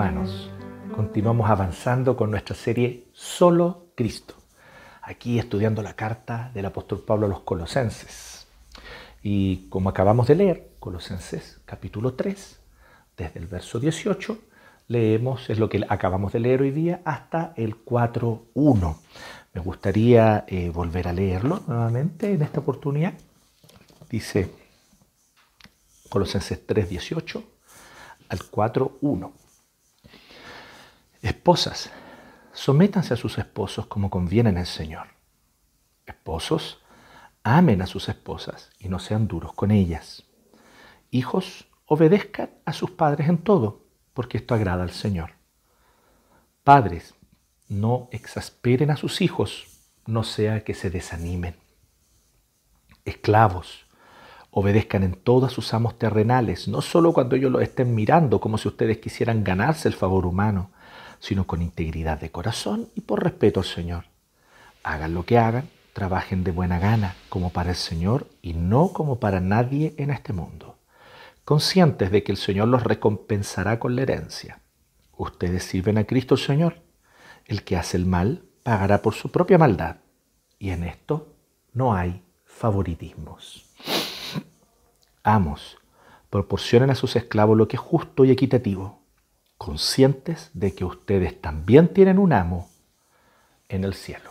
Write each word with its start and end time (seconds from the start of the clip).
Hermanos. 0.00 0.48
Continuamos 0.96 1.50
avanzando 1.50 2.16
con 2.16 2.30
nuestra 2.30 2.56
serie 2.56 3.08
Solo 3.12 3.88
Cristo. 3.94 4.34
Aquí 5.02 5.38
estudiando 5.38 5.82
la 5.82 5.92
carta 5.92 6.50
del 6.54 6.64
apóstol 6.64 7.00
Pablo 7.06 7.26
a 7.26 7.28
los 7.28 7.40
colosenses. 7.40 8.46
Y 9.22 9.68
como 9.68 9.90
acabamos 9.90 10.26
de 10.26 10.36
leer, 10.36 10.70
Colosenses 10.80 11.60
capítulo 11.66 12.14
3, 12.14 12.60
desde 13.14 13.40
el 13.40 13.46
verso 13.46 13.78
18, 13.78 14.38
leemos, 14.88 15.50
es 15.50 15.58
lo 15.58 15.68
que 15.68 15.84
acabamos 15.86 16.32
de 16.32 16.40
leer 16.40 16.62
hoy 16.62 16.70
día, 16.70 17.02
hasta 17.04 17.52
el 17.58 17.84
4.1. 17.84 18.96
Me 19.52 19.60
gustaría 19.60 20.46
eh, 20.48 20.70
volver 20.70 21.08
a 21.08 21.12
leerlo 21.12 21.60
nuevamente 21.66 22.32
en 22.32 22.40
esta 22.40 22.60
oportunidad. 22.60 23.12
Dice 24.08 24.50
Colosenses 26.08 26.66
3.18 26.66 27.44
al 28.30 28.38
4.1. 28.38 29.32
Esposas, 31.22 31.90
sométanse 32.52 33.14
a 33.14 33.16
sus 33.16 33.36
esposos 33.38 33.86
como 33.86 34.08
conviene 34.08 34.50
en 34.50 34.58
el 34.58 34.66
Señor. 34.66 35.08
Esposos, 36.06 36.82
amen 37.42 37.82
a 37.82 37.86
sus 37.86 38.08
esposas 38.08 38.70
y 38.78 38.88
no 38.88 38.98
sean 38.98 39.28
duros 39.28 39.52
con 39.52 39.70
ellas. 39.70 40.24
Hijos, 41.10 41.68
obedezcan 41.84 42.50
a 42.64 42.72
sus 42.72 42.92
padres 42.92 43.28
en 43.28 43.38
todo, 43.38 43.84
porque 44.14 44.38
esto 44.38 44.54
agrada 44.54 44.82
al 44.82 44.92
Señor. 44.92 45.32
Padres, 46.64 47.14
no 47.68 48.08
exasperen 48.12 48.90
a 48.90 48.96
sus 48.96 49.20
hijos, 49.20 49.66
no 50.06 50.24
sea 50.24 50.64
que 50.64 50.72
se 50.72 50.88
desanimen. 50.88 51.56
Esclavos, 53.04 53.86
obedezcan 54.50 55.02
en 55.02 55.14
todo 55.14 55.46
a 55.46 55.50
sus 55.50 55.74
amos 55.74 55.98
terrenales, 55.98 56.66
no 56.66 56.80
solo 56.80 57.12
cuando 57.12 57.36
ellos 57.36 57.52
los 57.52 57.62
estén 57.62 57.94
mirando 57.94 58.40
como 58.40 58.56
si 58.56 58.68
ustedes 58.68 58.98
quisieran 58.98 59.44
ganarse 59.44 59.88
el 59.88 59.94
favor 59.94 60.26
humano, 60.26 60.70
sino 61.20 61.46
con 61.46 61.62
integridad 61.62 62.18
de 62.18 62.30
corazón 62.30 62.88
y 62.96 63.02
por 63.02 63.22
respeto 63.22 63.60
al 63.60 63.66
Señor. 63.66 64.06
Hagan 64.82 65.14
lo 65.14 65.24
que 65.24 65.38
hagan, 65.38 65.68
trabajen 65.92 66.42
de 66.42 66.50
buena 66.50 66.78
gana, 66.78 67.14
como 67.28 67.50
para 67.50 67.70
el 67.70 67.76
Señor 67.76 68.26
y 68.42 68.54
no 68.54 68.92
como 68.92 69.20
para 69.20 69.40
nadie 69.40 69.94
en 69.98 70.10
este 70.10 70.32
mundo, 70.32 70.78
conscientes 71.44 72.10
de 72.10 72.22
que 72.22 72.32
el 72.32 72.38
Señor 72.38 72.68
los 72.68 72.82
recompensará 72.82 73.78
con 73.78 73.94
la 73.94 74.02
herencia. 74.02 74.60
Ustedes 75.16 75.64
sirven 75.64 75.98
a 75.98 76.04
Cristo 76.04 76.36
Señor. 76.36 76.80
El 77.44 77.62
que 77.62 77.76
hace 77.76 77.96
el 77.96 78.06
mal 78.06 78.44
pagará 78.62 79.02
por 79.02 79.14
su 79.14 79.30
propia 79.30 79.58
maldad. 79.58 79.96
Y 80.58 80.70
en 80.70 80.84
esto 80.84 81.34
no 81.74 81.94
hay 81.94 82.22
favoritismos. 82.46 83.66
Amos, 85.22 85.76
proporcionen 86.30 86.90
a 86.90 86.94
sus 86.94 87.16
esclavos 87.16 87.58
lo 87.58 87.68
que 87.68 87.76
es 87.76 87.80
justo 87.80 88.24
y 88.24 88.30
equitativo, 88.30 88.99
conscientes 89.60 90.50
de 90.54 90.74
que 90.74 90.86
ustedes 90.86 91.38
también 91.38 91.88
tienen 91.88 92.18
un 92.18 92.32
amo 92.32 92.70
en 93.68 93.84
el 93.84 93.92
cielo. 93.92 94.30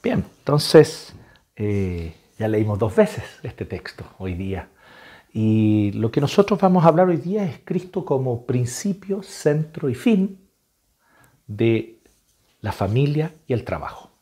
Bien, 0.00 0.24
entonces 0.38 1.12
eh, 1.56 2.14
ya 2.38 2.46
leímos 2.46 2.78
dos 2.78 2.94
veces 2.94 3.24
este 3.42 3.64
texto 3.64 4.04
hoy 4.18 4.34
día. 4.34 4.68
Y 5.32 5.90
lo 5.94 6.12
que 6.12 6.20
nosotros 6.20 6.60
vamos 6.60 6.84
a 6.84 6.86
hablar 6.86 7.08
hoy 7.08 7.16
día 7.16 7.42
es 7.42 7.58
Cristo 7.64 8.04
como 8.04 8.46
principio, 8.46 9.24
centro 9.24 9.90
y 9.90 9.96
fin 9.96 10.48
de 11.48 11.98
la 12.60 12.70
familia 12.70 13.34
y 13.48 13.54
el 13.54 13.64
trabajo. 13.64 14.12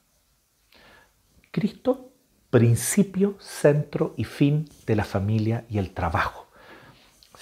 Cristo 1.50 2.08
principio, 2.48 3.36
centro 3.38 4.14
y 4.16 4.24
fin 4.24 4.66
de 4.86 4.96
la 4.96 5.04
familia 5.04 5.66
y 5.68 5.76
el 5.76 5.90
trabajo. 5.90 6.43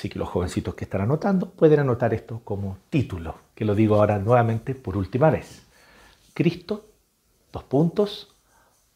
Así 0.03 0.09
que 0.09 0.19
los 0.19 0.31
jovencitos 0.31 0.75
que 0.75 0.83
están 0.83 1.03
anotando 1.03 1.51
pueden 1.51 1.79
anotar 1.79 2.13
esto 2.13 2.41
como 2.43 2.77
título, 2.91 3.37
que 3.55 3.65
lo 3.65 3.77
digo 3.77 3.95
ahora 3.95 4.19
nuevamente 4.19 4.75
por 4.75 4.97
última 4.97 5.31
vez. 5.31 5.63
Cristo, 6.35 6.91
dos 7.53 7.63
puntos, 7.63 8.35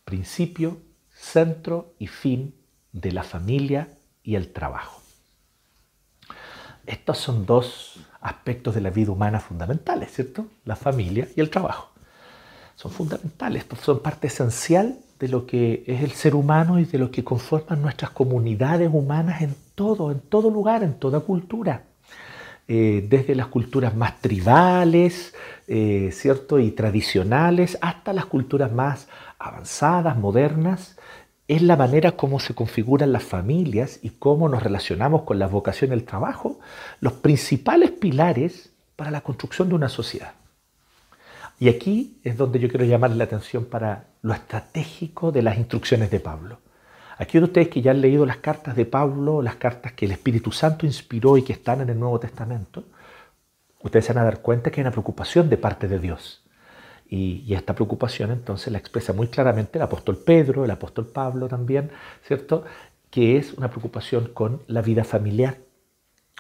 principio, 0.05 0.79
centro 1.15 1.95
y 2.01 2.09
fin 2.09 2.57
de 2.91 3.13
la 3.13 3.23
familia 3.23 3.89
y 4.25 4.35
el 4.35 4.53
trabajo. 4.53 5.01
Estos 6.85 7.19
son 7.19 7.47
dos 7.47 8.01
aspectos 8.21 8.75
de 8.75 8.81
la 8.81 8.91
vida 8.91 9.13
humana 9.13 9.39
fundamentales, 9.39 10.11
¿cierto? 10.11 10.49
La 10.65 10.75
familia 10.75 11.29
y 11.37 11.41
el 11.41 11.51
trabajo. 11.51 11.93
Son 12.75 12.91
fundamentales, 12.91 13.65
son 13.81 14.01
parte 14.01 14.27
esencial 14.27 14.99
de 15.19 15.29
lo 15.29 15.47
que 15.47 15.85
es 15.87 16.03
el 16.03 16.13
ser 16.13 16.35
humano 16.35 16.79
y 16.79 16.85
de 16.85 16.99
lo 16.99 17.11
que 17.11 17.25
conforman 17.25 17.83
nuestras 17.83 18.11
comunidades 18.11 18.91
humanas 18.93 19.43
en 19.43 19.55
todo, 19.75 20.11
en 20.13 20.21
todo 20.21 20.51
lugar, 20.51 20.83
en 20.83 20.95
toda 20.95 21.21
cultura. 21.21 21.85
Eh, 22.69 23.07
desde 23.09 23.37
las 23.37 23.47
culturas 23.47 23.95
más 23.95 24.21
tribales, 24.21 25.35
eh, 25.69 26.11
¿cierto? 26.13 26.59
Y 26.59 26.73
tradicionales, 26.73 27.79
hasta 27.81 28.13
las 28.13 28.27
culturas 28.27 28.73
más 28.73 29.09
avanzadas, 29.39 30.17
modernas, 30.17 30.97
es 31.47 31.63
la 31.63 31.77
manera 31.77 32.13
como 32.13 32.41
se 32.41 32.55
configuran 32.55 33.13
las 33.13 33.23
familias 33.23 34.01
y 34.03 34.11
cómo 34.11 34.49
nos 34.49 34.65
relacionamos 34.65 35.23
con 35.23 35.39
la 35.39 35.47
vocación 35.47 35.93
y 35.93 35.95
el 35.95 36.05
trabajo, 36.05 36.59
los 37.01 37.13
principales 37.13 37.93
pilares 37.93 38.73
para 38.97 39.13
la 39.13 39.21
construcción 39.21 39.69
de 39.69 39.77
una 39.77 39.89
sociedad. 39.89 40.33
Y 41.59 41.69
aquí 41.69 42.19
es 42.23 42.37
donde 42.37 42.59
yo 42.59 42.69
quiero 42.69 42.85
llamar 42.85 43.11
la 43.11 43.25
atención 43.25 43.65
para 43.65 44.09
lo 44.23 44.35
estratégico 44.35 45.33
de 45.33 45.43
las 45.43 45.57
instrucciones 45.57 46.11
de 46.11 46.21
Pablo. 46.21 46.59
Aquí 47.19 47.39
ustedes 47.39 47.69
que 47.69 47.81
ya 47.81 47.93
han 47.93 48.03
leído 48.03 48.27
las 48.27 48.39
cartas 48.39 48.77
de 48.77 48.85
Pablo, 48.85 49.41
las 49.41 49.57
cartas 49.57 49.93
que 49.93 50.05
el 50.05 50.13
Espíritu 50.13 50.53
Santo 50.53 50.85
inspiró 50.85 51.39
y 51.39 51.43
que 51.43 51.55
están 51.55 51.81
en 51.81 51.89
el 51.89 51.99
Nuevo 51.99 52.21
Testamento, 52.21 52.85
ustedes 53.81 54.05
se 54.05 54.13
van 54.13 54.23
a 54.23 54.27
dar 54.27 54.43
cuenta 54.43 54.71
que 54.71 54.81
hay 54.81 54.83
una 54.83 54.91
preocupación 54.91 55.49
de 55.49 55.57
parte 55.57 55.89
de 55.89 55.99
Dios. 55.99 56.43
Y, 57.09 57.55
esta 57.55 57.75
preocupación 57.75 58.33
entonces 58.33 58.73
la 58.73 58.79
expresa 58.79 59.13
muy 59.13 59.29
claramente 59.29 59.79
el 59.79 59.83
apóstol 59.83 60.19
Pedro, 60.19 60.65
el 60.65 60.71
apóstol 60.71 61.07
Pablo 61.07 61.49
también, 61.49 61.91
¿cierto? 62.27 62.65
Que 63.11 63.37
es 63.37 63.55
una 63.55 63.71
preocupación 63.71 64.31
con 64.35 64.63
la 64.67 64.83
vida 64.83 65.05
familiar, 65.05 65.57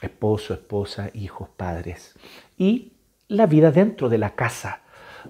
esposo, 0.02 0.52
esposa, 0.52 1.10
hijos, 1.14 1.48
padres. 1.56 2.14
Y 2.58 2.92
la 3.28 3.46
vida 3.46 3.70
dentro 3.70 4.08
de 4.08 4.18
la 4.18 4.34
casa, 4.34 4.82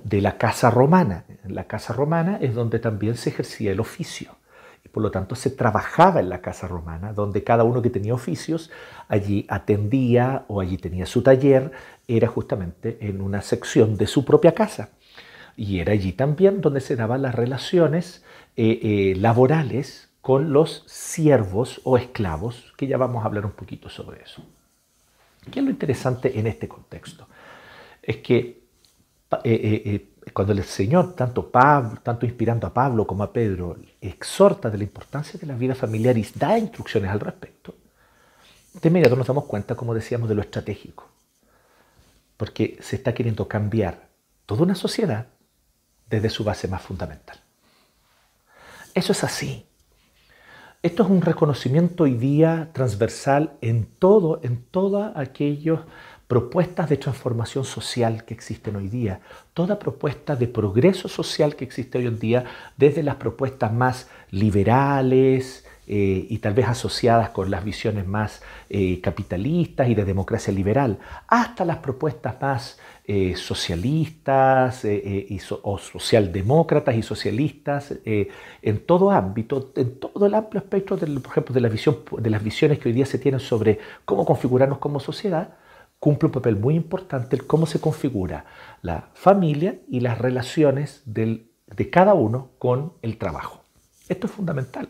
de 0.04 0.20
la 0.20 0.38
casa 0.38 0.70
romana. 0.70 1.24
La 1.46 1.64
casa 1.64 1.92
romana 1.92 2.38
es 2.40 2.54
donde 2.54 2.78
también 2.78 3.16
se 3.16 3.30
ejercía 3.30 3.72
el 3.72 3.80
oficio. 3.80 4.36
Y 4.84 4.88
por 4.88 5.02
lo 5.02 5.10
tanto 5.10 5.34
se 5.34 5.50
trabajaba 5.50 6.20
en 6.20 6.28
la 6.28 6.40
casa 6.40 6.68
romana, 6.68 7.12
donde 7.12 7.44
cada 7.44 7.64
uno 7.64 7.82
que 7.82 7.90
tenía 7.90 8.14
oficios 8.14 8.70
allí 9.08 9.46
atendía 9.48 10.44
o 10.48 10.60
allí 10.60 10.78
tenía 10.78 11.06
su 11.06 11.22
taller, 11.22 11.72
era 12.08 12.28
justamente 12.28 12.98
en 13.00 13.20
una 13.20 13.42
sección 13.42 13.96
de 13.96 14.06
su 14.06 14.24
propia 14.24 14.54
casa. 14.54 14.90
Y 15.56 15.80
era 15.80 15.92
allí 15.92 16.12
también 16.12 16.60
donde 16.60 16.80
se 16.80 16.96
daban 16.96 17.22
las 17.22 17.34
relaciones 17.34 18.24
eh, 18.56 18.80
eh, 18.82 19.14
laborales 19.16 20.10
con 20.20 20.52
los 20.52 20.82
siervos 20.86 21.80
o 21.84 21.96
esclavos, 21.96 22.72
que 22.76 22.86
ya 22.86 22.98
vamos 22.98 23.22
a 23.22 23.26
hablar 23.26 23.46
un 23.46 23.52
poquito 23.52 23.88
sobre 23.88 24.22
eso. 24.22 24.42
¿Qué 25.50 25.60
es 25.60 25.64
lo 25.64 25.70
interesante 25.70 26.38
en 26.38 26.46
este 26.46 26.68
contexto? 26.68 27.28
Es 28.02 28.18
que 28.18 28.65
eh, 29.30 29.38
eh, 29.44 29.82
eh, 30.24 30.30
cuando 30.32 30.52
el 30.52 30.62
Señor, 30.64 31.14
tanto, 31.14 31.50
Pablo, 31.50 32.00
tanto 32.02 32.26
inspirando 32.26 32.66
a 32.66 32.72
Pablo 32.72 33.06
como 33.06 33.24
a 33.24 33.32
Pedro, 33.32 33.76
exhorta 34.00 34.70
de 34.70 34.78
la 34.78 34.84
importancia 34.84 35.38
de 35.38 35.46
la 35.46 35.56
vida 35.56 35.74
familiar 35.74 36.16
y 36.16 36.26
da 36.34 36.58
instrucciones 36.58 37.10
al 37.10 37.20
respecto, 37.20 37.74
de 38.80 38.88
inmediato 38.88 39.16
nos 39.16 39.26
damos 39.26 39.44
cuenta, 39.46 39.74
como 39.74 39.94
decíamos, 39.94 40.28
de 40.28 40.34
lo 40.34 40.42
estratégico. 40.42 41.08
Porque 42.36 42.78
se 42.80 42.96
está 42.96 43.14
queriendo 43.14 43.48
cambiar 43.48 44.08
toda 44.44 44.62
una 44.62 44.74
sociedad 44.74 45.26
desde 46.08 46.30
su 46.30 46.44
base 46.44 46.68
más 46.68 46.82
fundamental. 46.82 47.38
Eso 48.94 49.12
es 49.12 49.24
así. 49.24 49.66
Esto 50.82 51.02
es 51.02 51.08
un 51.08 51.22
reconocimiento 51.22 52.04
hoy 52.04 52.14
día 52.14 52.70
transversal 52.72 53.56
en 53.60 53.86
todo, 53.86 54.40
en 54.44 54.62
todos 54.62 55.10
aquellos 55.16 55.80
propuestas 56.28 56.88
de 56.88 56.96
transformación 56.96 57.64
social 57.64 58.24
que 58.24 58.34
existen 58.34 58.76
hoy 58.76 58.88
día, 58.88 59.20
toda 59.54 59.78
propuesta 59.78 60.34
de 60.34 60.48
progreso 60.48 61.08
social 61.08 61.54
que 61.54 61.64
existe 61.64 61.98
hoy 61.98 62.06
en 62.06 62.18
día, 62.18 62.44
desde 62.76 63.02
las 63.02 63.16
propuestas 63.16 63.72
más 63.72 64.08
liberales 64.30 65.64
eh, 65.86 66.26
y 66.28 66.38
tal 66.38 66.52
vez 66.52 66.66
asociadas 66.66 67.30
con 67.30 67.48
las 67.48 67.62
visiones 67.62 68.08
más 68.08 68.42
eh, 68.68 69.00
capitalistas 69.00 69.88
y 69.88 69.94
de 69.94 70.04
democracia 70.04 70.52
liberal, 70.52 70.98
hasta 71.28 71.64
las 71.64 71.76
propuestas 71.78 72.34
más 72.40 72.80
eh, 73.04 73.36
socialistas 73.36 74.84
y 74.84 75.40
o 75.62 75.78
socialdemócratas 75.78 76.96
y 76.96 77.02
socialistas 77.04 77.94
en 78.04 78.78
todo 78.84 79.12
ámbito, 79.12 79.70
en 79.76 80.00
todo 80.00 80.26
el 80.26 80.34
amplio 80.34 80.60
espectro, 80.60 80.96
del, 80.96 81.20
por 81.20 81.30
ejemplo, 81.30 81.54
de, 81.54 81.60
la 81.60 81.68
de 81.68 82.30
las 82.30 82.42
visiones 82.42 82.80
que 82.80 82.88
hoy 82.88 82.92
día 82.92 83.06
se 83.06 83.20
tienen 83.20 83.38
sobre 83.38 83.78
cómo 84.04 84.26
configurarnos 84.26 84.78
como 84.78 84.98
sociedad, 84.98 85.54
cumple 85.98 86.26
un 86.26 86.32
papel 86.32 86.56
muy 86.56 86.74
importante 86.74 87.36
el 87.36 87.46
cómo 87.46 87.66
se 87.66 87.80
configura 87.80 88.44
la 88.82 89.08
familia 89.14 89.80
y 89.88 90.00
las 90.00 90.18
relaciones 90.18 91.02
de 91.04 91.90
cada 91.90 92.14
uno 92.14 92.50
con 92.58 92.92
el 93.02 93.18
trabajo. 93.18 93.64
Esto 94.08 94.26
es 94.26 94.32
fundamental. 94.32 94.88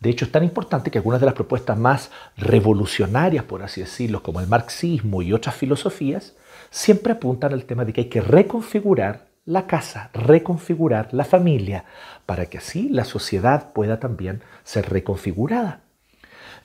De 0.00 0.10
hecho, 0.10 0.24
es 0.24 0.32
tan 0.32 0.42
importante 0.42 0.90
que 0.90 0.98
algunas 0.98 1.20
de 1.20 1.26
las 1.26 1.36
propuestas 1.36 1.78
más 1.78 2.10
revolucionarias, 2.36 3.44
por 3.44 3.62
así 3.62 3.80
decirlo, 3.82 4.22
como 4.22 4.40
el 4.40 4.48
marxismo 4.48 5.22
y 5.22 5.32
otras 5.32 5.54
filosofías, 5.54 6.34
siempre 6.70 7.12
apuntan 7.12 7.52
al 7.52 7.64
tema 7.66 7.84
de 7.84 7.92
que 7.92 8.00
hay 8.02 8.08
que 8.08 8.20
reconfigurar 8.20 9.28
la 9.44 9.68
casa, 9.68 10.10
reconfigurar 10.12 11.14
la 11.14 11.24
familia, 11.24 11.84
para 12.26 12.46
que 12.46 12.58
así 12.58 12.88
la 12.88 13.04
sociedad 13.04 13.72
pueda 13.72 14.00
también 14.00 14.42
ser 14.64 14.90
reconfigurada. 14.90 15.82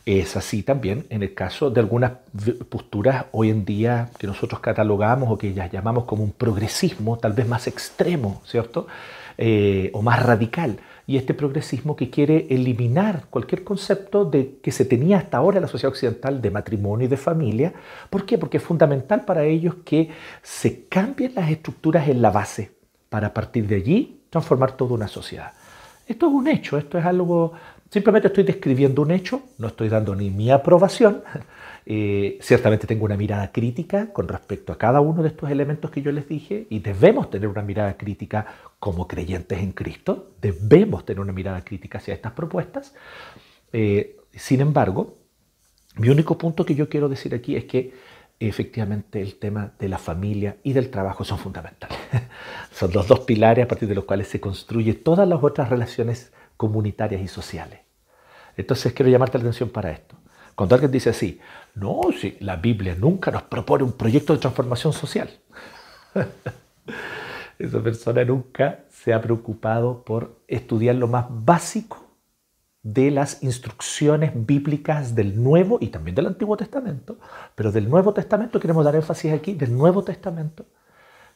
Es 0.08 0.38
así 0.38 0.64
también 0.64 1.06
en 1.10 1.22
el 1.22 1.34
caso 1.34 1.70
de 1.70 1.82
algunas 1.82 2.14
posturas 2.70 3.26
hoy 3.34 3.50
en 3.50 3.66
día 3.66 4.10
que 4.18 4.26
nosotros 4.26 4.62
catalogamos 4.62 5.30
o 5.30 5.38
que 5.38 5.54
ya 5.54 5.70
llamamos 5.70 6.06
como 6.06 6.24
un 6.24 6.32
progresismo 6.32 7.18
tal 7.18 7.34
vez 7.34 7.46
más 7.46 7.68
extremo, 7.68 8.42
¿cierto? 8.46 8.88
Eh, 9.38 9.90
o 9.92 10.02
más 10.02 10.24
radical. 10.26 10.80
Y 11.08 11.18
este 11.18 11.34
progresismo 11.34 11.98
que 11.98 12.10
quiere 12.10 12.48
eliminar 12.50 13.26
cualquier 13.30 13.66
concepto 13.66 14.24
de, 14.24 14.60
que 14.64 14.72
se 14.72 14.86
tenía 14.86 15.18
hasta 15.18 15.40
ahora 15.40 15.58
en 15.58 15.64
la 15.64 15.68
sociedad 15.68 15.92
occidental 15.92 16.42
de 16.42 16.52
matrimonio 16.52 17.08
y 17.08 17.10
de 17.10 17.18
familia. 17.18 17.74
¿Por 18.10 18.26
qué? 18.26 18.38
Porque 18.38 18.58
es 18.58 18.64
fundamental 18.64 19.26
para 19.26 19.44
ellos 19.44 19.76
que 19.84 20.10
se 20.42 20.86
cambien 20.86 21.34
las 21.36 21.52
estructuras 21.52 22.08
en 22.08 22.22
la 22.22 22.32
base 22.32 22.72
para 23.10 23.34
partir 23.34 23.68
de 23.68 23.76
allí 23.76 24.22
transformar 24.30 24.72
toda 24.78 24.94
una 24.94 25.10
sociedad. 25.10 25.52
Esto 26.08 26.28
es 26.28 26.34
un 26.34 26.48
hecho, 26.48 26.78
esto 26.78 26.98
es 26.98 27.06
algo 27.06 27.52
Simplemente 27.90 28.28
estoy 28.28 28.44
describiendo 28.44 29.02
un 29.02 29.12
hecho, 29.12 29.44
no 29.58 29.68
estoy 29.68 29.90
dando 29.90 30.16
ni 30.16 30.30
mi 30.30 30.52
aprobación. 30.52 31.24
Eh, 31.90 32.38
ciertamente 32.42 32.86
tengo 32.86 33.06
una 33.06 33.16
mirada 33.16 33.50
crítica 33.54 34.12
con 34.12 34.28
respecto 34.28 34.74
a 34.74 34.78
cada 34.78 35.00
uno 35.00 35.24
de 35.24 35.30
estos 35.30 35.50
elementos 35.50 35.90
que 35.90 36.02
yo 36.02 36.12
les 36.12 36.28
dije 36.28 36.68
y 36.70 36.80
debemos 36.80 37.30
tener 37.30 37.48
una 37.48 37.62
mirada 37.62 37.96
crítica 37.96 38.46
como 38.78 39.08
creyentes 39.08 39.60
en 39.60 39.72
Cristo, 39.72 40.34
debemos 40.42 41.06
tener 41.06 41.22
una 41.22 41.32
mirada 41.32 41.64
crítica 41.64 42.00
hacia 42.00 42.14
estas 42.14 42.34
propuestas. 42.34 42.94
Eh, 43.72 44.18
sin 44.34 44.60
embargo, 44.60 45.18
mi 45.96 46.10
único 46.10 46.38
punto 46.38 46.66
que 46.66 46.76
yo 46.76 46.90
quiero 46.90 47.08
decir 47.08 47.34
aquí 47.34 47.56
es 47.56 47.64
que 47.64 47.94
efectivamente 48.38 49.22
el 49.22 49.40
tema 49.40 49.72
de 49.80 49.88
la 49.88 49.98
familia 49.98 50.58
y 50.64 50.74
del 50.74 50.90
trabajo 50.90 51.24
son 51.24 51.40
fundamentales. 51.40 51.98
son 52.72 52.92
los 52.92 53.08
dos 53.08 53.22
pilares 53.22 53.64
a 53.64 53.68
partir 53.70 53.88
de 53.88 53.96
los 53.96 54.04
cuales 54.04 54.28
se 54.28 54.42
construyen 54.42 55.02
todas 55.04 55.26
las 55.26 55.42
otras 55.42 55.70
relaciones 55.70 56.34
comunitarias 56.58 57.22
y 57.22 57.28
sociales. 57.28 57.80
Entonces 58.58 58.92
quiero 58.94 59.12
llamarte 59.12 59.38
la 59.38 59.44
atención 59.44 59.70
para 59.70 59.92
esto. 59.92 60.16
Cuando 60.56 60.74
alguien 60.76 60.92
dice 60.92 61.12
así, 61.12 61.40
no, 61.76 62.02
si 62.20 62.36
la 62.40 62.56
Biblia 62.56 62.96
nunca 62.98 63.30
nos 63.30 63.44
propone 63.44 63.84
un 63.84 63.94
proyecto 63.94 64.34
de 64.34 64.40
transformación 64.40 64.92
social. 64.92 65.30
Esa 67.60 67.82
persona 67.82 68.26
nunca 68.26 68.80
se 68.90 69.14
ha 69.14 69.22
preocupado 69.22 70.04
por 70.04 70.42
estudiar 70.48 70.96
lo 70.96 71.08
más 71.08 71.26
básico 71.30 72.08
de 72.84 73.12
las 73.12 73.44
instrucciones 73.44 74.32
bíblicas 74.34 75.14
del 75.14 75.42
Nuevo 75.42 75.78
y 75.82 75.88
también 75.88 76.16
del 76.16 76.28
Antiguo 76.28 76.56
Testamento, 76.56 77.20
pero 77.54 77.72
del 77.72 77.90
Nuevo 77.90 78.14
Testamento, 78.14 78.60
queremos 78.60 78.86
dar 78.86 78.96
énfasis 78.96 79.34
aquí, 79.34 79.54
del 79.54 79.76
Nuevo 79.76 80.04
Testamento, 80.04 80.66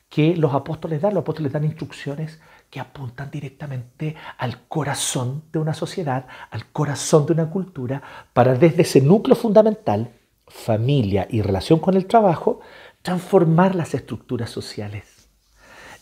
que 0.07 0.35
los 0.35 0.53
apóstoles 0.53 1.01
dan. 1.01 1.13
Los 1.13 1.21
apóstoles 1.21 1.51
dan 1.51 1.63
instrucciones 1.63 2.39
que 2.71 2.79
apuntan 2.79 3.29
directamente 3.29 4.15
al 4.37 4.67
corazón 4.69 5.43
de 5.51 5.59
una 5.59 5.73
sociedad, 5.73 6.25
al 6.49 6.67
corazón 6.67 7.25
de 7.25 7.33
una 7.33 7.49
cultura, 7.49 8.01
para 8.33 8.55
desde 8.55 8.83
ese 8.83 9.01
núcleo 9.01 9.35
fundamental, 9.35 10.13
familia 10.47 11.27
y 11.29 11.41
relación 11.41 11.79
con 11.79 11.95
el 11.95 12.05
trabajo, 12.05 12.61
transformar 13.01 13.75
las 13.75 13.93
estructuras 13.93 14.49
sociales. 14.49 15.27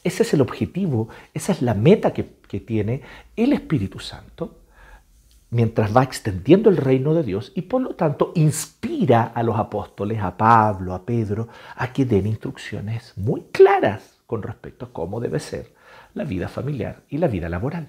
Ese 0.04 0.21
es 0.21 0.33
el 0.36 0.42
objetivo, 0.42 1.10
esa 1.33 1.51
es 1.51 1.63
la 1.63 1.74
meta 1.74 2.13
que, 2.13 2.38
tiene 2.66 3.04
el 3.36 3.54
Espíritu 3.54 4.00
Santo 4.00 4.57
mientras 5.51 5.95
va 5.95 6.01
extendiendo 6.01 6.71
el 6.71 6.77
reino 6.77 7.13
de 7.13 7.21
Dios 7.21 7.51
y 7.54 7.62
por 7.62 7.80
lo 7.80 7.94
tanto 7.94 8.31
inspira 8.33 9.21
a 9.24 9.44
los 9.44 9.56
apóstoles, 9.56 10.19
a 10.19 10.36
Pablo, 10.36 10.95
a 10.95 11.06
Pedro, 11.06 11.48
a 11.75 11.94
que 11.94 12.06
den 12.06 12.25
instrucciones 12.25 13.13
muy 13.18 13.42
claras 13.51 14.18
con 14.25 14.42
respecto 14.42 14.86
a 14.86 14.92
cómo 14.92 15.19
debe 15.19 15.39
ser 15.39 15.78
la 16.13 16.23
vida 16.23 16.47
familiar 16.47 17.01
y 17.09 17.17
la 17.17 17.27
vida 17.27 17.50
laboral. 17.50 17.88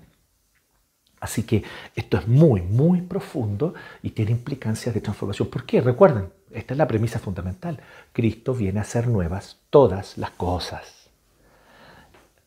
Así 1.21 1.43
que 1.43 1.63
esto 1.95 2.17
es 2.17 2.27
muy, 2.27 2.63
muy 2.63 3.03
profundo 3.03 3.75
y 4.03 4.11
tiene 4.11 4.31
implicancias 4.31 4.95
de 4.95 5.03
transformación. 5.03 5.49
¿Por 5.49 5.67
qué? 5.67 5.81
Recuerden, 5.83 6.31
esta 6.51 6.75
es 6.75 6.79
la 6.79 6.89
premisa 6.89 7.19
fundamental. 7.19 7.79
Cristo 8.13 8.55
viene 8.55 8.79
a 8.79 8.83
hacer 8.83 9.07
nuevas 9.07 9.61
todas 9.69 10.17
las 10.17 10.31
cosas. 10.31 11.11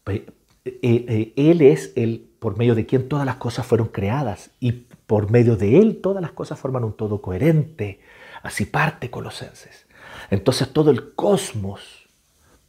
Eh, 0.07 0.25
eh, 0.65 1.33
él 1.35 1.61
es 1.61 1.93
el 1.95 2.27
por 2.39 2.57
medio 2.57 2.73
de 2.75 2.85
quien 2.85 3.07
todas 3.07 3.25
las 3.25 3.35
cosas 3.35 3.65
fueron 3.65 3.87
creadas 3.87 4.49
y 4.59 4.71
por 4.71 5.29
medio 5.29 5.55
de 5.55 5.79
Él 5.79 6.01
todas 6.01 6.21
las 6.21 6.31
cosas 6.31 6.59
forman 6.59 6.83
un 6.83 6.93
todo 6.93 7.21
coherente. 7.21 7.99
Así 8.41 8.65
parte 8.65 9.09
Colosenses. 9.09 9.85
Entonces 10.29 10.73
todo 10.73 10.89
el 10.89 11.13
cosmos 11.13 12.02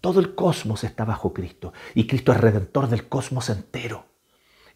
todo 0.04 0.20
el 0.20 0.34
cosmos 0.34 0.84
está 0.84 1.06
bajo 1.06 1.32
Cristo 1.32 1.72
y 1.94 2.06
Cristo 2.06 2.30
es 2.32 2.38
redentor 2.38 2.90
del 2.90 3.08
cosmos 3.08 3.48
entero. 3.48 4.04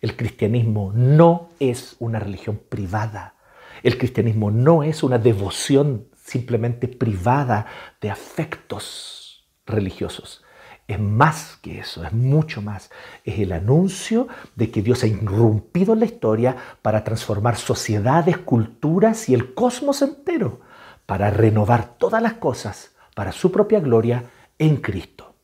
El 0.01 0.17
cristianismo 0.17 0.91
no 0.95 1.51
es 1.61 1.97
una 1.99 2.19
religión 2.19 2.59
privada. 2.67 3.35
El 3.83 3.99
cristianismo 3.99 4.51
no 4.51 4.83
es 4.83 5.03
una 5.03 5.19
devoción 5.19 6.07
simplemente 6.17 6.89
privada 6.89 7.67
de 8.01 8.11
afectos 8.11 9.47
religiosos. 9.67 10.43
Es 10.87 10.99
más 10.99 11.59
que 11.61 11.81
eso, 11.81 12.05
es 12.05 12.15
mucho 12.15 12.63
más. 12.63 12.91
Es 13.23 13.39
el 13.39 13.53
anuncio 13.53 14.29
de 14.57 14.71
que 14.71 14.81
Dios 14.81 15.03
ha 15.03 15.09
irrumpido 15.09 15.93
en 15.93 16.01
la 16.01 16.07
historia 16.07 16.57
para 16.81 17.05
transformar 17.05 17.57
sociedades, 17.57 18.39
culturas 18.39 19.29
y 19.29 19.35
el 19.35 19.53
cosmos 19.53 20.01
entero, 20.01 20.63
para 21.05 21.29
renovar 21.29 21.99
todas 21.99 22.23
las 22.23 22.33
cosas 22.33 22.93
para 23.15 23.33
su 23.33 23.53
propia 23.53 23.81
gloria 23.81 24.31
en 24.59 24.77
Cristo. 24.77 25.35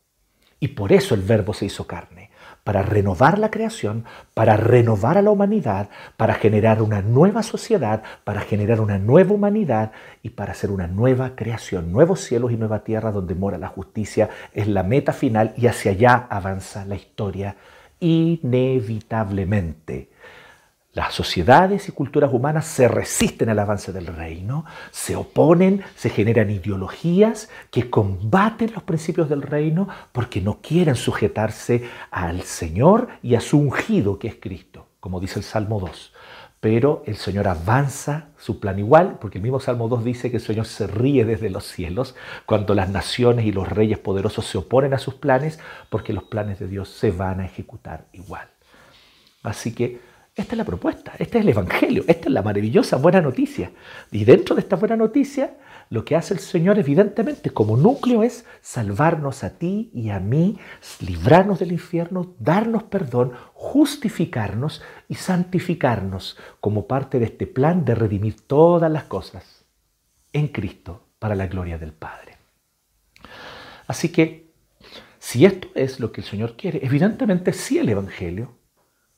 Y 0.60 0.68
por 0.68 0.92
eso 0.92 1.14
el 1.14 1.22
verbo 1.22 1.52
se 1.52 1.66
hizo 1.66 1.86
carne, 1.86 2.30
para 2.64 2.82
renovar 2.82 3.38
la 3.38 3.50
creación, 3.50 4.04
para 4.32 4.56
renovar 4.56 5.18
a 5.18 5.22
la 5.22 5.30
humanidad, 5.30 5.90
para 6.16 6.32
generar 6.34 6.80
una 6.80 7.02
nueva 7.02 7.42
sociedad, 7.42 8.02
para 8.24 8.40
generar 8.40 8.80
una 8.80 8.98
nueva 8.98 9.34
humanidad 9.34 9.92
y 10.22 10.30
para 10.30 10.52
hacer 10.52 10.70
una 10.70 10.86
nueva 10.86 11.36
creación, 11.36 11.92
nuevos 11.92 12.20
cielos 12.20 12.52
y 12.52 12.56
nueva 12.56 12.82
tierra 12.82 13.12
donde 13.12 13.34
mora 13.34 13.58
la 13.58 13.68
justicia, 13.68 14.30
es 14.54 14.66
la 14.66 14.82
meta 14.82 15.12
final 15.12 15.52
y 15.56 15.66
hacia 15.66 15.90
allá 15.90 16.26
avanza 16.30 16.86
la 16.86 16.94
historia 16.94 17.56
inevitablemente. 18.00 20.13
Las 20.94 21.12
sociedades 21.12 21.88
y 21.88 21.92
culturas 21.92 22.32
humanas 22.32 22.66
se 22.66 22.86
resisten 22.86 23.48
al 23.48 23.58
avance 23.58 23.92
del 23.92 24.06
reino, 24.06 24.64
se 24.92 25.16
oponen, 25.16 25.82
se 25.96 26.08
generan 26.08 26.50
ideologías 26.50 27.48
que 27.72 27.90
combaten 27.90 28.72
los 28.72 28.84
principios 28.84 29.28
del 29.28 29.42
reino 29.42 29.88
porque 30.12 30.40
no 30.40 30.60
quieren 30.62 30.94
sujetarse 30.94 31.82
al 32.12 32.42
Señor 32.42 33.08
y 33.24 33.34
a 33.34 33.40
su 33.40 33.58
ungido 33.58 34.20
que 34.20 34.28
es 34.28 34.36
Cristo, 34.36 34.86
como 35.00 35.18
dice 35.18 35.40
el 35.40 35.44
Salmo 35.44 35.80
2. 35.80 36.12
Pero 36.60 37.02
el 37.06 37.16
Señor 37.16 37.48
avanza 37.48 38.28
su 38.38 38.60
plan 38.60 38.78
igual, 38.78 39.18
porque 39.20 39.38
el 39.38 39.42
mismo 39.42 39.58
Salmo 39.58 39.88
2 39.88 40.04
dice 40.04 40.30
que 40.30 40.36
el 40.36 40.42
Señor 40.42 40.66
se 40.66 40.86
ríe 40.86 41.24
desde 41.24 41.50
los 41.50 41.64
cielos 41.64 42.14
cuando 42.46 42.72
las 42.72 42.88
naciones 42.88 43.46
y 43.46 43.52
los 43.52 43.68
reyes 43.68 43.98
poderosos 43.98 44.46
se 44.46 44.58
oponen 44.58 44.94
a 44.94 44.98
sus 44.98 45.14
planes, 45.14 45.58
porque 45.90 46.12
los 46.12 46.22
planes 46.22 46.60
de 46.60 46.68
Dios 46.68 46.88
se 46.88 47.10
van 47.10 47.40
a 47.40 47.46
ejecutar 47.46 48.06
igual. 48.12 48.48
Así 49.42 49.74
que 49.74 50.13
esta 50.36 50.54
es 50.54 50.58
la 50.58 50.64
propuesta, 50.64 51.12
este 51.18 51.38
es 51.38 51.44
el 51.44 51.50
Evangelio, 51.50 52.04
esta 52.08 52.26
es 52.26 52.32
la 52.32 52.42
maravillosa 52.42 52.96
buena 52.96 53.20
noticia. 53.20 53.70
Y 54.10 54.24
dentro 54.24 54.56
de 54.56 54.62
esta 54.62 54.74
buena 54.74 54.96
noticia, 54.96 55.56
lo 55.90 56.04
que 56.04 56.16
hace 56.16 56.34
el 56.34 56.40
Señor 56.40 56.76
evidentemente 56.76 57.50
como 57.50 57.76
núcleo 57.76 58.24
es 58.24 58.44
salvarnos 58.60 59.44
a 59.44 59.58
ti 59.58 59.90
y 59.94 60.10
a 60.10 60.18
mí, 60.18 60.58
librarnos 61.00 61.60
del 61.60 61.70
infierno, 61.70 62.34
darnos 62.40 62.82
perdón, 62.84 63.32
justificarnos 63.52 64.82
y 65.08 65.14
santificarnos 65.14 66.36
como 66.60 66.88
parte 66.88 67.20
de 67.20 67.26
este 67.26 67.46
plan 67.46 67.84
de 67.84 67.94
redimir 67.94 68.40
todas 68.40 68.90
las 68.90 69.04
cosas 69.04 69.64
en 70.32 70.48
Cristo 70.48 71.06
para 71.20 71.36
la 71.36 71.46
gloria 71.46 71.78
del 71.78 71.92
Padre. 71.92 72.38
Así 73.86 74.08
que, 74.08 74.52
si 75.20 75.44
esto 75.46 75.68
es 75.76 76.00
lo 76.00 76.10
que 76.10 76.22
el 76.22 76.26
Señor 76.26 76.56
quiere, 76.56 76.80
evidentemente 76.84 77.52
sí 77.52 77.78
el 77.78 77.88
Evangelio 77.88 78.63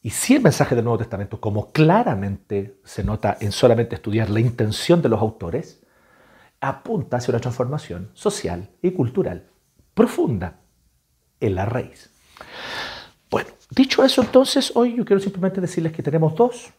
y 0.07 0.11
si 0.11 0.37
el 0.37 0.43
mensaje 0.43 0.77
del 0.77 0.85
Nuevo 0.85 0.99
Testamento, 0.99 1.41
como 1.41 1.73
claramente 1.73 2.79
se 2.85 3.03
nota 3.03 3.39
en 3.41 3.51
solamente 3.51 3.97
estudiar 3.97 4.31
la 4.31 4.39
intención 4.39 5.03
de 5.03 5.09
los 5.09 5.21
autores, 5.21 5.85
apunta 6.61 7.17
hacia 7.17 7.33
una 7.33 7.41
transformación 7.41 8.13
social 8.15 8.71
y 8.83 8.93
cultural 8.93 9.51
profunda 9.95 10.61
en 11.41 11.57
la 11.57 11.65
raíz. 11.67 12.15
Bueno, 13.29 13.51
dicho 13.69 14.05
eso 14.05 14.23
entonces, 14.23 14.71
hoy 14.77 14.95
yo 14.95 15.05
quiero 15.05 15.19
simplemente 15.19 15.61
decirles 15.61 15.93
que 15.93 16.05
tenemos 16.05 16.37
dos 16.37 16.73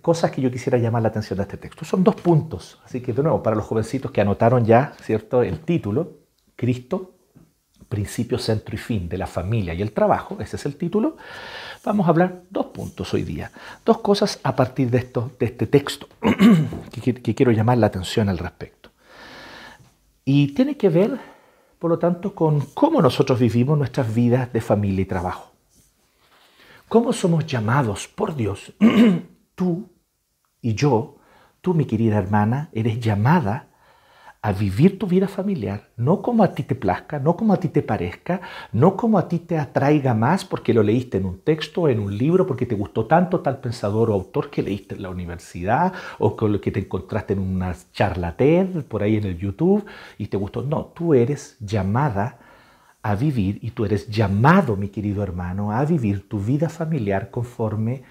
cosas 0.00 0.32
que 0.32 0.42
yo 0.42 0.50
quisiera 0.50 0.76
llamar 0.76 1.02
la 1.02 1.10
atención 1.10 1.36
de 1.36 1.44
este 1.44 1.56
texto. 1.56 1.84
Son 1.84 2.02
dos 2.02 2.16
puntos, 2.16 2.80
así 2.84 3.00
que 3.00 3.12
de 3.12 3.22
nuevo, 3.22 3.44
para 3.44 3.54
los 3.54 3.64
jovencitos 3.64 4.10
que 4.10 4.22
anotaron 4.22 4.64
ya, 4.64 4.94
¿cierto?, 5.04 5.44
el 5.44 5.60
título, 5.60 6.18
Cristo 6.56 7.14
principio, 7.90 8.38
centro 8.38 8.74
y 8.74 8.78
fin 8.78 9.08
de 9.08 9.18
la 9.18 9.26
familia 9.26 9.74
y 9.74 9.82
el 9.82 9.92
trabajo, 9.92 10.38
ese 10.40 10.56
es 10.56 10.64
el 10.64 10.76
título, 10.76 11.16
vamos 11.84 12.06
a 12.06 12.10
hablar 12.10 12.44
dos 12.48 12.66
puntos 12.66 13.12
hoy 13.12 13.24
día, 13.24 13.50
dos 13.84 13.98
cosas 13.98 14.38
a 14.44 14.54
partir 14.56 14.88
de, 14.90 14.98
esto, 14.98 15.32
de 15.38 15.46
este 15.46 15.66
texto 15.66 16.06
que, 17.02 17.34
quiero 17.34 17.52
llamar 17.52 17.78
la 17.78 17.88
atención 17.88 18.28
al 18.28 18.38
respecto. 18.38 18.90
Y 20.24 20.54
tiene 20.54 20.76
que 20.76 20.88
ver, 20.88 21.18
por 21.78 21.90
lo 21.90 21.98
tanto, 21.98 22.34
con 22.34 22.60
cómo 22.72 23.02
nosotros 23.02 23.40
vivimos 23.40 23.76
nuestras 23.76 24.14
vidas 24.14 24.52
de 24.52 24.60
familia 24.60 25.02
y 25.02 25.06
trabajo. 25.06 25.50
¿Cómo 26.88 27.12
somos 27.12 27.44
llamados 27.44 28.06
por 28.06 28.36
Dios? 28.36 28.72
Tú 29.56 29.90
y 30.62 30.74
yo, 30.74 31.16
tú 31.60 31.74
mi 31.74 31.86
querida 31.86 32.18
hermana, 32.18 32.70
eres 32.72 33.00
llamada 33.00 33.69
a 34.42 34.52
vivir 34.52 34.98
tu 34.98 35.06
vida 35.06 35.28
familiar, 35.28 35.90
no 35.98 36.22
como 36.22 36.42
a 36.42 36.54
ti 36.54 36.62
te 36.62 36.74
plazca, 36.74 37.18
no 37.18 37.36
como 37.36 37.52
a 37.52 37.58
ti 37.58 37.68
te 37.68 37.82
parezca, 37.82 38.40
no 38.72 38.96
como 38.96 39.18
a 39.18 39.28
ti 39.28 39.38
te 39.38 39.58
atraiga 39.58 40.14
más 40.14 40.46
porque 40.46 40.72
lo 40.72 40.82
leíste 40.82 41.18
en 41.18 41.26
un 41.26 41.40
texto, 41.40 41.88
en 41.88 42.00
un 42.00 42.16
libro, 42.16 42.46
porque 42.46 42.64
te 42.64 42.74
gustó 42.74 43.04
tanto 43.04 43.40
tal 43.40 43.60
pensador 43.60 44.08
o 44.08 44.14
autor 44.14 44.48
que 44.48 44.62
leíste 44.62 44.94
en 44.94 45.02
la 45.02 45.10
universidad 45.10 45.92
o 46.18 46.36
con 46.36 46.52
lo 46.52 46.60
que 46.60 46.70
te 46.70 46.80
encontraste 46.80 47.34
en 47.34 47.40
una 47.40 47.76
charla 47.92 48.34
TED 48.34 48.82
por 48.84 49.02
ahí 49.02 49.16
en 49.16 49.24
el 49.24 49.36
YouTube 49.36 49.84
y 50.16 50.28
te 50.28 50.38
gustó. 50.38 50.62
No, 50.62 50.86
tú 50.86 51.12
eres 51.12 51.58
llamada 51.60 52.38
a 53.02 53.14
vivir 53.14 53.58
y 53.60 53.72
tú 53.72 53.84
eres 53.84 54.08
llamado, 54.08 54.74
mi 54.74 54.88
querido 54.88 55.22
hermano, 55.22 55.70
a 55.70 55.84
vivir 55.84 56.28
tu 56.28 56.38
vida 56.40 56.70
familiar 56.70 57.30
conforme 57.30 58.04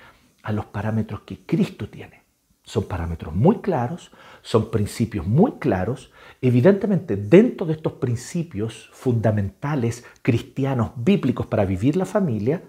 a 0.44 0.52
los 0.52 0.66
parámetros 0.66 1.22
que 1.22 1.40
Cristo 1.44 1.90
tiene. 1.90 2.20
Son 2.64 2.84
parámetros 2.84 3.34
muy 3.34 3.62
claros, 3.62 4.12
son 4.44 4.70
principios 4.70 5.26
muy 5.26 5.54
claros. 5.54 6.12
Evidentemente, 6.42 7.18
dentro 7.18 7.66
de 7.66 7.74
estos 7.74 7.94
principios 7.94 8.90
fundamentales 8.94 10.06
cristianos, 10.22 10.92
bíblicos 10.96 11.48
para 11.48 11.66
vivir 11.66 11.98
la 11.98 12.06
familia, 12.06 12.64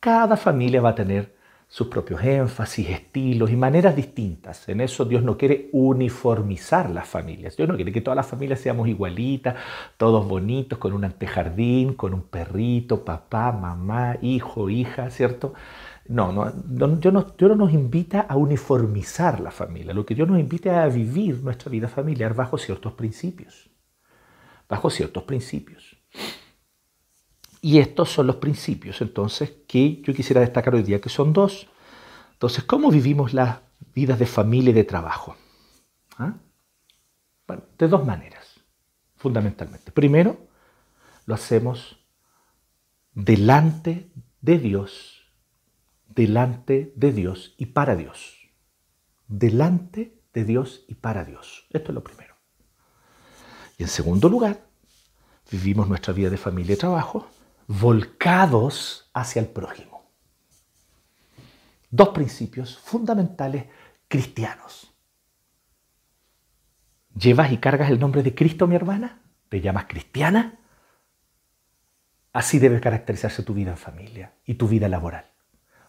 cada 0.00 0.36
familia 0.36 0.80
va 0.80 0.90
a 0.90 0.94
tener 0.94 1.34
sus 1.72 1.86
propios 1.86 2.22
énfasis, 2.22 2.88
estilos 2.90 3.50
y 3.50 3.56
maneras 3.56 3.96
distintas. 3.96 4.68
En 4.68 4.82
eso 4.82 5.06
Dios 5.06 5.22
no 5.22 5.38
quiere 5.38 5.70
uniformizar 5.72 6.90
las 6.90 7.08
familias. 7.08 7.56
Dios 7.56 7.66
no 7.66 7.76
quiere 7.76 7.92
que 7.92 8.02
todas 8.02 8.16
las 8.16 8.26
familias 8.26 8.60
seamos 8.60 8.88
igualitas, 8.88 9.56
todos 9.96 10.28
bonitos, 10.28 10.78
con 10.78 10.92
un 10.92 11.04
antejardín, 11.04 11.94
con 11.94 12.12
un 12.12 12.24
perrito, 12.24 13.06
papá, 13.06 13.52
mamá, 13.52 14.18
hijo, 14.20 14.68
hija, 14.68 15.08
¿cierto? 15.08 15.54
No, 16.08 16.32
no, 16.32 16.50
Dios, 16.50 17.12
no, 17.12 17.54
nos 17.54 17.72
invita 17.72 18.22
a 18.22 18.36
uniformizar 18.36 19.40
la 19.40 19.50
familia, 19.50 19.94
lo 19.94 20.04
que 20.04 20.14
Dios 20.14 20.28
nos 20.28 20.40
invita 20.40 20.70
es 20.70 20.92
a 20.92 20.94
vivir 20.94 21.42
nuestra 21.42 21.70
vida 21.70 21.88
familiar 21.88 22.34
bajo 22.34 22.58
ciertos 22.58 22.94
principios, 22.94 23.70
bajo 24.68 24.90
ciertos 24.90 25.22
principios. 25.22 25.96
Y 27.60 27.78
estos 27.78 28.10
son 28.10 28.26
los 28.26 28.36
principios, 28.36 29.00
entonces, 29.00 29.52
que 29.68 30.02
yo 30.02 30.12
quisiera 30.12 30.40
destacar 30.40 30.74
hoy 30.74 30.82
día, 30.82 31.00
que 31.00 31.08
son 31.08 31.32
dos. 31.32 31.68
Entonces, 32.32 32.64
¿cómo 32.64 32.90
vivimos 32.90 33.32
las 33.32 33.60
vidas 33.94 34.18
de 34.18 34.26
familia 34.26 34.70
y 34.70 34.74
de 34.74 34.84
trabajo? 34.84 35.36
¿Ah? 36.18 36.34
De 37.78 37.86
dos 37.86 38.04
maneras, 38.04 38.60
fundamentalmente. 39.14 39.92
Primero, 39.92 40.48
lo 41.26 41.34
hacemos 41.34 41.98
delante 43.14 44.10
de 44.40 44.58
Dios 44.58 45.21
delante 46.14 46.92
de 46.96 47.12
Dios 47.12 47.54
y 47.58 47.66
para 47.66 47.96
Dios. 47.96 48.50
Delante 49.28 50.20
de 50.32 50.44
Dios 50.44 50.84
y 50.88 50.94
para 50.94 51.24
Dios. 51.24 51.66
Esto 51.70 51.92
es 51.92 51.94
lo 51.94 52.04
primero. 52.04 52.34
Y 53.78 53.84
en 53.84 53.88
segundo 53.88 54.28
lugar, 54.28 54.66
vivimos 55.50 55.88
nuestra 55.88 56.12
vida 56.12 56.30
de 56.30 56.36
familia 56.36 56.74
y 56.74 56.78
trabajo 56.78 57.28
volcados 57.66 59.10
hacia 59.14 59.40
el 59.40 59.48
prójimo. 59.48 60.10
Dos 61.90 62.08
principios 62.10 62.78
fundamentales 62.78 63.66
cristianos. 64.08 64.92
¿Llevas 67.14 67.52
y 67.52 67.58
cargas 67.58 67.90
el 67.90 68.00
nombre 68.00 68.22
de 68.22 68.34
Cristo, 68.34 68.66
mi 68.66 68.74
hermana? 68.74 69.22
¿Te 69.48 69.60
llamas 69.60 69.84
cristiana? 69.84 70.58
Así 72.32 72.58
debe 72.58 72.80
caracterizarse 72.80 73.42
tu 73.42 73.52
vida 73.52 73.72
en 73.72 73.76
familia 73.76 74.34
y 74.46 74.54
tu 74.54 74.66
vida 74.66 74.88
laboral 74.88 75.31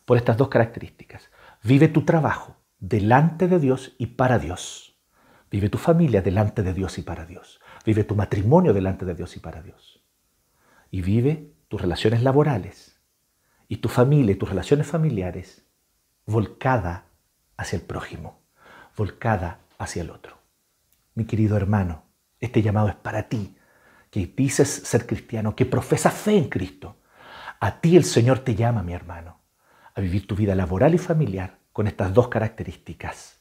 por 0.06 0.18
estas 0.18 0.38
dos 0.38 0.50
características. 0.50 1.30
Vive 1.64 1.88
tu 1.88 2.04
trabajo 2.04 2.58
delante 2.80 3.48
de 3.48 3.60
Dios 3.60 3.96
y 3.98 4.08
para 4.08 4.40
Dios. 4.40 5.00
Vive 5.50 5.70
tu 5.70 5.78
familia 5.78 6.22
delante 6.22 6.64
de 6.64 6.74
Dios 6.74 6.98
y 6.98 7.04
para 7.04 7.26
Dios. 7.26 7.62
Vive 7.86 8.04
tu 8.04 8.16
matrimonio 8.16 8.74
delante 8.74 9.06
de 9.06 9.16
Dios 9.16 9.38
y 9.38 9.40
para 9.40 9.62
Dios. 9.62 10.04
Y 10.92 11.02
vive 11.02 11.54
tus 11.68 11.82
relaciones 11.82 12.24
laborales 12.24 13.00
y 13.68 13.78
tu 13.78 13.90
familia 13.90 14.34
y 14.34 14.36
tus 14.36 14.50
relaciones 14.50 14.88
familiares 14.88 15.66
volcada 16.26 17.06
hacia 17.58 17.78
el 17.78 17.84
prójimo, 17.84 18.42
volcada 18.98 19.60
hacia 19.78 20.02
el 20.02 20.10
otro. 20.10 20.38
Mi 21.16 21.26
querido 21.26 21.56
hermano, 21.56 22.04
este 22.40 22.62
llamado 22.62 22.90
es 22.90 22.96
para 22.96 23.30
ti, 23.30 23.56
que 24.10 24.26
dices 24.26 24.70
ser 24.70 25.06
cristiano, 25.06 25.56
que 25.56 25.66
profesas 25.66 26.14
fe 26.14 26.38
en 26.38 26.50
Cristo. 26.50 26.98
A 27.60 27.80
ti 27.80 27.96
el 27.96 28.04
Señor 28.04 28.40
te 28.40 28.56
llama, 28.56 28.84
mi 28.84 28.94
hermano 28.94 29.33
a 29.96 30.02
vivir 30.02 30.28
tu 30.28 30.36
vida 30.36 30.56
laboral 30.56 30.94
y 30.96 30.98
familiar 30.98 31.60
con 31.72 31.88
estas 31.88 32.14
dos 32.14 32.28
características, 32.28 33.40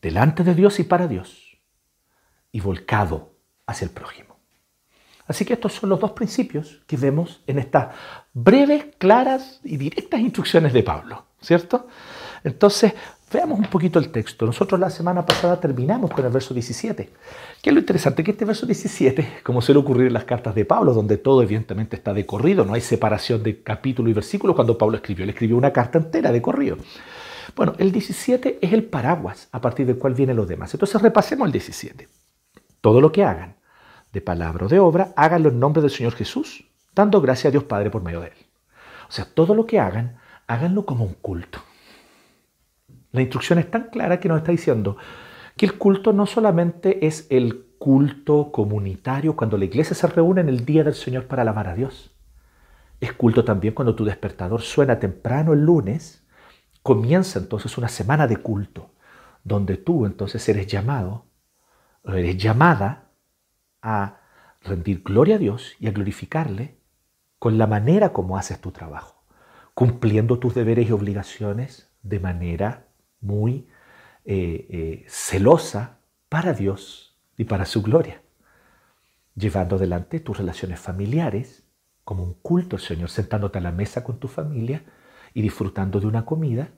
delante 0.00 0.44
de 0.44 0.54
Dios 0.54 0.80
y 0.80 0.84
para 0.84 1.06
Dios, 1.06 1.58
y 2.52 2.60
volcado 2.60 3.34
hacia 3.66 3.84
el 3.84 3.90
prójimo. 3.90 4.36
Así 5.26 5.44
que 5.44 5.52
estos 5.52 5.74
son 5.74 5.90
los 5.90 6.00
dos 6.00 6.10
principios 6.10 6.82
que 6.86 6.96
vemos 6.96 7.42
en 7.46 7.60
estas 7.60 7.94
breves, 8.32 8.86
claras 8.98 9.60
y 9.62 9.76
directas 9.76 10.20
instrucciones 10.20 10.72
de 10.72 10.82
Pablo, 10.82 11.26
¿cierto? 11.40 11.86
Entonces, 12.42 12.94
veamos 13.32 13.58
un 13.58 13.66
poquito 13.66 13.98
el 13.98 14.10
texto. 14.10 14.46
Nosotros 14.46 14.80
la 14.80 14.90
semana 14.90 15.24
pasada 15.24 15.60
terminamos 15.60 16.10
con 16.10 16.24
el 16.24 16.32
verso 16.32 16.52
17. 16.52 17.10
¿Qué 17.62 17.70
es 17.70 17.74
lo 17.74 17.80
interesante? 17.80 18.24
Que 18.24 18.32
este 18.32 18.44
verso 18.44 18.66
17, 18.66 19.40
como 19.42 19.62
suele 19.62 19.80
ocurrir 19.80 20.08
en 20.08 20.12
las 20.12 20.24
cartas 20.24 20.54
de 20.54 20.64
Pablo, 20.64 20.92
donde 20.92 21.16
todo 21.16 21.42
evidentemente 21.42 21.96
está 21.96 22.12
de 22.12 22.26
corrido, 22.26 22.64
no 22.64 22.74
hay 22.74 22.80
separación 22.80 23.42
de 23.42 23.62
capítulo 23.62 24.10
y 24.10 24.12
versículo 24.12 24.54
cuando 24.54 24.76
Pablo 24.76 24.96
escribió. 24.96 25.24
Él 25.24 25.30
escribió 25.30 25.56
una 25.56 25.72
carta 25.72 25.98
entera 25.98 26.32
de 26.32 26.42
corrido. 26.42 26.76
Bueno, 27.56 27.74
el 27.78 27.92
17 27.92 28.58
es 28.60 28.72
el 28.72 28.84
paraguas 28.84 29.48
a 29.52 29.60
partir 29.60 29.86
del 29.86 29.98
cual 29.98 30.14
vienen 30.14 30.36
los 30.36 30.48
demás. 30.48 30.72
Entonces 30.74 31.00
repasemos 31.00 31.46
el 31.46 31.52
17. 31.52 32.08
Todo 32.80 33.00
lo 33.00 33.12
que 33.12 33.24
hagan, 33.24 33.56
de 34.12 34.20
palabra 34.20 34.66
o 34.66 34.68
de 34.68 34.80
obra, 34.80 35.12
háganlo 35.16 35.50
en 35.50 35.60
nombre 35.60 35.82
del 35.82 35.90
Señor 35.90 36.14
Jesús, 36.14 36.64
dando 36.94 37.20
gracias 37.20 37.46
a 37.46 37.50
Dios 37.52 37.64
Padre 37.64 37.90
por 37.90 38.02
medio 38.02 38.20
de 38.20 38.28
Él. 38.28 38.46
O 39.08 39.12
sea, 39.12 39.24
todo 39.24 39.54
lo 39.54 39.66
que 39.66 39.78
hagan, 39.78 40.18
háganlo 40.46 40.84
como 40.84 41.04
un 41.04 41.14
culto. 41.14 41.60
La 43.12 43.20
instrucción 43.20 43.58
es 43.58 43.70
tan 43.70 43.90
clara 43.90 44.20
que 44.20 44.28
nos 44.28 44.38
está 44.38 44.52
diciendo 44.52 44.96
que 45.56 45.66
el 45.66 45.78
culto 45.78 46.12
no 46.12 46.26
solamente 46.26 47.06
es 47.06 47.26
el 47.30 47.66
culto 47.78 48.52
comunitario 48.52 49.36
cuando 49.36 49.58
la 49.58 49.64
iglesia 49.64 49.96
se 49.96 50.06
reúne 50.06 50.42
en 50.42 50.48
el 50.48 50.64
día 50.64 50.84
del 50.84 50.94
Señor 50.94 51.26
para 51.26 51.42
alabar 51.42 51.68
a 51.68 51.74
Dios. 51.74 52.14
Es 53.00 53.12
culto 53.14 53.44
también 53.44 53.74
cuando 53.74 53.94
tu 53.94 54.04
despertador 54.04 54.60
suena 54.60 54.98
temprano 54.98 55.54
el 55.54 55.64
lunes, 55.64 56.22
comienza 56.82 57.38
entonces 57.38 57.78
una 57.78 57.88
semana 57.88 58.26
de 58.26 58.36
culto, 58.36 58.90
donde 59.42 59.76
tú 59.76 60.06
entonces 60.06 60.46
eres 60.48 60.66
llamado, 60.66 61.24
eres 62.04 62.36
llamada 62.36 63.10
a 63.82 64.20
rendir 64.60 65.02
gloria 65.02 65.36
a 65.36 65.38
Dios 65.38 65.74
y 65.80 65.88
a 65.88 65.92
glorificarle 65.92 66.78
con 67.38 67.56
la 67.56 67.66
manera 67.66 68.12
como 68.12 68.36
haces 68.36 68.60
tu 68.60 68.70
trabajo, 68.70 69.24
cumpliendo 69.72 70.38
tus 70.38 70.54
deberes 70.54 70.88
y 70.88 70.92
obligaciones 70.92 71.90
de 72.02 72.20
manera 72.20 72.89
muy 73.20 73.68
eh, 74.24 74.66
eh, 74.68 75.04
celosa 75.08 75.98
para 76.28 76.52
Dios 76.52 77.16
y 77.36 77.44
para 77.44 77.64
su 77.64 77.82
gloria, 77.82 78.22
llevando 79.34 79.76
adelante 79.76 80.20
tus 80.20 80.38
relaciones 80.38 80.78
familiares 80.78 81.64
como 82.04 82.24
un 82.24 82.34
culto 82.34 82.76
al 82.76 82.82
Señor, 82.82 83.10
sentándote 83.10 83.58
a 83.58 83.62
la 83.62 83.72
mesa 83.72 84.04
con 84.04 84.18
tu 84.18 84.28
familia 84.28 84.84
y 85.34 85.42
disfrutando 85.42 86.00
de 86.00 86.06
una 86.06 86.24
comida, 86.24 86.70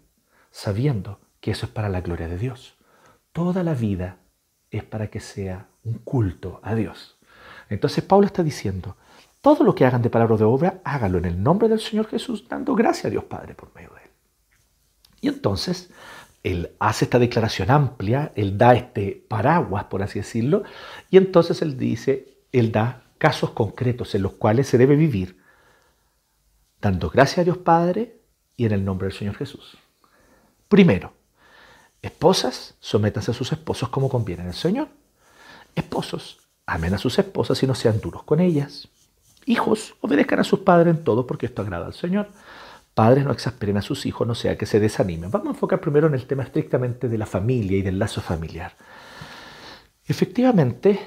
sabiendo 0.50 1.20
que 1.40 1.50
eso 1.50 1.66
es 1.66 1.72
para 1.72 1.88
la 1.88 2.00
gloria 2.00 2.28
de 2.28 2.38
Dios. 2.38 2.76
Toda 3.32 3.62
la 3.64 3.75
vida 3.75 4.18
es 4.70 4.84
para 4.84 5.08
que 5.08 5.20
sea 5.20 5.68
un 5.84 5.94
culto 5.94 6.61
a 6.62 6.75
Dios. 6.75 7.18
Entonces 7.68 8.04
Pablo 8.04 8.26
está 8.26 8.42
diciendo, 8.42 8.96
todo 9.40 9.64
lo 9.64 9.75
que 9.75 9.84
hagan 9.84 10.02
de 10.02 10.11
palabra 10.11 10.34
o 10.34 10.38
de 10.38 10.44
obra, 10.44 10.80
hágalo 10.84 11.18
en 11.18 11.25
el 11.25 11.42
nombre 11.42 11.68
del 11.68 11.80
Señor 11.80 12.06
Jesús, 12.06 12.46
dando 12.49 12.75
gracia 12.75 13.08
a 13.08 13.11
Dios 13.11 13.25
Padre 13.25 13.54
por 13.54 13.75
medio 13.75 13.90
de 13.90 14.02
él. 14.02 14.11
Y 15.22 15.28
entonces 15.28 15.90
él 16.42 16.72
hace 16.80 17.04
esta 17.04 17.18
declaración 17.18 17.70
amplia, 17.70 18.32
él 18.34 18.58
da 18.58 18.75
este 18.75 19.25
paraguas, 19.28 19.84
por 19.84 20.02
así 20.02 20.18
decirlo, 20.18 20.64
y 21.11 21.16
entonces 21.16 21.62
él 21.62 21.78
dice, 21.78 22.37
él 22.50 22.72
da 22.72 23.04
casos 23.18 23.50
concretos 23.50 24.14
en 24.14 24.22
los 24.22 24.32
cuales 24.32 24.66
se 24.66 24.78
debe 24.78 24.96
vivir, 24.96 25.38
dando 26.80 27.11
gracias 27.11 27.38
a 27.38 27.44
Dios 27.44 27.58
Padre 27.58 28.16
y 28.56 28.66
en 28.66 28.72
el 28.72 28.84
nombre 28.84 29.06
del 29.08 29.16
Señor 29.16 29.37
Jesús. 29.37 29.76
Primero, 30.68 31.12
esposas, 32.00 32.75
sométanse 32.80 33.30
a 33.30 33.34
sus 33.34 33.52
esposos 33.52 33.88
como 33.90 34.08
conviene 34.08 34.42
en 34.42 34.49
el 34.49 34.54
Señor. 34.54 34.88
Esposos, 35.76 36.40
amen 36.66 36.94
a 36.94 36.99
sus 36.99 37.18
esposas 37.18 37.62
y 37.62 37.66
no 37.66 37.75
sean 37.75 38.00
duros 38.00 38.25
con 38.25 38.40
ellas. 38.40 38.88
Hijos, 39.46 39.94
obedezcan 40.00 40.40
a 40.40 40.44
sus 40.44 40.61
padres 40.61 40.96
en 40.96 41.04
todo 41.04 41.26
porque 41.26 41.46
esto 41.46 41.62
agrada 41.62 41.87
al 41.87 41.94
Señor. 41.94 42.28
Padres, 42.94 43.25
no 43.25 43.32
exasperen 43.32 43.78
a 43.78 43.82
sus 43.82 44.04
hijos, 44.04 44.26
no 44.26 44.34
sea 44.34 44.58
que 44.58 44.66
se 44.66 44.80
desanimen. 44.80 45.30
Vamos 45.30 45.49
a 45.49 45.50
enfocar 45.50 45.80
primero 45.80 46.06
en 46.06 46.14
el 46.14 46.26
tema 46.26 46.42
estrictamente 46.42 47.08
de 47.08 47.18
la 47.18 47.26
familia 47.26 47.78
y 47.78 47.82
del 47.82 47.99
lazo 47.99 48.20
familiar. 48.20 48.72
Efectivamente, 50.06 51.00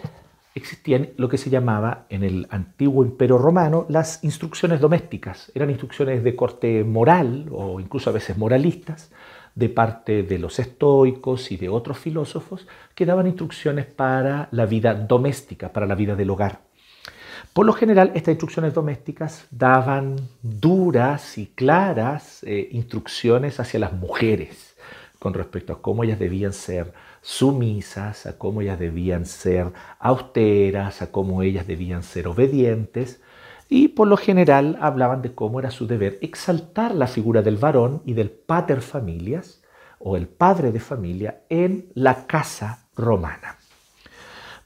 existían 0.55 1.09
lo 1.17 1.29
que 1.29 1.37
se 1.37 1.49
llamaba 1.49 2.07
en 2.09 2.23
el 2.23 2.47
antiguo 2.49 3.03
imperio 3.03 3.37
romano 3.37 3.85
las 3.89 4.23
instrucciones 4.23 4.79
domésticas. 4.79 5.51
Eran 5.53 5.69
instrucciones 5.69 6.23
de 6.23 6.35
corte 6.35 6.83
moral 6.83 7.49
o 7.51 7.79
incluso 7.79 8.09
a 8.09 8.13
veces 8.13 8.37
moralistas 8.37 9.11
de 9.53 9.69
parte 9.69 10.23
de 10.23 10.39
los 10.39 10.59
estoicos 10.59 11.51
y 11.51 11.57
de 11.57 11.69
otros 11.69 11.97
filósofos 11.97 12.67
que 12.95 13.05
daban 13.05 13.27
instrucciones 13.27 13.85
para 13.85 14.49
la 14.51 14.65
vida 14.65 14.93
doméstica, 14.93 15.71
para 15.71 15.85
la 15.85 15.95
vida 15.95 16.15
del 16.15 16.29
hogar. 16.29 16.64
Por 17.55 17.65
lo 17.65 17.71
general, 17.71 18.11
estas 18.15 18.33
instrucciones 18.33 18.73
domésticas 18.73 19.47
daban 19.49 20.17
duras 20.41 21.37
y 21.37 21.45
claras 21.45 22.43
eh, 22.43 22.67
instrucciones 22.73 23.61
hacia 23.61 23.79
las 23.79 23.93
mujeres 23.93 24.75
con 25.19 25.33
respecto 25.33 25.71
a 25.71 25.81
cómo 25.81 26.03
ellas 26.03 26.19
debían 26.19 26.51
ser 26.51 26.91
sumisas, 27.21 28.25
a 28.25 28.37
cómo 28.37 28.59
ellas 28.59 28.77
debían 28.77 29.25
ser 29.25 29.71
austeras, 29.99 31.01
a 31.01 31.13
cómo 31.13 31.43
ellas 31.43 31.65
debían 31.65 32.03
ser 32.03 32.27
obedientes, 32.27 33.21
y 33.69 33.87
por 33.87 34.09
lo 34.09 34.17
general 34.17 34.77
hablaban 34.81 35.21
de 35.21 35.33
cómo 35.33 35.61
era 35.61 35.71
su 35.71 35.87
deber 35.87 36.19
exaltar 36.21 36.93
la 36.93 37.07
figura 37.07 37.41
del 37.41 37.55
varón 37.55 38.01
y 38.03 38.15
del 38.15 38.31
pater 38.31 38.81
familias, 38.81 39.61
o 39.99 40.17
el 40.17 40.27
padre 40.27 40.73
de 40.73 40.81
familia, 40.81 41.43
en 41.47 41.89
la 41.93 42.27
casa 42.27 42.89
romana. 42.97 43.59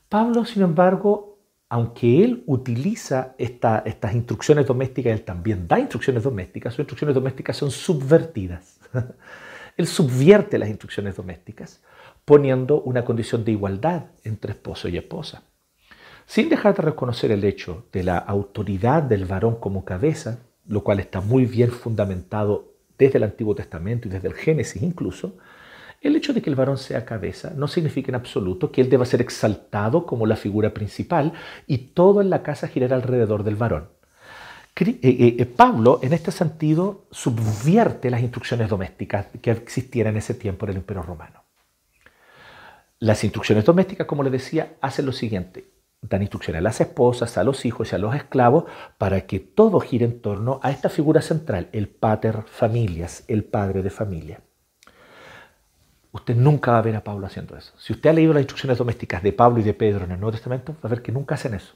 Pablo, 0.09 0.43
sin 0.43 0.63
embargo, 0.63 1.28
aunque 1.69 2.23
él 2.23 2.43
utiliza 2.47 3.35
estas 3.37 4.15
instrucciones 4.15 4.65
domésticas, 4.65 5.13
él 5.13 5.23
también 5.23 5.67
da 5.67 5.79
instrucciones 5.79 6.23
domésticas, 6.23 6.73
sus 6.73 6.79
instrucciones 6.79 7.13
domésticas 7.13 7.55
son 7.55 7.69
subvertidas. 7.69 8.79
él 9.77 9.85
subvierte 9.85 10.57
las 10.57 10.67
instrucciones 10.67 11.15
domésticas 11.15 11.81
poniendo 12.25 12.81
una 12.81 13.05
condición 13.05 13.43
de 13.43 13.53
igualdad 13.53 14.05
entre 14.23 14.51
esposo 14.51 14.87
y 14.87 14.97
esposa. 14.97 15.43
Sin 16.25 16.47
dejar 16.49 16.75
de 16.75 16.83
reconocer 16.83 17.31
el 17.31 17.43
hecho 17.43 17.87
de 17.91 18.03
la 18.03 18.17
autoridad 18.19 19.01
del 19.01 19.25
varón 19.25 19.55
como 19.55 19.83
cabeza, 19.83 20.37
lo 20.67 20.83
cual 20.83 20.99
está 20.99 21.21
muy 21.21 21.45
bien 21.45 21.71
fundamentado 21.71 22.73
desde 22.99 23.17
el 23.17 23.23
Antiguo 23.23 23.55
Testamento 23.55 24.07
y 24.07 24.11
desde 24.11 24.27
el 24.27 24.35
Génesis 24.35 24.83
incluso, 24.83 25.37
el 26.01 26.15
hecho 26.15 26.33
de 26.33 26.41
que 26.41 26.49
el 26.49 26.55
varón 26.55 26.77
sea 26.77 27.05
cabeza 27.05 27.51
no 27.55 27.67
significa 27.67 28.09
en 28.09 28.15
absoluto 28.15 28.71
que 28.71 28.81
él 28.81 28.89
deba 28.89 29.05
ser 29.05 29.21
exaltado 29.21 30.05
como 30.05 30.25
la 30.25 30.35
figura 30.35 30.73
principal 30.73 31.33
y 31.67 31.77
todo 31.77 32.21
en 32.21 32.29
la 32.29 32.41
casa 32.41 32.67
girará 32.67 32.95
alrededor 32.95 33.43
del 33.43 33.55
varón. 33.55 33.89
Eh, 34.85 34.99
eh, 35.01 35.35
eh, 35.39 35.45
Pablo, 35.45 35.99
en 36.01 36.13
este 36.13 36.31
sentido, 36.31 37.07
subvierte 37.11 38.09
las 38.09 38.21
instrucciones 38.21 38.69
domésticas 38.69 39.27
que 39.41 39.51
existieran 39.51 40.13
en 40.13 40.19
ese 40.19 40.33
tiempo 40.33 40.65
en 40.65 40.71
el 40.71 40.77
Imperio 40.77 41.03
Romano. 41.03 41.43
Las 42.99 43.23
instrucciones 43.25 43.65
domésticas, 43.65 44.07
como 44.07 44.23
les 44.23 44.31
decía, 44.31 44.75
hacen 44.79 45.05
lo 45.05 45.11
siguiente. 45.11 45.71
Dan 46.01 46.21
instrucciones 46.21 46.59
a 46.59 46.63
las 46.63 46.79
esposas, 46.79 47.37
a 47.37 47.43
los 47.43 47.65
hijos 47.65 47.91
y 47.91 47.95
a 47.95 47.97
los 47.97 48.15
esclavos 48.15 48.65
para 48.97 49.25
que 49.25 49.39
todo 49.39 49.81
gire 49.81 50.05
en 50.05 50.21
torno 50.21 50.61
a 50.63 50.71
esta 50.71 50.87
figura 50.87 51.21
central, 51.21 51.67
el 51.73 51.89
pater 51.89 52.43
familias, 52.43 53.25
el 53.27 53.43
padre 53.43 53.83
de 53.83 53.89
familia. 53.89 54.41
Usted 56.11 56.35
nunca 56.35 56.71
va 56.71 56.79
a 56.79 56.81
ver 56.81 56.95
a 56.95 57.03
Pablo 57.03 57.27
haciendo 57.27 57.55
eso. 57.55 57.73
Si 57.77 57.93
usted 57.93 58.09
ha 58.09 58.13
leído 58.13 58.33
las 58.33 58.41
instrucciones 58.41 58.77
domésticas 58.77 59.21
de 59.21 59.31
Pablo 59.31 59.59
y 59.59 59.63
de 59.63 59.73
Pedro 59.73 60.05
en 60.05 60.11
el 60.11 60.19
Nuevo 60.19 60.31
Testamento, 60.31 60.73
va 60.73 60.87
a 60.87 60.89
ver 60.89 61.01
que 61.01 61.11
nunca 61.11 61.35
hacen 61.35 61.53
eso. 61.53 61.75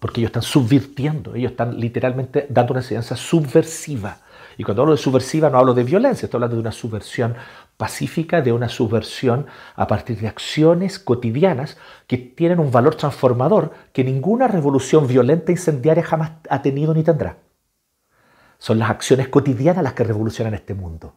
Porque 0.00 0.20
ellos 0.20 0.28
están 0.28 0.42
subvirtiendo, 0.42 1.34
ellos 1.34 1.52
están 1.52 1.80
literalmente 1.80 2.46
dando 2.50 2.72
una 2.72 2.80
enseñanza 2.80 3.16
subversiva. 3.16 4.18
Y 4.58 4.64
cuando 4.64 4.82
hablo 4.82 4.94
de 4.94 5.00
subversiva 5.00 5.48
no 5.48 5.58
hablo 5.58 5.72
de 5.72 5.84
violencia, 5.84 6.26
estoy 6.26 6.38
hablando 6.38 6.56
de 6.56 6.60
una 6.60 6.72
subversión 6.72 7.34
pacífica, 7.76 8.42
de 8.42 8.52
una 8.52 8.68
subversión 8.68 9.46
a 9.74 9.86
partir 9.86 10.18
de 10.18 10.28
acciones 10.28 10.98
cotidianas 10.98 11.78
que 12.06 12.18
tienen 12.18 12.58
un 12.58 12.70
valor 12.70 12.96
transformador 12.96 13.72
que 13.92 14.04
ninguna 14.04 14.48
revolución 14.48 15.06
violenta 15.06 15.52
incendiaria 15.52 16.02
jamás 16.02 16.32
ha 16.50 16.60
tenido 16.60 16.92
ni 16.92 17.02
tendrá. 17.02 17.38
Son 18.58 18.78
las 18.78 18.90
acciones 18.90 19.28
cotidianas 19.28 19.82
las 19.82 19.92
que 19.94 20.04
revolucionan 20.04 20.54
este 20.54 20.74
mundo. 20.74 21.14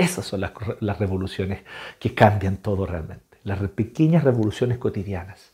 Esas 0.00 0.26
son 0.26 0.40
las, 0.40 0.98
revoluciones 0.98 1.60
que 1.98 2.14
cambian 2.14 2.56
todo 2.56 2.86
realmente, 2.86 3.38
las 3.44 3.58
pequeñas 3.70 4.24
revoluciones 4.24 4.78
cotidianas. 4.78 5.52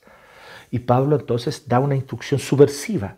Y 0.70 0.80
Pablo 0.80 1.16
entonces 1.16 1.68
da 1.68 1.80
una 1.80 1.96
instrucción 1.96 2.40
subversiva 2.40 3.16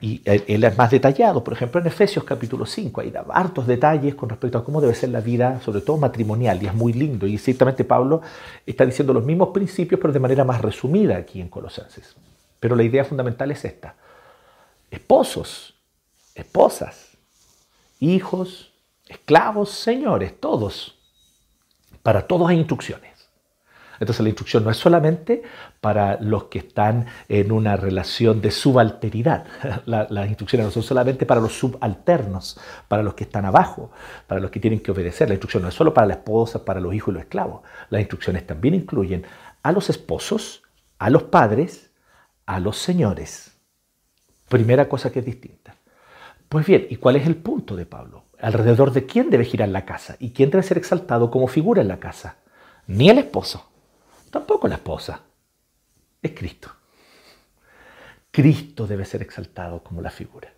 y 0.00 0.22
él 0.24 0.62
es 0.62 0.78
más 0.78 0.92
detallado, 0.92 1.42
por 1.42 1.54
ejemplo, 1.54 1.80
en 1.80 1.88
Efesios 1.88 2.24
capítulo 2.24 2.64
5, 2.64 3.00
ahí 3.00 3.10
da 3.10 3.24
hartos 3.30 3.66
detalles 3.66 4.14
con 4.14 4.28
respecto 4.28 4.56
a 4.56 4.64
cómo 4.64 4.80
debe 4.80 4.94
ser 4.94 5.08
la 5.08 5.20
vida, 5.20 5.60
sobre 5.60 5.80
todo 5.80 5.96
matrimonial, 5.96 6.62
y 6.62 6.66
es 6.66 6.74
muy 6.74 6.92
lindo. 6.92 7.26
Y 7.26 7.36
ciertamente 7.36 7.84
Pablo 7.84 8.22
está 8.64 8.86
diciendo 8.86 9.12
los 9.12 9.24
mismos 9.24 9.48
principios, 9.48 10.00
pero 10.00 10.12
de 10.12 10.20
manera 10.20 10.44
más 10.44 10.62
resumida 10.62 11.16
aquí 11.16 11.40
en 11.40 11.48
Colosenses. 11.48 12.14
Pero 12.60 12.76
la 12.76 12.84
idea 12.84 13.04
fundamental 13.04 13.50
es 13.50 13.64
esta. 13.64 13.96
Esposos, 14.88 15.74
esposas, 16.36 17.16
hijos, 17.98 18.67
esclavos, 19.08 19.70
señores, 19.70 20.38
todos. 20.40 20.98
Para 22.02 22.26
todos 22.26 22.48
hay 22.48 22.58
instrucciones. 22.58 23.08
Entonces 24.00 24.22
la 24.22 24.28
instrucción 24.28 24.64
no 24.64 24.70
es 24.70 24.76
solamente 24.76 25.42
para 25.80 26.18
los 26.20 26.44
que 26.44 26.60
están 26.60 27.06
en 27.28 27.50
una 27.50 27.76
relación 27.76 28.40
de 28.40 28.50
subalteridad. 28.50 29.44
las 29.86 30.28
instrucciones 30.28 30.66
no 30.66 30.70
son 30.70 30.82
solamente 30.82 31.26
para 31.26 31.40
los 31.40 31.58
subalternos, 31.58 32.60
para 32.86 33.02
los 33.02 33.14
que 33.14 33.24
están 33.24 33.44
abajo, 33.44 33.90
para 34.26 34.40
los 34.40 34.50
que 34.50 34.60
tienen 34.60 34.80
que 34.80 34.92
obedecer. 34.92 35.28
La 35.28 35.34
instrucción 35.34 35.62
no 35.62 35.68
es 35.68 35.74
solo 35.74 35.92
para 35.92 36.06
la 36.06 36.14
esposa, 36.14 36.64
para 36.64 36.80
los 36.80 36.94
hijos 36.94 37.12
y 37.12 37.14
los 37.14 37.22
esclavos. 37.22 37.62
Las 37.90 38.00
instrucciones 38.00 38.46
también 38.46 38.74
incluyen 38.74 39.24
a 39.62 39.72
los 39.72 39.90
esposos, 39.90 40.62
a 40.98 41.10
los 41.10 41.24
padres, 41.24 41.90
a 42.46 42.60
los 42.60 42.78
señores. 42.78 43.56
Primera 44.48 44.88
cosa 44.88 45.10
que 45.10 45.18
es 45.18 45.26
distinta. 45.26 45.74
Pues 46.48 46.64
bien, 46.64 46.86
¿y 46.88 46.96
cuál 46.96 47.16
es 47.16 47.26
el 47.26 47.36
punto 47.36 47.76
de 47.76 47.84
Pablo? 47.84 48.27
¿Alrededor 48.40 48.92
de 48.92 49.06
quién 49.06 49.30
debe 49.30 49.44
girar 49.44 49.68
la 49.68 49.84
casa? 49.84 50.16
¿Y 50.18 50.30
quién 50.30 50.50
debe 50.50 50.62
ser 50.62 50.78
exaltado 50.78 51.30
como 51.30 51.48
figura 51.48 51.82
en 51.82 51.88
la 51.88 51.98
casa? 51.98 52.36
Ni 52.86 53.10
el 53.10 53.18
esposo, 53.18 53.68
Tampoco 54.30 54.68
la 54.68 54.76
esposa. 54.76 55.20
Es 56.20 56.32
Cristo. 56.32 56.70
Cristo 58.30 58.86
debe 58.86 59.04
ser 59.04 59.22
exaltado 59.22 59.82
como 59.82 60.02
la 60.02 60.10
figura. 60.10 60.52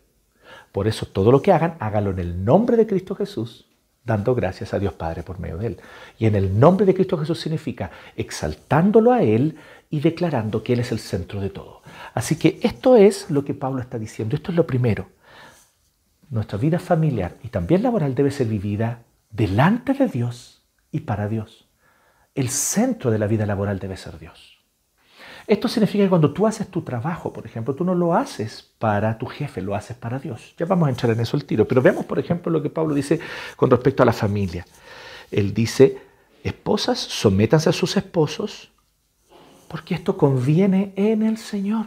Por 0.73 0.89
eso 0.89 1.07
todo 1.07 1.31
lo 1.31 1.41
que 1.41 1.53
hagan, 1.53 1.77
hágalo 1.79 2.11
en 2.11 2.19
el 2.19 2.45
nombre 2.45 2.77
de 2.77 2.87
Cristo 2.87 3.15
Jesús, 3.15 3.69
dando 4.05 4.35
gracias 4.35 4.75
a 4.75 4.79
Dios 4.79 4.93
Padre 4.95 5.23
por 5.23 5.39
medio 5.39 5.59
de 5.59 5.69
Él. 5.69 5.77
Y 6.19 6.27
en 6.27 6.35
el 6.35 6.59
nombre 6.59 6.85
de 6.85 6.95
Cristo 6.95 7.17
Jesús 7.19 7.41
significa 7.41 7.91
exaltándolo 8.17 9.13
a 9.13 9.23
Él 9.23 9.57
y 9.89 10.01
declarando 10.01 10.63
que 10.63 10.73
Él 10.73 10.81
es 10.81 10.93
el 10.93 10.99
centro 10.99 11.41
de 11.41 11.51
todo. 11.51 11.83
Así 12.15 12.37
que 12.37 12.59
esto 12.63 12.97
es 12.97 13.31
lo 13.31 13.45
que 13.45 13.55
Pablo 13.55 13.81
está 13.81 13.99
diciendo. 13.99 14.35
Esto 14.35 14.51
es 14.51 14.57
lo 14.57 14.67
primero. 14.67 15.09
Nuestra 16.31 16.57
vida 16.57 16.79
familiar 16.79 17.37
y 17.43 17.49
también 17.49 17.83
laboral 17.83 18.15
debe 18.15 18.31
ser 18.31 18.47
vivida 18.47 19.03
delante 19.31 19.93
de 19.93 20.07
Dios 20.07 20.63
y 20.91 21.01
para 21.01 21.29
Dios 21.29 21.71
el 22.35 22.49
centro 22.49 23.11
de 23.11 23.19
la 23.19 23.27
vida 23.27 23.47
laboral 23.47 23.79
debe 23.79 23.97
ser 23.97 24.19
Dios. 24.19 24.59
Esto 25.47 25.69
significa 25.69 26.05
que 26.05 26.11
cuando 26.11 26.33
tú 26.33 26.47
haces 26.47 26.69
tu 26.69 26.83
trabajo, 26.83 27.33
por 27.33 27.45
ejemplo, 27.45 27.75
tú 27.75 27.85
no 27.85 27.95
lo 27.95 28.15
haces 28.15 28.71
para 28.79 29.19
tu 29.19 29.27
jefe, 29.27 29.61
lo 29.61 29.75
haces 29.75 29.97
para 29.97 30.19
Dios. 30.19 30.55
Ya 30.57 30.67
vamos 30.67 30.87
a 30.87 30.91
entrar 30.91 31.13
en 31.13 31.21
eso 31.21 31.37
el 31.37 31.45
tiro. 31.45 31.67
Pero 31.67 31.83
veamos, 31.83 32.07
por 32.07 32.19
ejemplo, 32.19 32.53
lo 32.53 32.63
que 32.63 32.71
Pablo 32.71 32.95
dice 32.95 33.19
con 33.57 33.69
respecto 33.69 34.03
a 34.03 34.07
la 34.07 34.13
familia. 34.13 34.65
Él 35.31 35.53
dice, 35.53 35.99
esposas, 36.45 36.99
sométanse 36.99 37.69
a 37.69 37.73
sus 37.73 37.97
esposos, 37.97 38.71
porque 39.67 39.95
esto 39.95 40.17
conviene 40.17 40.93
en 40.95 41.23
el 41.23 41.37
Señor. 41.37 41.87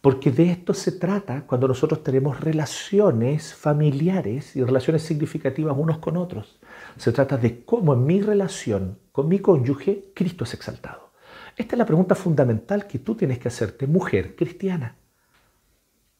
Porque 0.00 0.30
de 0.30 0.50
esto 0.50 0.74
se 0.74 0.92
trata 0.92 1.44
cuando 1.46 1.66
nosotros 1.66 2.04
tenemos 2.04 2.40
relaciones 2.40 3.52
familiares 3.54 4.54
y 4.54 4.62
relaciones 4.62 5.02
significativas 5.02 5.76
unos 5.76 5.98
con 5.98 6.16
otros. 6.16 6.60
Se 6.96 7.12
trata 7.12 7.36
de 7.36 7.64
cómo 7.64 7.94
en 7.94 8.06
mi 8.06 8.22
relación 8.22 8.98
con 9.10 9.28
mi 9.28 9.40
cónyuge 9.40 10.12
Cristo 10.14 10.44
es 10.44 10.54
exaltado. 10.54 11.10
Esta 11.56 11.74
es 11.74 11.78
la 11.78 11.86
pregunta 11.86 12.14
fundamental 12.14 12.86
que 12.86 13.00
tú 13.00 13.16
tienes 13.16 13.40
que 13.40 13.48
hacerte, 13.48 13.88
mujer 13.88 14.36
cristiana. 14.36 14.96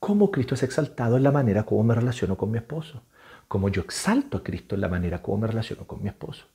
¿Cómo 0.00 0.30
Cristo 0.32 0.54
es 0.54 0.64
exaltado 0.64 1.16
en 1.16 1.22
la 1.22 1.30
manera 1.30 1.64
como 1.64 1.84
me 1.84 1.94
relaciono 1.94 2.36
con 2.36 2.50
mi 2.50 2.58
esposo? 2.58 3.02
¿Cómo 3.46 3.68
yo 3.68 3.82
exalto 3.82 4.38
a 4.38 4.42
Cristo 4.42 4.74
en 4.74 4.80
la 4.80 4.88
manera 4.88 5.22
como 5.22 5.38
me 5.38 5.46
relaciono 5.46 5.86
con 5.86 6.02
mi 6.02 6.08
esposo? 6.08 6.46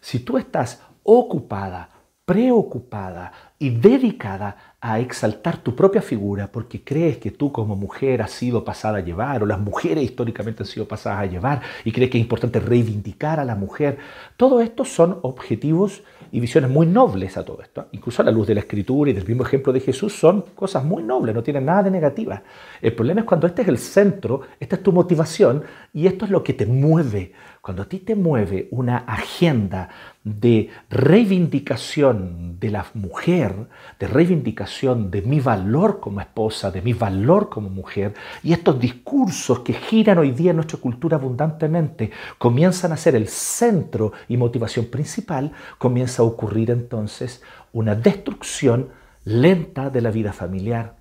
Si 0.00 0.20
tú 0.20 0.38
estás 0.38 0.82
ocupada, 1.02 1.90
preocupada, 2.28 3.32
y 3.58 3.70
dedicada 3.70 4.56
a 4.80 5.00
exaltar 5.00 5.58
tu 5.58 5.74
propia 5.74 6.00
figura 6.00 6.46
porque 6.52 6.84
crees 6.84 7.18
que 7.18 7.32
tú 7.32 7.50
como 7.50 7.74
mujer 7.74 8.22
has 8.22 8.30
sido 8.30 8.64
pasada 8.64 8.98
a 8.98 9.00
llevar 9.00 9.42
o 9.42 9.46
las 9.46 9.58
mujeres 9.58 10.04
históricamente 10.04 10.62
han 10.62 10.68
sido 10.68 10.86
pasadas 10.86 11.18
a 11.18 11.26
llevar 11.26 11.60
y 11.84 11.90
crees 11.90 12.10
que 12.10 12.18
es 12.18 12.22
importante 12.22 12.60
reivindicar 12.60 13.40
a 13.40 13.44
la 13.44 13.56
mujer. 13.56 13.98
Todo 14.36 14.60
esto 14.60 14.84
son 14.84 15.18
objetivos 15.22 16.04
y 16.30 16.38
visiones 16.38 16.70
muy 16.70 16.86
nobles 16.86 17.36
a 17.36 17.44
todo 17.44 17.60
esto. 17.60 17.88
Incluso 17.90 18.22
a 18.22 18.24
la 18.24 18.30
luz 18.30 18.46
de 18.46 18.54
la 18.54 18.60
escritura 18.60 19.10
y 19.10 19.14
del 19.14 19.26
mismo 19.26 19.42
ejemplo 19.42 19.72
de 19.72 19.80
Jesús 19.80 20.12
son 20.12 20.42
cosas 20.54 20.84
muy 20.84 21.02
nobles, 21.02 21.34
no 21.34 21.42
tienen 21.42 21.64
nada 21.64 21.82
de 21.82 21.90
negativa. 21.90 22.44
El 22.80 22.94
problema 22.94 23.22
es 23.22 23.26
cuando 23.26 23.48
este 23.48 23.62
es 23.62 23.68
el 23.68 23.78
centro, 23.78 24.42
esta 24.60 24.76
es 24.76 24.82
tu 24.84 24.92
motivación 24.92 25.64
y 25.92 26.06
esto 26.06 26.24
es 26.24 26.30
lo 26.30 26.44
que 26.44 26.52
te 26.52 26.66
mueve. 26.66 27.32
Cuando 27.68 27.82
a 27.82 27.86
ti 27.86 27.98
te 27.98 28.14
mueve 28.14 28.68
una 28.70 29.04
agenda 29.06 29.90
de 30.24 30.70
reivindicación 30.88 32.58
de 32.58 32.70
la 32.70 32.86
mujer, 32.94 33.66
de 34.00 34.06
reivindicación 34.06 35.10
de 35.10 35.20
mi 35.20 35.38
valor 35.40 36.00
como 36.00 36.22
esposa, 36.22 36.70
de 36.70 36.80
mi 36.80 36.94
valor 36.94 37.50
como 37.50 37.68
mujer, 37.68 38.14
y 38.42 38.54
estos 38.54 38.80
discursos 38.80 39.60
que 39.60 39.74
giran 39.74 40.16
hoy 40.16 40.30
día 40.30 40.52
en 40.52 40.56
nuestra 40.56 40.78
cultura 40.78 41.18
abundantemente 41.18 42.10
comienzan 42.38 42.92
a 42.92 42.96
ser 42.96 43.14
el 43.14 43.28
centro 43.28 44.12
y 44.28 44.38
motivación 44.38 44.86
principal, 44.86 45.52
comienza 45.76 46.22
a 46.22 46.24
ocurrir 46.24 46.70
entonces 46.70 47.42
una 47.74 47.94
destrucción 47.94 48.88
lenta 49.26 49.90
de 49.90 50.00
la 50.00 50.10
vida 50.10 50.32
familiar. 50.32 50.97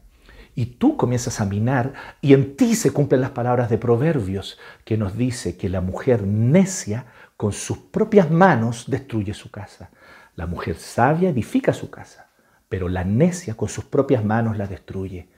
Y 0.58 0.66
tú 0.66 0.98
comienzas 0.98 1.40
a 1.40 1.46
minar 1.46 1.94
y 2.20 2.34
en 2.34 2.58
ti 2.58 2.74
se 2.74 2.90
cumplen 2.90 3.22
las 3.22 3.30
palabras 3.30 3.70
de 3.70 3.78
Proverbios 3.78 4.58
que 4.86 4.98
nos 4.98 5.16
dice 5.16 5.56
que 5.56 5.70
la 5.70 5.82
mujer 5.82 6.24
necia 6.24 7.06
con 7.38 7.54
sus 7.54 7.78
propias 7.78 8.32
manos 8.32 8.86
destruye 8.88 9.36
su 9.36 9.52
casa. 9.52 9.92
La 10.34 10.48
mujer 10.48 10.78
sabia 10.78 11.30
edifica 11.30 11.74
su 11.74 11.92
casa, 11.92 12.32
pero 12.70 12.90
la 12.90 13.04
necia 13.04 13.54
con 13.54 13.70
sus 13.70 13.84
propias 13.86 14.26
manos 14.26 14.58
la 14.58 14.66
destruye. 14.66 15.30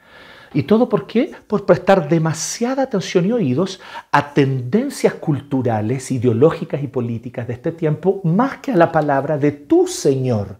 ¿Y 0.54 0.64
todo 0.64 0.88
por 0.88 1.06
qué? 1.06 1.34
Por 1.48 1.66
prestar 1.66 2.08
demasiada 2.08 2.84
atención 2.84 3.26
y 3.26 3.34
oídos 3.34 3.82
a 4.14 4.34
tendencias 4.34 5.16
culturales, 5.16 6.12
ideológicas 6.12 6.82
y 6.82 6.88
políticas 6.88 7.46
de 7.46 7.56
este 7.56 7.74
tiempo, 7.74 8.22
más 8.24 8.60
que 8.60 8.72
a 8.72 8.78
la 8.78 8.90
palabra 8.90 9.38
de 9.38 9.52
tu 9.52 9.86
Señor, 9.86 10.60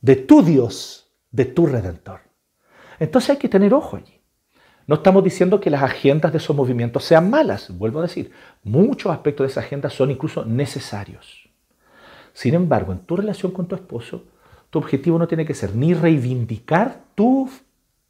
de 0.00 0.14
tu 0.14 0.40
Dios, 0.40 1.10
de 1.32 1.46
tu 1.46 1.66
Redentor. 1.66 2.23
Entonces 3.04 3.30
hay 3.30 3.36
que 3.36 3.48
tener 3.48 3.74
ojo 3.74 3.96
allí. 3.96 4.20
No 4.86 4.96
estamos 4.96 5.22
diciendo 5.22 5.60
que 5.60 5.70
las 5.70 5.82
agendas 5.82 6.32
de 6.32 6.38
esos 6.38 6.56
movimientos 6.56 7.04
sean 7.04 7.30
malas, 7.30 7.76
vuelvo 7.76 8.00
a 8.00 8.02
decir, 8.02 8.32
muchos 8.62 9.12
aspectos 9.12 9.46
de 9.46 9.50
esa 9.50 9.60
agenda 9.60 9.90
son 9.90 10.10
incluso 10.10 10.44
necesarios. 10.44 11.48
Sin 12.32 12.54
embargo, 12.54 12.92
en 12.92 13.00
tu 13.00 13.16
relación 13.16 13.52
con 13.52 13.66
tu 13.66 13.74
esposo, 13.74 14.24
tu 14.70 14.78
objetivo 14.78 15.18
no 15.18 15.28
tiene 15.28 15.44
que 15.44 15.54
ser 15.54 15.74
ni 15.74 15.94
reivindicar 15.94 17.00
tu 17.14 17.48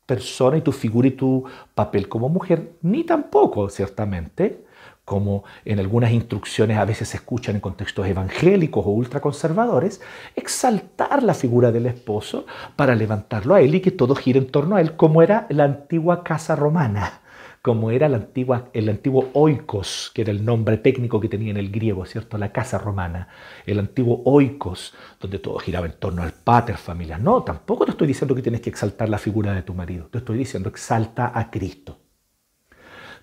persona 0.07 0.57
y 0.57 0.62
tu 0.62 0.72
figura 0.72 1.09
y 1.09 1.12
tu 1.12 1.44
papel 1.74 2.09
como 2.09 2.28
mujer, 2.28 2.72
ni 2.83 3.04
tampoco, 3.04 3.68
ciertamente, 3.68 4.64
como 5.05 5.45
en 5.64 5.79
algunas 5.79 6.12
instrucciones 6.12 6.79
a 6.79 6.85
veces 6.85 7.09
se 7.09 7.19
escuchan 7.19 7.57
en 7.57 7.61
contextos 7.61 8.07
evangélicos 8.07 8.87
o 8.87 8.90
ultraconservadores, 8.90 10.01
exaltar 10.35 11.23
la 11.23 11.35
figura 11.35 11.73
del 11.73 11.87
esposo 11.87 12.47
para 12.77 12.95
levantarlo 12.95 13.55
a 13.55 13.61
él 13.61 13.75
y 13.75 13.81
que 13.81 13.90
todo 13.90 14.14
gire 14.14 14.38
en 14.38 14.47
torno 14.47 14.77
a 14.77 14.81
él, 14.81 14.97
como 14.97 15.23
era 15.23 15.47
la 15.51 15.64
antigua 15.64 16.25
casa 16.25 16.57
romana, 16.57 17.21
como 17.61 17.90
era 17.90 18.07
el 18.07 18.88
antiguo 18.90 19.31
oikos, 19.33 20.11
que 20.14 20.21
era 20.21 20.31
el 20.31 20.45
nombre 20.45 20.77
técnico 20.77 21.19
que 21.19 21.31
tenía 21.31 21.51
en 21.51 21.57
el 21.57 21.71
griego, 21.71 22.05
¿cierto? 22.05 22.37
La 22.37 22.53
casa 22.53 22.77
romana, 22.77 23.29
el 23.64 23.79
antiguo 23.79 24.23
oikos, 24.27 24.95
donde 25.19 25.38
todo 25.38 25.59
giraba 25.59 25.87
en 25.87 25.95
torno 25.95 26.23
al 26.23 26.33
pater 26.33 26.77
familia. 26.77 27.17
No, 27.17 27.43
tampoco 27.43 27.87
te 27.87 27.93
estoy 27.93 28.07
diciendo 28.07 28.35
que 28.35 28.43
tienes 28.43 28.61
que 28.61 28.69
exaltar 28.69 29.09
la 29.09 29.17
figura 29.17 29.55
de 29.55 29.62
tu 29.62 29.73
marido, 29.73 30.09
te 30.09 30.19
estoy 30.19 30.37
diciendo 30.37 30.69
exalta 30.69 31.33
a 31.35 31.51
Cristo. 31.51 31.99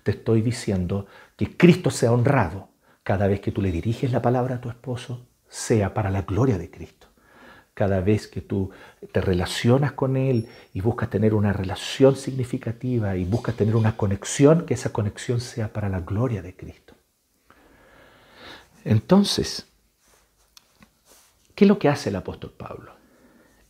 Te 0.02 0.10
estoy 0.10 0.42
diciendo 0.42 1.06
que 1.46 1.56
Cristo 1.56 1.90
sea 1.90 2.12
honrado 2.12 2.68
cada 3.02 3.26
vez 3.26 3.40
que 3.40 3.50
tú 3.50 3.62
le 3.62 3.72
diriges 3.72 4.12
la 4.12 4.22
palabra 4.22 4.56
a 4.56 4.60
tu 4.60 4.68
esposo, 4.68 5.26
sea 5.48 5.92
para 5.92 6.08
la 6.08 6.22
gloria 6.22 6.56
de 6.56 6.70
Cristo. 6.70 7.08
Cada 7.74 8.00
vez 8.00 8.28
que 8.28 8.42
tú 8.42 8.70
te 9.10 9.20
relacionas 9.20 9.92
con 9.92 10.16
Él 10.16 10.48
y 10.72 10.80
buscas 10.82 11.10
tener 11.10 11.34
una 11.34 11.52
relación 11.52 12.14
significativa 12.14 13.16
y 13.16 13.24
buscas 13.24 13.56
tener 13.56 13.74
una 13.74 13.96
conexión, 13.96 14.66
que 14.66 14.74
esa 14.74 14.92
conexión 14.92 15.40
sea 15.40 15.72
para 15.72 15.88
la 15.88 16.00
gloria 16.00 16.42
de 16.42 16.54
Cristo. 16.54 16.94
Entonces, 18.84 19.66
¿qué 21.56 21.64
es 21.64 21.68
lo 21.68 21.78
que 21.78 21.88
hace 21.88 22.10
el 22.10 22.16
apóstol 22.16 22.52
Pablo? 22.56 23.01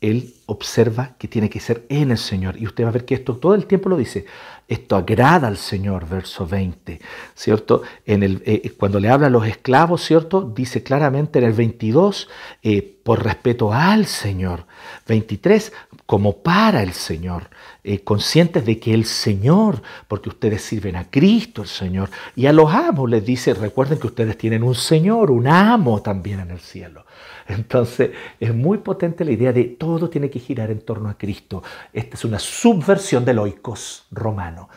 Él 0.03 0.35
observa 0.47 1.15
que 1.17 1.29
tiene 1.29 1.49
que 1.49 1.61
ser 1.61 1.87
en 1.89 2.11
el 2.11 2.19
Señor. 2.19 2.57
Y 2.61 2.67
usted 2.67 2.85
va 2.85 2.89
a 2.89 2.93
ver 2.93 3.05
que 3.05 3.15
esto 3.15 3.37
todo 3.37 3.55
el 3.55 3.67
tiempo 3.67 3.89
lo 3.89 3.97
dice. 3.97 4.27
Esto 4.67 4.97
agrada 4.97 5.47
al 5.47 5.59
Señor, 5.59 6.09
verso 6.09 6.47
20, 6.47 7.01
¿cierto? 7.35 7.83
El, 8.05 8.43
eh, 8.45 8.75
cuando 8.77 8.99
le 8.99 9.11
habla 9.11 9.29
a 9.29 9.31
los 9.31 9.47
esclavos, 9.47 10.03
¿cierto? 10.03 10.43
Dice 10.43 10.83
claramente 10.83 11.39
en 11.39 11.45
el 11.45 11.53
22, 11.53 12.29
eh, 12.63 12.99
por 13.03 13.23
respeto 13.23 13.73
al 13.73 14.07
Señor. 14.07 14.67
23, 15.07 15.73
como 16.05 16.39
para 16.39 16.83
el 16.83 16.95
Señor. 16.95 17.49
Eh, 17.85 18.01
conscientes 18.01 18.67
de 18.67 18.81
que 18.81 18.95
el 18.95 19.05
Señor, 19.05 19.83
porque 20.09 20.31
ustedes 20.31 20.63
sirven 20.63 20.97
a 20.97 21.11
Cristo 21.11 21.63
el 21.63 21.69
Señor. 21.69 22.11
Y 22.35 22.47
a 22.47 22.53
los 22.53 22.73
amos 22.73 23.09
les 23.09 23.25
dice, 23.25 23.55
recuerden 23.55 24.01
que 24.01 24.09
ustedes 24.09 24.37
tienen 24.37 24.65
un 24.65 24.75
Señor, 24.75 25.31
un 25.31 25.47
amo 25.47 26.03
también 26.03 26.41
en 26.41 26.51
el 26.51 26.61
cielo. 26.61 27.05
Entonces 27.47 28.11
es 28.41 28.55
muy 28.55 28.79
potente 28.79 29.25
la 29.25 29.33
idea 29.33 29.53
de 29.53 29.65
todo 29.65 30.09
tiene 30.09 30.31
que 30.31 30.41
girar 30.41 30.71
en 30.71 30.81
torno 30.81 31.09
a 31.09 31.19
Cristo. 31.19 31.63
Esta 31.93 32.17
es 32.17 32.25
una 32.25 32.39
subversión 32.39 33.25
del 33.25 33.39
oikos 33.39 34.07
romano. 34.11 34.69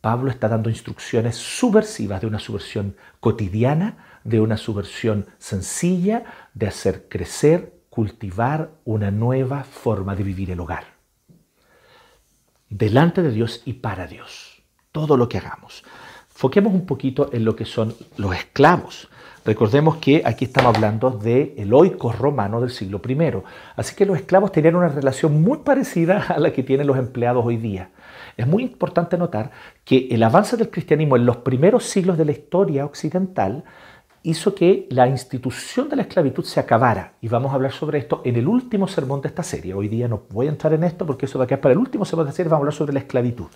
Pablo 0.00 0.30
está 0.30 0.48
dando 0.48 0.70
instrucciones 0.70 1.36
subversivas 1.36 2.20
de 2.20 2.26
una 2.26 2.38
subversión 2.38 2.96
cotidiana, 3.20 4.20
de 4.24 4.40
una 4.40 4.56
subversión 4.56 5.26
sencilla, 5.38 6.24
de 6.54 6.68
hacer 6.68 7.08
crecer, 7.08 7.74
cultivar 7.90 8.70
una 8.84 9.10
nueva 9.10 9.64
forma 9.64 10.14
de 10.14 10.22
vivir 10.22 10.50
el 10.50 10.60
hogar. 10.60 10.84
Delante 12.70 13.22
de 13.22 13.32
Dios 13.32 13.62
y 13.64 13.74
para 13.74 14.06
Dios. 14.06 14.62
Todo 14.92 15.16
lo 15.16 15.28
que 15.28 15.38
hagamos. 15.38 15.84
Foquemos 16.28 16.72
un 16.72 16.86
poquito 16.86 17.30
en 17.32 17.44
lo 17.44 17.56
que 17.56 17.64
son 17.64 17.94
los 18.16 18.34
esclavos. 18.36 19.08
Recordemos 19.44 19.96
que 19.96 20.22
aquí 20.24 20.44
estamos 20.44 20.74
hablando 20.74 21.10
del 21.10 21.54
el 21.56 21.72
oikos 21.72 22.18
romano 22.18 22.60
del 22.60 22.70
siglo 22.70 23.00
I. 23.06 23.16
Así 23.76 23.94
que 23.94 24.04
los 24.04 24.16
esclavos 24.16 24.52
tenían 24.52 24.76
una 24.76 24.88
relación 24.88 25.42
muy 25.42 25.58
parecida 25.58 26.26
a 26.28 26.38
la 26.38 26.52
que 26.52 26.62
tienen 26.62 26.86
los 26.86 26.98
empleados 26.98 27.44
hoy 27.46 27.56
día. 27.56 27.90
Es 28.36 28.46
muy 28.46 28.62
importante 28.62 29.16
notar 29.16 29.50
que 29.84 30.08
el 30.10 30.22
avance 30.22 30.56
del 30.56 30.70
cristianismo 30.70 31.16
en 31.16 31.26
los 31.26 31.38
primeros 31.38 31.84
siglos 31.84 32.18
de 32.18 32.24
la 32.24 32.32
historia 32.32 32.84
occidental 32.84 33.64
hizo 34.22 34.54
que 34.54 34.86
la 34.90 35.08
institución 35.08 35.88
de 35.88 35.96
la 35.96 36.02
esclavitud 36.02 36.44
se 36.44 36.60
acabara. 36.60 37.14
Y 37.20 37.28
vamos 37.28 37.52
a 37.52 37.54
hablar 37.54 37.72
sobre 37.72 37.98
esto 37.98 38.20
en 38.24 38.36
el 38.36 38.46
último 38.46 38.86
sermón 38.88 39.22
de 39.22 39.28
esta 39.28 39.42
serie. 39.42 39.72
Hoy 39.74 39.88
día 39.88 40.08
no 40.08 40.22
voy 40.30 40.46
a 40.46 40.50
entrar 40.50 40.72
en 40.72 40.84
esto 40.84 41.06
porque 41.06 41.26
eso 41.26 41.38
va 41.38 41.44
a 41.44 41.48
quedar 41.48 41.60
para 41.60 41.72
el 41.72 41.78
último 41.78 42.04
sermón 42.04 42.26
de 42.26 42.30
esta 42.30 42.36
serie. 42.38 42.50
Vamos 42.50 42.60
a 42.60 42.64
hablar 42.64 42.74
sobre 42.74 42.92
la 42.92 43.00
esclavitud 43.00 43.48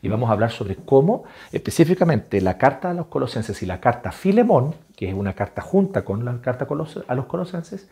y 0.00 0.08
vamos 0.08 0.30
a 0.30 0.32
hablar 0.32 0.50
sobre 0.50 0.76
cómo 0.76 1.24
específicamente 1.52 2.40
la 2.40 2.58
carta 2.58 2.90
a 2.90 2.94
los 2.94 3.06
colosenses 3.06 3.62
y 3.62 3.66
la 3.66 3.80
carta 3.80 4.12
Filemón, 4.12 4.74
que 4.96 5.08
es 5.08 5.14
una 5.14 5.34
carta 5.34 5.62
junta 5.62 6.04
con 6.04 6.24
la 6.24 6.40
carta 6.40 6.66
a 7.08 7.14
los 7.14 7.26
colosenses, 7.26 7.88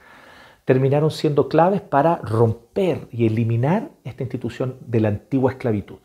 terminaron 0.65 1.11
siendo 1.11 1.49
claves 1.49 1.81
para 1.81 2.17
romper 2.17 3.09
y 3.11 3.27
eliminar 3.27 3.91
esta 4.05 4.23
institución 4.23 4.77
de 4.81 5.01
la 5.01 5.09
antigua 5.09 5.53
esclavitud. 5.53 5.99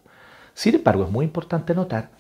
Sin 0.54 0.76
embargo, 0.76 1.04
es 1.06 1.12
muy 1.12 1.26
importante 1.26 1.74
notar 1.74 2.12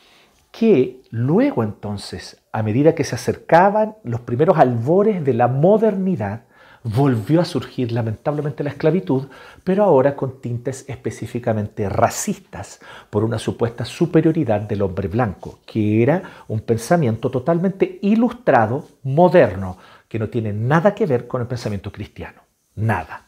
que 0.51 1.01
luego 1.11 1.63
entonces, 1.63 2.41
a 2.51 2.61
medida 2.63 2.93
que 2.93 3.03
se 3.03 3.15
acercaban 3.15 3.95
los 4.03 4.21
primeros 4.21 4.57
albores 4.57 5.23
de 5.23 5.33
la 5.33 5.47
modernidad, 5.47 6.43
volvió 6.83 7.41
a 7.41 7.45
surgir 7.45 7.91
lamentablemente 7.91 8.63
la 8.63 8.71
esclavitud, 8.71 9.27
pero 9.63 9.83
ahora 9.83 10.15
con 10.15 10.41
tintes 10.41 10.85
específicamente 10.87 11.87
racistas 11.89 12.79
por 13.09 13.23
una 13.23 13.37
supuesta 13.37 13.85
superioridad 13.85 14.61
del 14.61 14.81
hombre 14.81 15.07
blanco, 15.07 15.59
que 15.65 16.01
era 16.01 16.23
un 16.47 16.61
pensamiento 16.61 17.29
totalmente 17.29 17.99
ilustrado, 18.01 18.87
moderno, 19.03 19.77
que 20.07 20.19
no 20.19 20.29
tiene 20.29 20.53
nada 20.53 20.95
que 20.95 21.05
ver 21.05 21.27
con 21.27 21.41
el 21.41 21.47
pensamiento 21.47 21.91
cristiano. 21.91 22.41
Nada. 22.75 23.27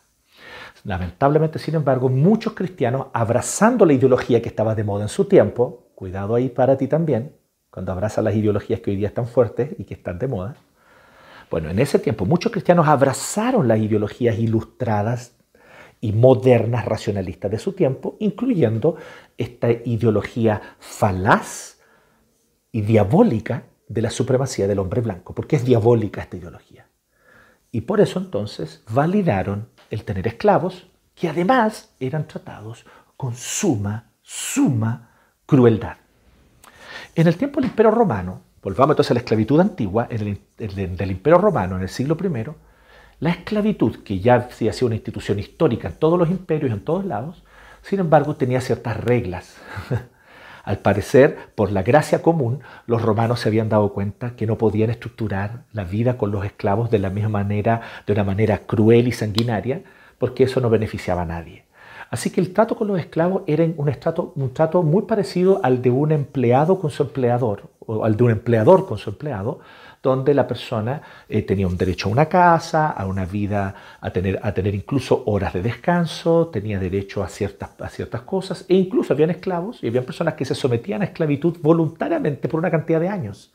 Lamentablemente, 0.83 1.59
sin 1.59 1.75
embargo, 1.75 2.09
muchos 2.09 2.53
cristianos, 2.53 3.07
abrazando 3.13 3.85
la 3.85 3.93
ideología 3.93 4.41
que 4.41 4.49
estaba 4.49 4.75
de 4.75 4.83
moda 4.83 5.03
en 5.03 5.09
su 5.09 5.25
tiempo, 5.25 5.87
cuidado 5.95 6.35
ahí 6.35 6.49
para 6.49 6.77
ti 6.77 6.87
también, 6.87 7.35
cuando 7.69 7.91
abrazas 7.91 8.23
las 8.23 8.35
ideologías 8.35 8.81
que 8.81 8.91
hoy 8.91 8.97
día 8.97 9.07
están 9.07 9.27
fuertes 9.27 9.71
y 9.77 9.85
que 9.85 9.93
están 9.93 10.19
de 10.19 10.27
moda, 10.27 10.55
bueno, 11.53 11.69
en 11.69 11.77
ese 11.77 11.99
tiempo 11.99 12.25
muchos 12.25 12.51
cristianos 12.51 12.87
abrazaron 12.87 13.67
las 13.67 13.77
ideologías 13.77 14.39
ilustradas 14.39 15.35
y 16.01 16.11
modernas 16.11 16.83
racionalistas 16.83 17.51
de 17.51 17.59
su 17.59 17.73
tiempo, 17.73 18.17
incluyendo 18.19 18.95
esta 19.37 19.69
ideología 19.71 20.59
falaz 20.79 21.77
y 22.71 22.81
diabólica 22.81 23.65
de 23.87 24.01
la 24.01 24.09
supremacía 24.09 24.67
del 24.67 24.79
hombre 24.79 25.01
blanco, 25.01 25.35
porque 25.35 25.57
es 25.57 25.63
diabólica 25.63 26.21
esta 26.21 26.37
ideología. 26.37 26.87
Y 27.71 27.81
por 27.81 28.01
eso 28.01 28.17
entonces 28.17 28.81
validaron 28.89 29.69
el 29.91 30.05
tener 30.05 30.25
esclavos 30.25 30.87
que 31.13 31.29
además 31.29 31.93
eran 31.99 32.27
tratados 32.27 32.83
con 33.15 33.35
suma, 33.35 34.09
suma 34.23 35.11
crueldad. 35.45 35.97
En 37.13 37.27
el 37.27 37.37
tiempo 37.37 37.61
del 37.61 37.69
Imperio 37.69 37.91
Romano, 37.91 38.41
volvamos 38.63 38.93
entonces 38.93 39.11
a 39.11 39.13
la 39.15 39.19
esclavitud 39.19 39.59
antigua, 39.59 40.07
en 40.09 40.39
el, 40.57 41.09
Imperio 41.11 41.37
Romano 41.37 41.75
en 41.75 41.81
el 41.81 41.89
siglo 41.89 42.17
I, 42.23 42.45
la 43.19 43.29
esclavitud, 43.29 44.03
que 44.03 44.19
ya 44.19 44.49
se 44.49 44.69
hacía 44.69 44.85
una 44.85 44.95
institución 44.95 45.39
histórica 45.39 45.89
en 45.89 45.95
todos 45.95 46.17
los 46.17 46.29
imperios, 46.29 46.71
en 46.71 46.83
todos 46.83 47.05
lados, 47.05 47.43
sin 47.81 47.99
embargo 47.99 48.35
tenía 48.35 48.61
ciertas 48.61 48.97
reglas. 48.97 49.57
Al 50.63 50.79
parecer, 50.79 51.37
por 51.55 51.73
la 51.73 51.83
gracia 51.83 52.21
común, 52.21 52.61
los 52.87 53.01
romanos 53.01 53.41
se 53.41 53.49
habían 53.49 53.67
dado 53.67 53.91
cuenta 53.91 54.37
que 54.37 54.47
no 54.47 54.57
podían 54.57 54.89
estructurar 54.89 55.65
la 55.73 55.83
vida 55.83 56.17
con 56.17 56.31
los 56.31 56.45
esclavos 56.45 56.89
de 56.89 56.99
la 56.99 57.09
misma 57.09 57.29
manera, 57.29 57.81
de 58.07 58.13
una 58.13 58.23
manera 58.23 58.59
cruel 58.59 59.09
y 59.09 59.11
sanguinaria, 59.11 59.83
porque 60.17 60.45
eso 60.45 60.61
no 60.61 60.69
beneficiaba 60.69 61.23
a 61.23 61.25
nadie. 61.25 61.65
Así 62.09 62.29
que 62.29 62.39
el 62.39 62.53
trato 62.53 62.75
con 62.75 62.87
los 62.87 62.99
esclavos 62.99 63.43
era 63.47 63.65
un 63.65 63.91
trato, 63.99 64.33
un 64.35 64.53
trato 64.53 64.83
muy 64.83 65.01
parecido 65.01 65.59
al 65.63 65.81
de 65.81 65.89
un 65.89 66.11
empleado 66.11 66.79
con 66.79 66.91
su 66.91 67.03
empleador, 67.03 67.71
al 68.03 68.15
de 68.15 68.23
un 68.23 68.31
empleador 68.31 68.85
con 68.85 68.97
su 68.97 69.09
empleado, 69.09 69.59
donde 70.01 70.33
la 70.33 70.45
persona 70.45 71.01
eh, 71.29 71.43
tenía 71.43 71.65
un 71.65 71.77
derecho 71.77 72.09
a 72.09 72.11
una 72.11 72.25
casa, 72.25 72.89
a 72.89 73.05
una 73.05 73.25
vida, 73.25 73.73
a 74.01 74.11
tener, 74.11 74.75
incluso 74.75 75.23
horas 75.27 75.53
de 75.53 75.61
descanso, 75.61 76.47
tenía 76.47 76.77
derecho 76.77 77.23
a 77.23 77.29
ciertas, 77.29 77.69
a 77.79 77.87
ciertas 77.87 78.21
cosas, 78.21 78.65
e 78.67 78.75
incluso 78.75 79.13
habían 79.13 79.29
esclavos 79.29 79.81
y 79.81 79.87
habían 79.87 80.03
personas 80.03 80.33
que 80.33 80.43
se 80.43 80.55
sometían 80.55 81.01
a 81.01 81.05
esclavitud 81.05 81.57
voluntariamente 81.61 82.49
por 82.49 82.59
una 82.59 82.69
cantidad 82.69 82.99
de 82.99 83.07
años 83.07 83.53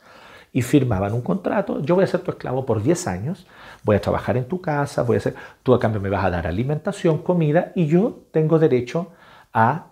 y 0.51 0.63
firmaban 0.63 1.13
un 1.13 1.21
contrato, 1.21 1.81
yo 1.83 1.93
voy 1.93 2.03
a 2.03 2.07
ser 2.07 2.21
tu 2.21 2.31
esclavo 2.31 2.65
por 2.65 2.81
10 2.81 3.07
años, 3.07 3.45
voy 3.83 3.95
a 3.95 4.01
trabajar 4.01 4.35
en 4.35 4.45
tu 4.45 4.61
casa, 4.61 5.03
voy 5.03 5.17
a 5.17 5.19
ser, 5.19 5.35
tú 5.61 5.75
a 5.75 5.79
cambio 5.79 6.01
me 6.01 6.09
vas 6.09 6.25
a 6.25 6.31
dar 6.31 6.47
alimentación, 6.47 7.19
comida 7.19 7.71
y 7.75 7.85
yo 7.85 8.23
tengo 8.31 8.57
derecho 8.57 9.11
a 9.53 9.91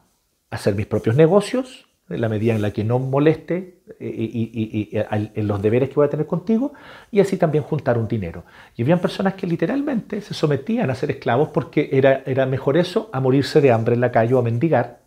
hacer 0.50 0.74
mis 0.74 0.88
propios 0.88 1.16
negocios 1.16 1.88
en 2.10 2.22
la 2.22 2.30
medida 2.30 2.56
en 2.56 2.64
la 2.64 2.72
que 2.72 2.84
no 2.84 2.98
moleste 2.98 3.77
eh, 4.00 4.10
y, 4.10 4.90
en 4.92 5.48
los 5.48 5.62
deberes 5.62 5.90
que 5.90 5.96
voy 5.96 6.08
a 6.08 6.10
tener 6.10 6.26
contigo 6.26 6.74
y 7.12 7.20
así 7.20 7.38
también 7.38 7.64
juntar 7.64 7.98
un 7.98 8.08
dinero. 8.08 8.44
Y 8.76 8.82
habían 8.82 9.00
personas 9.00 9.36
que 9.36 9.48
literalmente 9.48 10.22
se 10.22 10.34
sometían 10.34 10.90
a 10.90 10.96
ser 10.96 11.12
esclavos 11.12 11.50
porque 11.50 11.90
era, 11.92 12.24
era 12.26 12.46
mejor 12.46 12.78
eso 12.78 13.10
a 13.14 13.20
morirse 13.20 13.62
de 13.62 13.72
hambre 13.72 13.96
en 13.96 14.02
la 14.02 14.12
calle 14.12 14.34
o 14.34 14.40
a 14.40 14.44
mendigar 14.44 15.00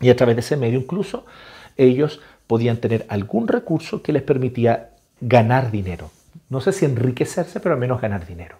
y 0.00 0.10
a 0.10 0.16
través 0.16 0.36
de 0.36 0.40
ese 0.40 0.56
medio 0.56 0.78
incluso 0.78 1.26
ellos 1.76 2.20
podían 2.46 2.78
tener 2.78 3.06
algún 3.08 3.48
recurso 3.48 4.02
que 4.02 4.12
les 4.12 4.22
permitía 4.22 4.90
ganar 5.20 5.70
dinero. 5.70 6.10
No 6.48 6.60
sé 6.60 6.72
si 6.72 6.84
enriquecerse, 6.84 7.60
pero 7.60 7.74
al 7.74 7.80
menos 7.80 8.00
ganar 8.00 8.26
dinero. 8.26 8.56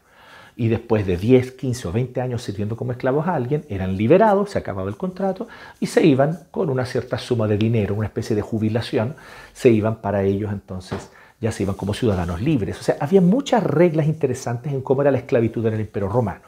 Y 0.58 0.68
después 0.68 1.06
de 1.06 1.16
10, 1.16 1.52
15 1.52 1.88
o 1.88 1.92
20 1.92 2.20
años 2.20 2.42
sirviendo 2.42 2.76
como 2.76 2.92
esclavos 2.92 3.28
a 3.28 3.34
alguien, 3.34 3.64
eran 3.68 3.96
liberados, 3.96 4.50
se 4.50 4.58
acababa 4.58 4.90
el 4.90 4.96
contrato 4.96 5.48
y 5.78 5.86
se 5.86 6.04
iban 6.04 6.40
con 6.50 6.68
una 6.68 6.84
cierta 6.84 7.16
suma 7.16 7.46
de 7.46 7.56
dinero, 7.56 7.94
una 7.94 8.08
especie 8.08 8.34
de 8.34 8.42
jubilación, 8.42 9.14
se 9.52 9.70
iban 9.70 10.02
para 10.02 10.24
ellos 10.24 10.52
entonces 10.52 11.10
ya 11.40 11.52
se 11.52 11.62
iban 11.62 11.76
como 11.76 11.94
ciudadanos 11.94 12.40
libres. 12.40 12.80
O 12.80 12.82
sea, 12.82 12.96
había 13.00 13.20
muchas 13.20 13.62
reglas 13.62 14.06
interesantes 14.06 14.72
en 14.72 14.80
cómo 14.80 15.02
era 15.02 15.10
la 15.10 15.18
esclavitud 15.18 15.64
en 15.66 15.74
el 15.74 15.80
Imperio 15.80 16.08
Romano. 16.08 16.42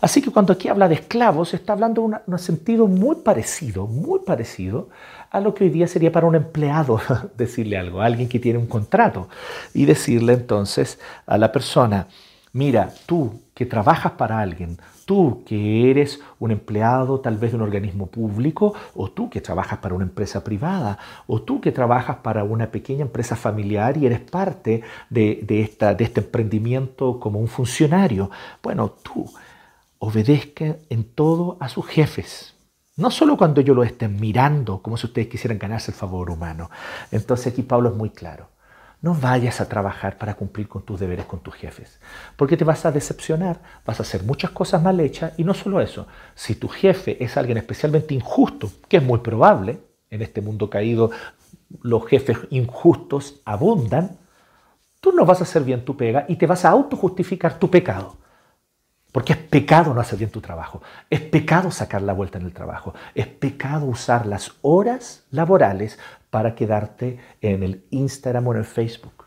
Así 0.00 0.22
que 0.22 0.30
cuando 0.30 0.54
aquí 0.54 0.68
habla 0.68 0.88
de 0.88 0.94
esclavos, 0.94 1.52
está 1.52 1.74
hablando 1.74 2.06
en 2.06 2.16
un 2.26 2.38
sentido 2.38 2.86
muy 2.86 3.16
parecido, 3.16 3.86
muy 3.86 4.20
parecido 4.20 4.88
a 5.30 5.40
lo 5.40 5.54
que 5.54 5.64
hoy 5.64 5.70
día 5.70 5.86
sería 5.86 6.10
para 6.10 6.26
un 6.26 6.36
empleado 6.36 7.00
decirle 7.36 7.76
algo, 7.76 8.00
a 8.00 8.06
alguien 8.06 8.28
que 8.28 8.38
tiene 8.38 8.58
un 8.58 8.66
contrato, 8.66 9.28
y 9.74 9.84
decirle 9.84 10.32
entonces 10.32 10.98
a 11.26 11.36
la 11.36 11.52
persona, 11.52 12.08
mira, 12.52 12.92
tú 13.06 13.40
que 13.54 13.66
trabajas 13.66 14.12
para 14.12 14.40
alguien, 14.40 14.78
tú 15.04 15.42
que 15.44 15.90
eres 15.90 16.20
un 16.38 16.50
empleado 16.50 17.20
tal 17.20 17.36
vez 17.36 17.50
de 17.50 17.56
un 17.56 17.62
organismo 17.62 18.06
público, 18.06 18.74
o 18.94 19.10
tú 19.10 19.28
que 19.28 19.40
trabajas 19.40 19.78
para 19.78 19.94
una 19.94 20.04
empresa 20.04 20.42
privada, 20.42 20.98
o 21.26 21.42
tú 21.42 21.60
que 21.60 21.72
trabajas 21.72 22.16
para 22.18 22.44
una 22.44 22.70
pequeña 22.70 23.02
empresa 23.02 23.36
familiar 23.36 23.96
y 23.96 24.06
eres 24.06 24.20
parte 24.20 24.82
de, 25.10 25.44
esta, 25.48 25.94
de 25.94 26.04
este 26.04 26.20
emprendimiento 26.20 27.20
como 27.20 27.38
un 27.38 27.48
funcionario, 27.48 28.30
bueno, 28.62 28.90
tú 29.02 29.26
obedezca 29.98 30.76
en 30.88 31.04
todo 31.04 31.56
a 31.60 31.68
sus 31.68 31.86
jefes. 31.86 32.54
No 32.96 33.10
solo 33.10 33.36
cuando 33.36 33.60
yo 33.60 33.74
lo 33.74 33.82
estén 33.82 34.20
mirando, 34.20 34.82
como 34.82 34.96
si 34.96 35.06
ustedes 35.06 35.28
quisieran 35.28 35.58
ganarse 35.58 35.90
el 35.90 35.96
favor 35.96 36.30
humano. 36.30 36.70
Entonces 37.10 37.52
aquí 37.52 37.62
Pablo 37.62 37.90
es 37.90 37.96
muy 37.96 38.10
claro. 38.10 38.48
No 39.02 39.14
vayas 39.14 39.60
a 39.60 39.68
trabajar 39.68 40.18
para 40.18 40.34
cumplir 40.34 40.68
con 40.68 40.82
tus 40.82 41.00
deberes 41.00 41.24
con 41.24 41.40
tus 41.40 41.54
jefes, 41.54 42.00
porque 42.36 42.56
te 42.56 42.64
vas 42.64 42.84
a 42.84 42.92
decepcionar, 42.92 43.60
vas 43.86 43.98
a 43.98 44.02
hacer 44.02 44.24
muchas 44.24 44.50
cosas 44.50 44.82
mal 44.82 45.00
hechas 45.00 45.32
y 45.38 45.44
no 45.44 45.54
solo 45.54 45.80
eso, 45.80 46.06
si 46.34 46.54
tu 46.54 46.68
jefe 46.68 47.22
es 47.22 47.36
alguien 47.38 47.56
especialmente 47.56 48.14
injusto, 48.14 48.70
que 48.88 48.98
es 48.98 49.02
muy 49.02 49.20
probable, 49.20 49.80
en 50.10 50.22
este 50.22 50.42
mundo 50.42 50.68
caído 50.68 51.10
los 51.82 52.06
jefes 52.06 52.38
injustos 52.50 53.40
abundan, 53.44 54.18
tú 55.00 55.12
no 55.12 55.24
vas 55.24 55.40
a 55.40 55.44
hacer 55.44 55.64
bien 55.64 55.84
tu 55.84 55.96
pega 55.96 56.26
y 56.28 56.36
te 56.36 56.46
vas 56.46 56.64
a 56.64 56.70
autojustificar 56.70 57.58
tu 57.58 57.70
pecado. 57.70 58.19
Porque 59.12 59.32
es 59.32 59.38
pecado 59.38 59.92
no 59.92 60.00
hacer 60.00 60.18
bien 60.18 60.30
tu 60.30 60.40
trabajo, 60.40 60.82
es 61.08 61.20
pecado 61.20 61.70
sacar 61.70 62.02
la 62.02 62.12
vuelta 62.12 62.38
en 62.38 62.44
el 62.44 62.52
trabajo, 62.52 62.94
es 63.14 63.26
pecado 63.26 63.86
usar 63.86 64.26
las 64.26 64.52
horas 64.62 65.24
laborales 65.30 65.98
para 66.30 66.54
quedarte 66.54 67.18
en 67.40 67.62
el 67.62 67.84
Instagram 67.90 68.46
o 68.46 68.52
en 68.52 68.58
el 68.58 68.64
Facebook. 68.64 69.20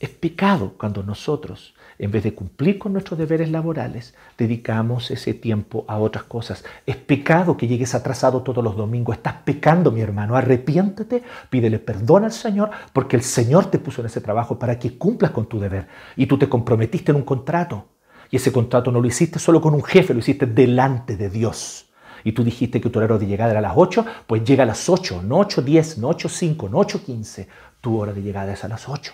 Es 0.00 0.10
pecado 0.10 0.74
cuando 0.78 1.02
nosotros, 1.02 1.74
en 1.98 2.12
vez 2.12 2.22
de 2.22 2.32
cumplir 2.32 2.78
con 2.78 2.92
nuestros 2.92 3.18
deberes 3.18 3.50
laborales, 3.50 4.14
dedicamos 4.36 5.10
ese 5.10 5.34
tiempo 5.34 5.84
a 5.88 5.98
otras 5.98 6.22
cosas. 6.22 6.64
Es 6.86 6.94
pecado 6.94 7.56
que 7.56 7.66
llegues 7.66 7.96
atrasado 7.96 8.44
todos 8.44 8.62
los 8.62 8.76
domingos. 8.76 9.16
Estás 9.16 9.34
pecando, 9.44 9.90
mi 9.90 10.00
hermano. 10.00 10.36
Arrepiéntete, 10.36 11.24
pídele 11.50 11.80
perdón 11.80 12.22
al 12.22 12.30
Señor, 12.30 12.70
porque 12.92 13.16
el 13.16 13.22
Señor 13.22 13.72
te 13.72 13.80
puso 13.80 14.00
en 14.00 14.06
ese 14.06 14.20
trabajo 14.20 14.56
para 14.56 14.78
que 14.78 14.96
cumplas 14.96 15.32
con 15.32 15.48
tu 15.48 15.58
deber. 15.58 15.88
Y 16.14 16.26
tú 16.26 16.38
te 16.38 16.48
comprometiste 16.48 17.10
en 17.10 17.16
un 17.16 17.24
contrato. 17.24 17.88
Y 18.30 18.36
ese 18.36 18.52
contrato 18.52 18.90
no 18.92 19.00
lo 19.00 19.06
hiciste 19.06 19.38
solo 19.38 19.60
con 19.60 19.74
un 19.74 19.82
jefe, 19.82 20.12
lo 20.12 20.20
hiciste 20.20 20.46
delante 20.46 21.16
de 21.16 21.30
Dios. 21.30 21.86
Y 22.24 22.32
tú 22.32 22.44
dijiste 22.44 22.80
que 22.80 22.90
tu 22.90 22.98
horario 22.98 23.18
de 23.18 23.26
llegada 23.26 23.52
era 23.52 23.60
a 23.60 23.62
las 23.62 23.72
8, 23.76 24.04
pues 24.26 24.44
llega 24.44 24.64
a 24.64 24.66
las 24.66 24.88
8, 24.88 25.22
no 25.22 25.38
8.10, 25.38 25.98
no 25.98 26.10
8.05, 26.10 26.70
no 26.70 26.78
8.15. 26.78 27.46
Tu 27.80 27.98
hora 27.98 28.12
de 28.12 28.22
llegada 28.22 28.52
es 28.52 28.64
a 28.64 28.68
las 28.68 28.88
8. 28.88 29.12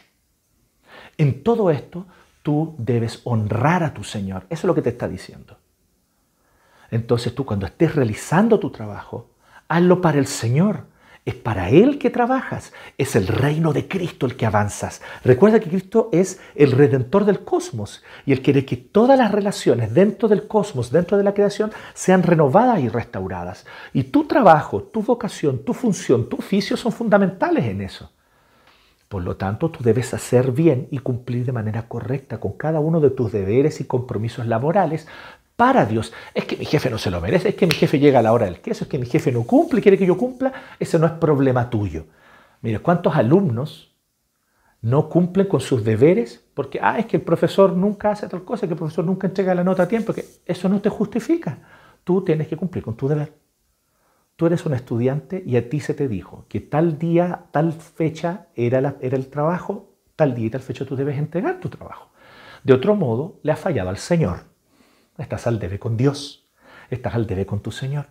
En 1.18 1.42
todo 1.42 1.70
esto, 1.70 2.07
tú 2.42 2.74
debes 2.79 3.20
honrar 3.24 3.83
a 3.85 3.94
tu 3.94 4.03
Señor. 4.05 4.46
Eso 4.50 4.61
es 4.61 4.64
lo 4.64 4.74
que 4.74 4.83
te 4.83 4.90
está 4.90 5.07
diciendo. 5.07 5.59
Entonces 6.90 7.35
tú 7.35 7.44
cuando 7.44 7.66
estés 7.66 7.94
realizando 7.94 8.59
tu 8.59 8.70
trabajo, 8.70 9.31
hazlo 9.68 10.00
para 10.00 10.18
el 10.18 10.27
Señor 10.27 10.87
es 11.25 11.35
para 11.35 11.71
Él 11.71 11.99
que 11.99 12.11
trabajas. 12.11 12.73
Es 12.99 13.17
el 13.17 13.27
reino 13.27 13.73
de 13.73 13.89
Cristo 13.89 14.27
el 14.27 14.37
que 14.37 14.47
avanzas. 14.47 15.01
Recuerda 15.25 15.61
que 15.61 15.71
Cristo 15.71 16.11
es 16.13 16.41
el 16.55 16.73
redentor 16.73 17.25
del 17.25 17.45
cosmos 17.45 18.03
y 18.27 18.33
Él 18.33 18.43
quiere 18.43 18.65
que 18.65 18.77
todas 18.77 19.19
las 19.19 19.33
relaciones 19.33 19.95
dentro 19.95 20.29
del 20.29 20.47
cosmos, 20.47 20.91
dentro 20.91 21.17
de 21.17 21.25
la 21.25 21.35
creación, 21.35 21.73
sean 21.95 22.23
renovadas 22.23 22.81
y 22.81 22.89
restauradas. 22.89 23.65
Y 23.93 24.05
tu 24.05 24.25
trabajo, 24.25 24.83
tu 24.83 25.03
vocación, 25.03 25.65
tu 25.65 25.73
función, 25.73 26.29
tu 26.29 26.37
oficio 26.37 26.77
son 26.77 26.93
fundamentales 26.93 27.65
en 27.65 27.81
eso. 27.81 28.11
Por 29.09 29.23
lo 29.23 29.37
tanto, 29.37 29.71
tú 29.71 29.85
debes 29.85 30.13
hacer 30.13 30.51
bien 30.51 30.89
y 30.91 30.99
cumplir 30.99 31.47
de 31.47 31.53
manera 31.53 31.87
correcta 31.87 32.41
con 32.41 32.55
cada 32.55 32.81
uno 32.81 33.01
de 33.01 33.11
tus 33.11 33.31
deberes 33.31 33.81
y 33.81 33.85
compromisos 33.85 34.47
laborales 34.47 35.07
para 35.57 35.87
Dios. 35.87 36.12
Es 36.35 36.45
que 36.45 36.57
mi 36.57 36.64
jefe 36.64 36.90
no 36.90 36.99
se 36.99 37.11
lo 37.11 37.21
merece, 37.21 37.51
es 37.51 37.55
que 37.55 37.67
mi 37.67 37.75
jefe 37.75 37.99
llega 37.99 38.19
a 38.19 38.23
la 38.23 38.33
hora 38.33 38.47
del 38.47 38.61
queso, 38.61 38.85
es 38.85 38.90
que 38.90 38.99
mi 38.99 39.07
jefe 39.07 39.33
no 39.33 39.45
cumple, 39.45 39.81
quiere 39.81 39.99
que 39.99 40.07
yo 40.07 40.17
cumpla, 40.17 40.53
ese 40.79 40.99
no 40.99 41.07
es 41.07 41.12
problema 41.12 41.71
tuyo. 41.71 42.07
Mira, 42.61 42.79
¿cuántos 42.79 43.14
alumnos 43.14 43.95
no 44.85 45.09
cumplen 45.09 45.47
con 45.47 45.61
sus 45.61 45.83
deberes 45.83 46.45
porque, 46.53 46.79
ah, 46.83 46.99
es 46.99 47.07
que 47.07 47.17
el 47.17 47.23
profesor 47.23 47.73
nunca 47.73 48.11
hace 48.11 48.29
tal 48.29 48.45
cosa, 48.45 48.67
que 48.67 48.75
el 48.75 48.79
profesor 48.79 49.05
nunca 49.05 49.27
entrega 49.27 49.55
la 49.55 49.64
nota 49.64 49.85
a 49.85 49.88
tiempo, 49.88 50.12
eso 50.45 50.69
no 50.69 50.81
te 50.81 50.90
justifica. 50.90 51.59
Tú 52.05 52.23
tienes 52.23 52.49
que 52.49 52.57
cumplir 52.57 52.85
con 52.85 52.95
tu 52.95 53.09
deber. 53.09 53.33
Tú 54.37 54.47
eres 54.47 54.67
un 54.67 54.75
estudiante 54.75 55.43
y 55.47 55.57
a 55.57 55.71
ti 55.71 55.81
se 55.81 55.95
te 55.95 56.07
dijo 56.07 56.45
que 56.49 56.61
tal 56.61 56.99
día, 56.99 57.47
tal 57.51 57.73
fecha 57.73 58.49
era, 58.55 58.97
era 59.01 59.17
el 59.17 59.29
trabajo, 59.29 59.95
tal 60.17 60.35
día 60.35 60.47
y 60.47 60.51
tal 60.51 60.61
fecha 60.61 60.85
tú 60.85 60.97
debes 60.97 61.17
entregar 61.17 61.61
tu 61.61 61.71
trabajo. 61.71 62.11
De 62.62 62.75
otro 62.75 62.95
modo, 62.95 63.38
le 63.43 63.53
ha 63.53 63.57
fallado 63.57 63.88
al 63.88 63.97
Señor. 63.99 64.54
Estás 65.18 65.46
al 65.46 65.59
debe 65.59 65.79
con 65.79 65.96
Dios. 65.96 66.44
Estás 66.90 67.14
al 67.14 67.27
debe 67.27 67.46
con 67.46 67.61
tu 67.61 67.70
Señor. 67.70 68.07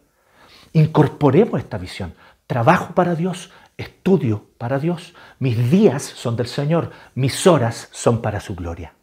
Incorporemos 0.74 1.60
esta 1.60 1.78
visión. 1.78 2.14
Trabajo 2.48 2.94
para 2.94 3.16
Dios, 3.16 3.52
estudio 3.78 4.46
para 4.58 4.80
Dios. 4.80 5.14
Mis 5.40 5.70
días 5.70 6.04
son 6.04 6.36
del 6.36 6.48
Señor, 6.48 6.92
mis 7.16 7.48
horas 7.48 7.90
son 7.92 8.22
para 8.22 8.40
su 8.40 8.56
gloria. 8.56 8.94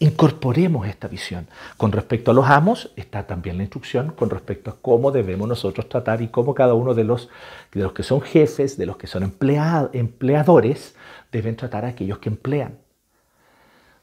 Incorporemos 0.00 0.86
esta 0.88 1.08
visión. 1.08 1.46
Con 1.76 1.92
respecto 1.92 2.30
a 2.30 2.34
los 2.34 2.46
amos, 2.46 2.90
está 2.96 3.26
también 3.26 3.56
la 3.56 3.62
instrucción 3.62 4.10
con 4.12 4.28
respecto 4.28 4.70
a 4.70 4.76
cómo 4.80 5.12
debemos 5.12 5.48
nosotros 5.48 5.88
tratar 5.88 6.20
y 6.20 6.28
cómo 6.28 6.54
cada 6.54 6.74
uno 6.74 6.94
de 6.94 7.04
los, 7.04 7.28
de 7.72 7.82
los 7.82 7.92
que 7.92 8.02
son 8.02 8.20
jefes, 8.20 8.76
de 8.76 8.86
los 8.86 8.96
que 8.96 9.06
son 9.06 9.22
empleadores, 9.22 10.96
deben 11.30 11.56
tratar 11.56 11.84
a 11.84 11.88
aquellos 11.88 12.18
que 12.18 12.28
emplean. 12.28 12.78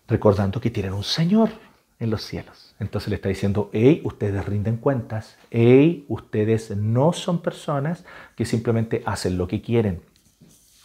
Recordando 0.07 0.59
que 0.59 0.71
tienen 0.71 0.93
un 0.93 1.03
Señor, 1.03 1.49
en 2.01 2.09
los 2.09 2.23
cielos. 2.23 2.73
Entonces 2.79 3.09
le 3.09 3.15
está 3.15 3.29
diciendo, 3.29 3.69
hey, 3.73 4.01
ustedes 4.03 4.43
rinden 4.43 4.77
cuentas, 4.77 5.37
hey, 5.51 6.03
ustedes 6.09 6.75
no 6.75 7.13
son 7.13 7.43
personas 7.43 8.03
que 8.35 8.43
simplemente 8.43 9.03
hacen 9.05 9.37
lo 9.37 9.47
que 9.47 9.61
quieren. 9.61 10.01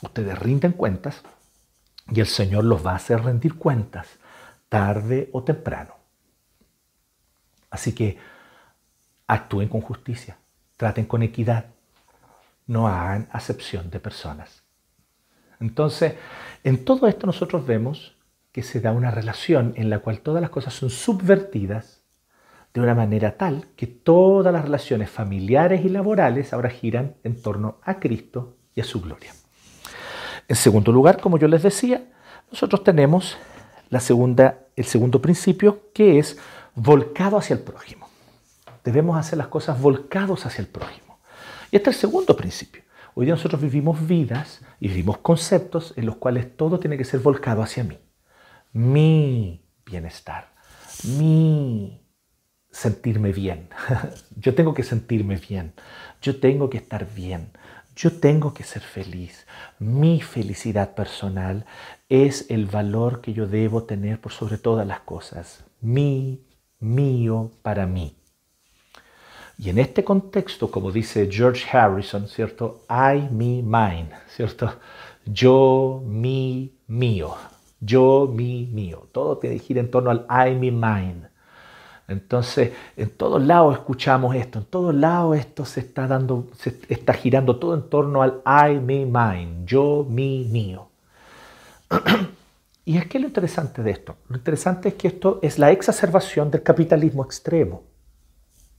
Ustedes 0.03 0.39
rinden 0.39 0.73
cuentas 0.73 1.23
y 2.11 2.21
el 2.21 2.27
Señor 2.27 2.65
los 2.65 2.85
va 2.85 2.93
a 2.93 2.97
hacer 2.97 3.23
rendir 3.23 3.57
cuentas 3.57 4.09
tarde 4.69 5.31
o 5.33 5.43
temprano. 5.43 5.95
Así 7.71 7.95
que 7.95 8.19
actúen 9.27 9.69
con 9.69 9.81
justicia, 9.81 10.37
traten 10.77 11.07
con 11.07 11.23
equidad, 11.23 11.65
no 12.67 12.89
hagan 12.89 13.27
acepción 13.33 13.89
de 13.89 14.01
personas. 14.01 14.63
Entonces, 15.61 16.17
en 16.63 16.85
todo 16.85 17.07
esto 17.07 17.27
nosotros 17.27 17.67
vemos 17.67 18.16
que 18.57 18.63
se 18.63 18.81
da 18.81 18.93
una 18.93 19.11
relación 19.11 19.75
en 19.77 19.91
la 19.91 19.99
cual 19.99 20.21
todas 20.21 20.41
las 20.41 20.49
cosas 20.49 20.73
son 20.73 20.89
subvertidas 20.89 22.01
de 22.73 22.81
una 22.81 22.95
manera 22.95 23.37
tal 23.37 23.67
que 23.77 23.87
todas 23.87 24.51
las 24.51 24.65
relaciones 24.65 25.11
familiares 25.11 25.85
y 25.85 25.91
laborales 25.91 26.55
ahora 26.55 26.71
giran 26.71 27.17
en 27.23 27.43
torno 27.43 27.81
a 27.83 28.01
Cristo 28.01 28.57
y 28.75 28.81
a 28.81 28.85
su 28.85 29.03
gloria. 29.03 29.31
En 30.49 30.57
segundo 30.57 30.91
lugar, 30.91 31.21
como 31.21 31.37
yo 31.37 31.49
les 31.49 31.65
decía, 31.65 32.07
nosotros 32.51 32.83
tenemos 32.83 33.37
la 33.91 34.01
segunda, 34.01 34.61
el 34.75 34.87
segundo 34.87 35.21
principio 35.21 35.91
que 35.93 36.19
es 36.19 36.39
volcado 36.75 37.37
hacia 37.37 37.57
el 37.57 37.61
prójimo. 37.61 38.09
Debemos 38.83 39.19
hacer 39.19 39.37
las 39.37 39.49
cosas 39.49 39.79
volcados 39.79 40.47
hacia 40.47 40.63
el 40.63 40.69
prójimo. 40.69 41.19
Y 41.71 41.77
este 41.77 41.91
es 41.91 41.97
el 41.97 42.01
segundo 42.01 42.35
principio. 42.35 42.85
Hoy 43.13 43.27
día 43.27 43.35
nosotros 43.35 43.61
vivimos 43.61 44.07
vidas 44.07 44.63
y 44.81 44.89
vivimos 44.89 45.19
conceptos 45.19 45.93
en 45.97 46.07
los 46.07 46.17
cuales 46.17 46.57
todo 46.57 46.81
tiene 46.81 46.97
que 46.97 47.05
ser 47.05 47.21
volcado 47.21 47.63
hacia 47.63 47.85
mí. 47.85 47.99
Mi 48.77 49.65
bienestar, 49.87 50.53
mi 51.17 51.99
sentirme 52.71 53.33
bien. 53.33 53.71
Yo 54.37 54.55
tengo 54.55 54.75
que 54.75 54.83
sentirme 54.83 55.37
bien. 55.37 55.73
Yo 56.21 56.39
tengo 56.41 56.69
que 56.69 56.77
estar 56.77 57.11
bien. 57.15 57.53
Yo 57.95 58.21
tengo 58.21 58.53
que 58.53 58.65
ser 58.65 58.83
feliz. 58.83 59.47
Mi 59.79 60.21
felicidad 60.21 60.95
personal 60.95 61.65
es 62.11 62.51
el 62.51 62.67
valor 62.67 63.23
que 63.23 63.33
yo 63.33 63.47
debo 63.47 63.85
tener 63.85 64.21
por 64.21 64.33
sobre 64.33 64.59
todas 64.59 64.87
las 64.87 65.01
cosas. 65.01 65.65
Mi, 65.81 66.45
mío, 66.79 67.53
para 67.63 67.87
mí. 67.87 68.15
Y 69.57 69.71
en 69.71 69.79
este 69.79 70.05
contexto, 70.05 70.71
como 70.71 70.93
dice 70.93 71.31
George 71.33 71.65
Harrison, 71.75 72.29
¿cierto? 72.29 72.85
I, 72.91 73.23
me, 73.33 73.63
mine, 73.63 74.11
¿cierto? 74.29 74.79
Yo, 75.25 76.03
mi, 76.05 76.77
mío. 76.87 77.35
Yo, 77.81 78.31
mi, 78.33 78.67
mío. 78.67 79.09
Todo 79.13 79.39
tiene 79.39 79.57
que 79.57 79.63
girar 79.63 79.85
en 79.85 79.91
torno 79.91 80.11
al 80.11 80.27
I, 80.29 80.55
me, 80.55 80.71
mine. 80.71 81.29
Entonces, 82.09 82.73
en 82.97 83.11
todos 83.11 83.43
lados 83.43 83.75
escuchamos 83.75 84.35
esto, 84.37 84.61
en 84.61 84.65
todos 84.67 84.95
lados 84.95 85.37
esto 85.37 85.65
se 85.65 85.81
está 85.81 86.07
dando, 86.07 86.47
se 86.57 86.79
está 86.89 87.13
girando 87.15 87.57
todo 87.59 87.75
en 87.75 87.89
torno 87.91 88.23
al 88.23 88.43
I, 88.47 88.79
me, 88.79 89.05
mine, 89.05 89.65
yo, 89.65 90.07
mi, 90.09 90.45
mío. 90.45 90.89
y 92.85 92.97
es 92.97 93.07
que 93.07 93.19
lo 93.19 93.27
interesante 93.27 93.83
de 93.83 93.91
esto, 93.91 94.17
lo 94.29 94.37
interesante 94.37 94.91
es 94.91 94.95
que 94.95 95.09
esto 95.09 95.41
es 95.43 95.59
la 95.59 95.73
exacerbación 95.73 96.51
del 96.51 96.63
capitalismo 96.63 97.25
extremo. 97.25 97.83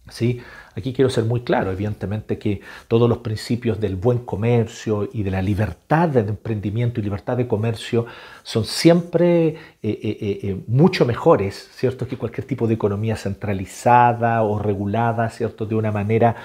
¿Sí? 0.10 0.42
Aquí 0.78 0.94
quiero 0.94 1.10
ser 1.10 1.24
muy 1.24 1.42
claro, 1.42 1.72
evidentemente 1.72 2.38
que 2.38 2.62
todos 2.88 3.10
los 3.10 3.18
principios 3.18 3.80
del 3.80 3.96
buen 3.96 4.20
comercio 4.20 5.10
y 5.12 5.24
de 5.24 5.32
la 5.32 5.42
libertad 5.42 6.08
de 6.10 6.20
emprendimiento 6.20 7.00
y 7.00 7.04
libertad 7.04 7.36
de 7.36 7.48
comercio 7.48 8.06
son 8.44 8.64
siempre 8.64 9.48
eh, 9.48 9.56
eh, 9.82 10.40
eh, 10.44 10.62
mucho 10.68 11.04
mejores, 11.04 11.70
¿cierto? 11.74 12.08
Que 12.08 12.16
cualquier 12.16 12.46
tipo 12.46 12.68
de 12.68 12.76
economía 12.76 13.16
centralizada 13.16 14.44
o 14.44 14.60
regulada, 14.60 15.32
¿cierto? 15.32 15.66
De 15.66 15.74
una 15.74 15.92
manera 15.92 16.36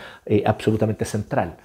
absolutamente 0.46 1.04
central. 1.04 1.58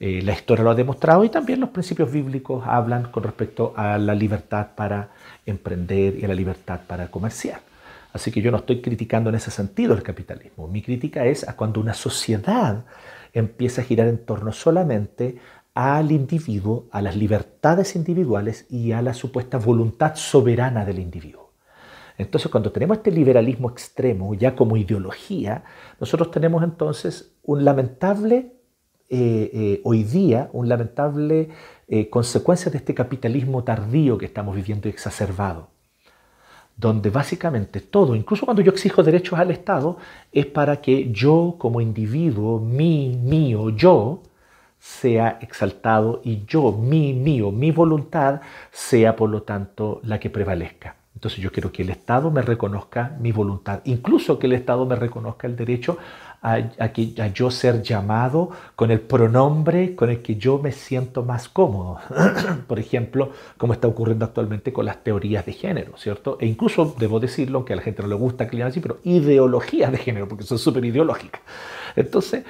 la 0.00 0.32
historia 0.32 0.64
lo 0.64 0.70
ha 0.70 0.74
demostrado 0.74 1.24
y 1.24 1.28
también 1.28 1.60
los 1.60 1.70
principios 1.70 2.10
bíblicos 2.10 2.64
hablan 2.66 3.10
con 3.10 3.22
respecto 3.22 3.74
a 3.76 3.98
la 3.98 4.14
libertad 4.14 4.68
para 4.74 5.10
emprender 5.44 6.18
y 6.18 6.24
a 6.24 6.28
la 6.28 6.34
libertad 6.34 6.80
para 6.86 7.10
comerciar. 7.10 7.73
Así 8.14 8.30
que 8.30 8.40
yo 8.40 8.52
no 8.52 8.58
estoy 8.58 8.80
criticando 8.80 9.28
en 9.28 9.34
ese 9.34 9.50
sentido 9.50 9.92
el 9.92 10.04
capitalismo. 10.04 10.68
Mi 10.68 10.82
crítica 10.82 11.26
es 11.26 11.48
a 11.48 11.56
cuando 11.56 11.80
una 11.80 11.94
sociedad 11.94 12.84
empieza 13.32 13.82
a 13.82 13.84
girar 13.84 14.06
en 14.06 14.24
torno 14.24 14.52
solamente 14.52 15.38
al 15.74 16.12
individuo, 16.12 16.86
a 16.92 17.02
las 17.02 17.16
libertades 17.16 17.96
individuales 17.96 18.66
y 18.70 18.92
a 18.92 19.02
la 19.02 19.14
supuesta 19.14 19.58
voluntad 19.58 20.14
soberana 20.14 20.84
del 20.84 21.00
individuo. 21.00 21.50
Entonces, 22.16 22.48
cuando 22.52 22.70
tenemos 22.70 22.98
este 22.98 23.10
liberalismo 23.10 23.68
extremo 23.68 24.32
ya 24.34 24.54
como 24.54 24.76
ideología, 24.76 25.64
nosotros 25.98 26.30
tenemos 26.30 26.62
entonces 26.62 27.34
un 27.42 27.64
lamentable, 27.64 28.52
eh, 29.08 29.50
eh, 29.52 29.80
hoy 29.82 30.04
día, 30.04 30.50
un 30.52 30.68
lamentable 30.68 31.48
eh, 31.88 32.08
consecuencia 32.10 32.70
de 32.70 32.78
este 32.78 32.94
capitalismo 32.94 33.64
tardío 33.64 34.18
que 34.18 34.26
estamos 34.26 34.54
viviendo 34.54 34.88
exacerbado 34.88 35.73
donde 36.76 37.10
básicamente 37.10 37.80
todo, 37.80 38.14
incluso 38.16 38.44
cuando 38.44 38.62
yo 38.62 38.72
exijo 38.72 39.02
derechos 39.02 39.38
al 39.38 39.50
Estado, 39.50 39.96
es 40.32 40.46
para 40.46 40.80
que 40.80 41.10
yo 41.12 41.54
como 41.58 41.80
individuo, 41.80 42.58
mi, 42.58 43.16
mío, 43.16 43.70
yo, 43.70 44.22
sea 44.78 45.38
exaltado 45.40 46.20
y 46.24 46.44
yo, 46.46 46.72
mi, 46.72 47.14
mío, 47.14 47.50
mi 47.50 47.70
voluntad, 47.70 48.40
sea 48.70 49.16
por 49.16 49.30
lo 49.30 49.42
tanto 49.42 50.00
la 50.04 50.20
que 50.20 50.30
prevalezca. 50.30 50.96
Entonces 51.14 51.40
yo 51.40 51.52
quiero 51.52 51.72
que 51.72 51.82
el 51.82 51.90
Estado 51.90 52.30
me 52.30 52.42
reconozca 52.42 53.16
mi 53.20 53.32
voluntad, 53.32 53.80
incluso 53.84 54.38
que 54.38 54.46
el 54.46 54.52
Estado 54.52 54.84
me 54.84 54.96
reconozca 54.96 55.46
el 55.46 55.56
derecho 55.56 55.96
a, 56.44 56.56
a, 56.78 57.26
yo 57.28 57.50
ser 57.50 57.82
llamado 57.82 58.50
con 58.76 58.90
el 58.90 59.00
pronombre 59.00 59.96
con 59.96 60.10
el 60.10 60.20
que 60.20 60.36
yo 60.36 60.58
me 60.58 60.72
siento 60.72 61.22
más 61.22 61.48
cómodo. 61.48 61.98
Por 62.68 62.78
ejemplo, 62.78 63.32
como 63.56 63.72
está 63.72 63.88
ocurriendo 63.88 64.26
actualmente 64.26 64.70
con 64.70 64.84
las 64.84 65.02
teorías 65.02 65.46
de 65.46 65.54
género, 65.54 65.96
¿cierto? 65.96 66.36
E 66.38 66.46
incluso, 66.46 66.94
debo 66.98 67.18
decirlo, 67.18 67.58
aunque 67.58 67.72
a 67.72 67.76
la 67.76 67.82
gente 67.82 68.02
no 68.02 68.08
le 68.08 68.14
gusta 68.14 68.46
que 68.46 68.62
así, 68.62 68.80
pero 68.80 68.98
ideologías 69.04 69.90
de 69.90 69.96
género, 69.96 70.28
porque 70.28 70.44
son 70.44 70.58
súper 70.58 70.84
ideológicas. 70.84 71.40
Entonces, 71.96 72.44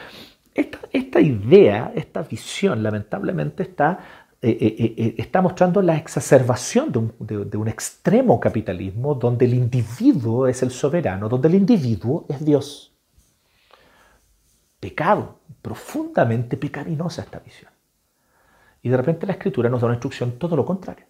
esta, 0.52 0.80
esta 0.92 1.20
idea, 1.20 1.92
esta 1.94 2.22
visión, 2.22 2.82
lamentablemente 2.82 3.62
está 3.62 4.24
eh, 4.42 4.58
eh, 4.60 4.94
eh, 4.98 5.14
está 5.16 5.40
mostrando 5.40 5.80
la 5.80 5.96
exacerbación 5.96 6.92
de 6.92 6.98
un, 6.98 7.14
de 7.48 7.56
un, 7.56 7.66
extremo 7.66 8.38
capitalismo 8.38 9.14
donde 9.14 9.46
el 9.46 9.54
individuo 9.54 10.46
es 10.46 10.62
el 10.62 10.70
soberano, 10.70 11.30
donde 11.30 11.48
el 11.48 11.54
individuo 11.54 12.26
es 12.28 12.44
Dios 12.44 12.93
pecado, 14.84 15.38
profundamente 15.62 16.58
pecaminosa 16.58 17.22
esta 17.22 17.38
visión. 17.38 17.72
Y 18.82 18.90
de 18.90 18.98
repente 18.98 19.26
la 19.26 19.32
escritura 19.32 19.70
nos 19.70 19.80
da 19.80 19.86
una 19.86 19.94
instrucción 19.94 20.32
todo 20.32 20.56
lo 20.56 20.66
contrario. 20.66 21.06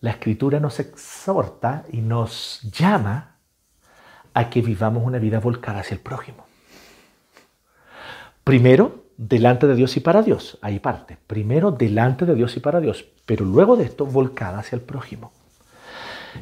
La 0.00 0.10
escritura 0.10 0.58
nos 0.58 0.80
exhorta 0.80 1.84
y 1.92 2.00
nos 2.00 2.60
llama 2.72 3.36
a 4.34 4.50
que 4.50 4.62
vivamos 4.62 5.04
una 5.04 5.20
vida 5.20 5.38
volcada 5.38 5.78
hacia 5.78 5.94
el 5.94 6.00
prójimo. 6.00 6.44
Primero, 8.42 9.04
delante 9.16 9.68
de 9.68 9.76
Dios 9.76 9.96
y 9.96 10.00
para 10.00 10.22
Dios. 10.22 10.58
Ahí 10.60 10.80
parte. 10.80 11.18
Primero, 11.24 11.70
delante 11.70 12.26
de 12.26 12.34
Dios 12.34 12.56
y 12.56 12.60
para 12.60 12.80
Dios. 12.80 13.04
Pero 13.24 13.44
luego 13.44 13.76
de 13.76 13.84
esto, 13.84 14.06
volcada 14.06 14.58
hacia 14.58 14.74
el 14.74 14.82
prójimo. 14.82 15.30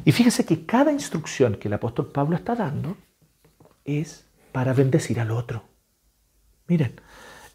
Y 0.05 0.11
fíjese 0.11 0.43
que 0.43 0.65
cada 0.65 0.91
instrucción 0.91 1.57
que 1.57 1.67
el 1.67 1.75
apóstol 1.75 2.07
Pablo 2.11 2.35
está 2.35 2.55
dando 2.55 2.97
es 3.85 4.27
para 4.51 4.73
bendecir 4.73 5.19
al 5.19 5.31
otro. 5.31 5.63
Miren, 6.67 6.99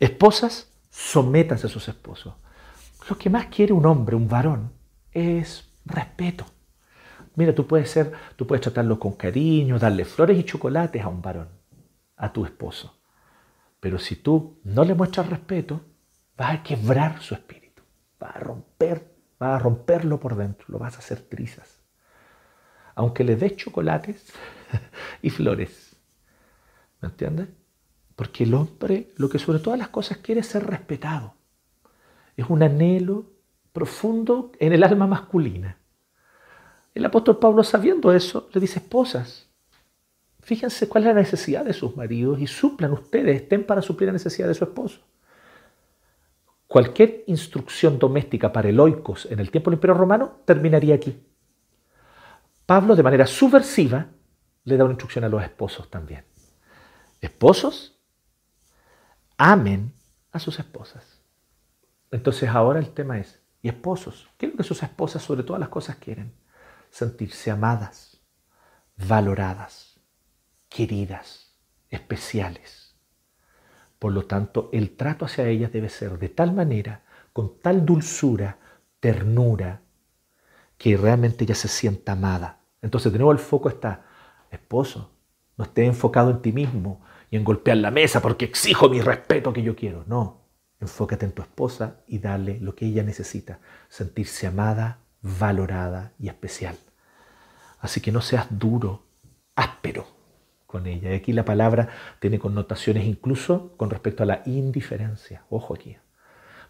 esposas, 0.01 0.71
sométanse 0.91 1.67
a 1.67 1.71
sus 1.71 1.89
esposos. 1.89 2.35
Lo 3.09 3.17
que 3.17 3.31
más 3.31 3.47
quiere 3.47 3.73
un 3.73 3.87
hombre, 3.87 4.17
un 4.17 4.29
varón, 4.29 4.73
es 5.13 5.69
respeto. 5.85 6.45
Mira, 7.37 7.55
tú 7.55 7.67
puedes 7.67 7.91
ser, 7.91 8.13
tú 8.37 8.47
puedes 8.47 8.63
tratarlo 8.63 8.99
con 8.99 9.13
cariño, 9.13 9.79
darle 9.79 10.05
flores 10.05 10.37
y 10.39 10.45
chocolates 10.45 11.03
a 11.03 11.09
un 11.09 11.23
varón, 11.23 11.49
a 12.17 12.33
tu 12.33 12.45
esposo. 12.45 12.99
Pero 13.81 13.99
si 13.99 14.17
tú 14.17 14.59
no 14.65 14.85
le 14.85 14.95
muestras 14.95 15.29
respeto, 15.29 15.81
vas 16.37 16.55
a 16.55 16.63
quebrar 16.63 17.21
su 17.23 17.35
espíritu, 17.35 17.83
vas 18.19 18.37
a 18.37 18.41
romper, 18.41 19.15
vas 19.39 19.55
a 19.55 19.59
romperlo 19.59 20.19
por 20.19 20.37
dentro, 20.37 20.67
lo 20.69 20.79
vas 20.79 20.97
a 20.97 20.99
hacer 20.99 21.21
trizas. 21.21 21.81
Aunque 22.97 23.23
le 23.23 23.37
des 23.37 23.57
chocolates 23.57 24.33
y 25.23 25.31
flores, 25.31 25.88
¿Me 27.01 27.09
entiendes? 27.09 27.49
Porque 28.17 28.45
el 28.45 28.55
hombre 28.55 29.13
lo 29.17 29.29
que 29.29 29.39
sobre 29.39 29.61
todas 29.61 29.79
las 29.79 29.89
cosas 29.89 30.19
quiere 30.19 30.41
es 30.41 30.49
ser 30.49 30.67
respetado. 30.67 31.35
Es 32.37 32.49
un 32.49 32.63
anhelo 32.63 33.27
profundo 33.73 34.53
en 34.59 34.73
el 34.73 34.83
alma 34.83 35.07
masculina. 35.07 35.79
El 36.95 37.05
apóstol 37.05 37.39
Pablo, 37.39 37.63
sabiendo 37.63 38.13
eso, 38.13 38.49
le 38.53 38.61
dice, 38.61 38.81
esposas, 38.81 39.49
fíjense 40.41 40.89
cuál 40.89 41.05
es 41.05 41.15
la 41.15 41.21
necesidad 41.21 41.65
de 41.65 41.73
sus 41.73 41.97
maridos 41.97 42.41
y 42.41 42.47
suplan 42.47 42.93
ustedes, 42.93 43.43
estén 43.43 43.65
para 43.65 43.83
suplir 43.83 44.09
la 44.09 44.15
necesidad 44.15 44.49
de 44.49 44.55
su 44.55 44.65
esposo. 44.65 45.01
Cualquier 46.67 47.25
instrucción 47.29 47.99
doméstica 47.99 48.53
para 48.53 48.69
el 48.69 48.81
oikos 48.81 49.27
en 49.31 49.39
el 49.39 49.51
tiempo 49.51 49.71
del 49.71 49.77
Imperio 49.77 49.95
Romano 49.95 50.41
terminaría 50.45 50.97
aquí. 50.97 51.23
Pablo 52.67 52.97
de 52.97 53.03
manera 53.03 53.27
subversiva 53.27 54.07
le 54.65 54.77
da 54.77 54.85
una 54.85 54.93
instrucción 54.93 55.25
a 55.25 55.29
los 55.29 55.43
esposos 55.43 55.89
también. 55.89 56.25
Esposos, 57.21 57.99
amen 59.37 59.93
a 60.31 60.39
sus 60.39 60.59
esposas. 60.59 61.21
Entonces 62.11 62.49
ahora 62.49 62.79
el 62.79 62.91
tema 62.91 63.19
es, 63.19 63.41
¿y 63.61 63.69
esposos? 63.69 64.29
¿Qué 64.39 64.47
es 64.47 64.53
lo 64.53 64.59
que 64.59 64.65
sus 64.65 64.83
esposas 64.83 65.23
sobre 65.23 65.43
todas 65.43 65.61
las 65.61 65.69
cosas 65.69 65.97
quieren? 65.97 66.33
Sentirse 66.91 67.51
amadas, 67.51 68.21
valoradas, 68.97 70.01
queridas, 70.69 71.57
especiales. 71.91 72.95
Por 73.99 74.13
lo 74.13 74.27
tanto, 74.27 74.71
el 74.73 74.97
trato 74.97 75.25
hacia 75.25 75.49
ellas 75.49 75.73
debe 75.73 75.89
ser 75.89 76.19
de 76.19 76.29
tal 76.29 76.53
manera, 76.53 77.05
con 77.33 77.61
tal 77.61 77.85
dulzura, 77.85 78.59
ternura, 79.01 79.83
que 80.77 80.97
realmente 80.97 81.45
ella 81.45 81.57
se 81.57 81.69
sienta 81.69 82.13
amada. 82.13 82.61
Entonces, 82.81 83.13
de 83.13 83.19
nuevo 83.19 83.33
el 83.33 83.39
foco 83.39 83.69
está, 83.69 84.07
esposo, 84.51 85.18
no 85.59 85.65
esté 85.65 85.85
enfocado 85.85 86.31
en 86.31 86.41
ti 86.41 86.53
mismo 86.53 87.03
y 87.31 87.37
en 87.37 87.45
golpear 87.45 87.77
la 87.77 87.91
mesa 87.91 88.23
porque 88.23 88.47
exijo 88.47 88.89
mi 88.89 89.03
respeto 89.03 89.53
que 89.53 89.63
yo 89.63 89.77
quiero. 89.77 90.05
No, 90.07 90.41
enfócate 90.81 91.27
en 91.27 91.33
tu 91.33 91.43
esposa 91.43 91.97
y 92.07 92.21
dale 92.21 92.59
lo 92.61 92.75
que 92.75 92.87
ella 92.87 93.03
necesita, 93.03 93.59
sentirse 93.89 94.47
amada, 94.47 95.01
valorada 95.21 96.13
y 96.19 96.29
especial. 96.29 96.77
Así 97.81 98.01
que 98.01 98.13
no 98.13 98.21
seas 98.21 98.47
duro, 98.51 99.03
áspero 99.57 100.07
con 100.67 100.87
ella. 100.87 101.13
Y 101.13 101.17
aquí 101.17 101.33
la 101.33 101.45
palabra 101.45 101.89
tiene 102.21 102.39
connotaciones 102.39 103.05
incluso 103.05 103.77
con 103.77 103.91
respecto 103.91 104.23
a 104.23 104.27
la 104.27 104.43
indiferencia. 104.47 105.45
Ojo 105.51 105.75
aquí. 105.75 105.97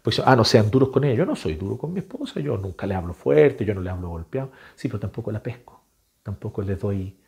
Pues, 0.01 0.19
ah, 0.25 0.35
no 0.35 0.45
sean 0.45 0.71
duros 0.71 0.89
con 0.89 1.03
ella. 1.03 1.15
Yo 1.15 1.25
no 1.25 1.35
soy 1.35 1.55
duro 1.55 1.77
con 1.77 1.93
mi 1.93 1.99
esposa, 1.99 2.39
yo 2.39 2.57
nunca 2.57 2.87
le 2.87 2.95
hablo 2.95 3.13
fuerte, 3.13 3.65
yo 3.65 3.75
no 3.75 3.81
le 3.81 3.89
hablo 3.89 4.09
golpeado. 4.09 4.51
Sí, 4.75 4.87
pero 4.87 4.99
tampoco 4.99 5.31
la 5.31 5.43
pesco, 5.43 5.83
tampoco 6.23 6.61
le 6.61 6.75
doy 6.75 7.19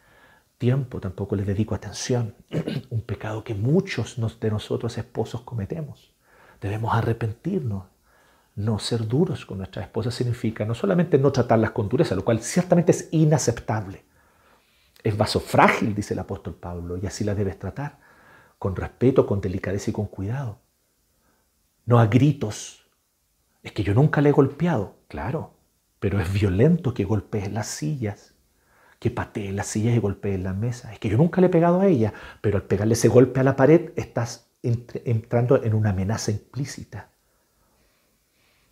tiempo, 0.62 0.99
tampoco 1.01 1.36
le 1.36 1.43
dedico 1.43 1.74
atención. 1.74 2.36
Un 2.91 3.01
pecado 3.01 3.43
que 3.43 3.55
muchos 3.55 4.18
de 4.39 4.51
nosotros 4.51 4.95
esposos 4.97 5.41
cometemos. 5.41 6.14
Debemos 6.62 6.93
arrepentirnos. 6.93 7.86
No 8.55 8.78
ser 8.78 9.07
duros 9.07 9.45
con 9.45 9.57
nuestra 9.57 9.82
esposa 9.82 10.12
significa 10.12 10.64
no 10.64 10.76
solamente 10.76 11.18
no 11.18 11.32
tratarlas 11.32 11.72
con 11.72 11.89
dureza, 11.89 12.14
lo 12.14 12.24
cual 12.24 12.41
ciertamente 12.41 12.91
es 12.91 13.09
inaceptable. 13.12 14.05
Es 15.03 15.18
vaso 15.18 15.39
frágil, 15.39 15.95
dice 15.95 16.14
el 16.14 16.20
apóstol 16.20 16.53
Pablo, 16.53 16.97
y 16.97 17.07
así 17.07 17.24
la 17.24 17.34
debes 17.34 17.57
tratar, 17.57 17.97
con 18.59 18.76
respeto, 18.76 19.26
con 19.26 19.41
delicadeza 19.41 19.89
y 19.89 19.93
con 19.93 20.05
cuidado 20.05 20.59
no 21.86 21.99
a 21.99 22.07
gritos. 22.07 22.86
Es 23.64 23.72
que 23.74 23.84
yo 23.84 23.93
nunca 23.93 24.22
le 24.22 24.30
he 24.30 24.32
golpeado, 24.32 24.95
claro, 25.07 25.53
pero 25.99 26.20
es 26.20 26.32
violento 26.32 26.93
que 26.93 27.03
golpees 27.03 27.51
las 27.51 27.68
sillas, 27.68 28.31
que 29.02 29.10
patees 29.10 29.52
las 29.52 29.66
sillas 29.66 29.95
y 29.95 29.99
golpees 29.99 30.39
la 30.39 30.54
mesa. 30.54 30.93
Es 30.93 30.99
que 30.99 31.10
yo 31.10 31.18
nunca 31.18 31.41
le 31.41 31.47
he 31.47 31.49
pegado 31.49 31.82
a 31.82 31.88
ella, 31.88 32.14
pero 32.39 32.58
al 32.58 32.64
pegarle 32.66 32.93
ese 32.93 33.08
golpe 33.08 33.39
a 33.39 33.43
la 33.43 33.56
pared 33.56 33.89
estás 33.95 34.52
entrando 34.62 35.64
en 35.64 35.74
una 35.74 35.89
amenaza 35.89 36.30
implícita. 36.30 37.10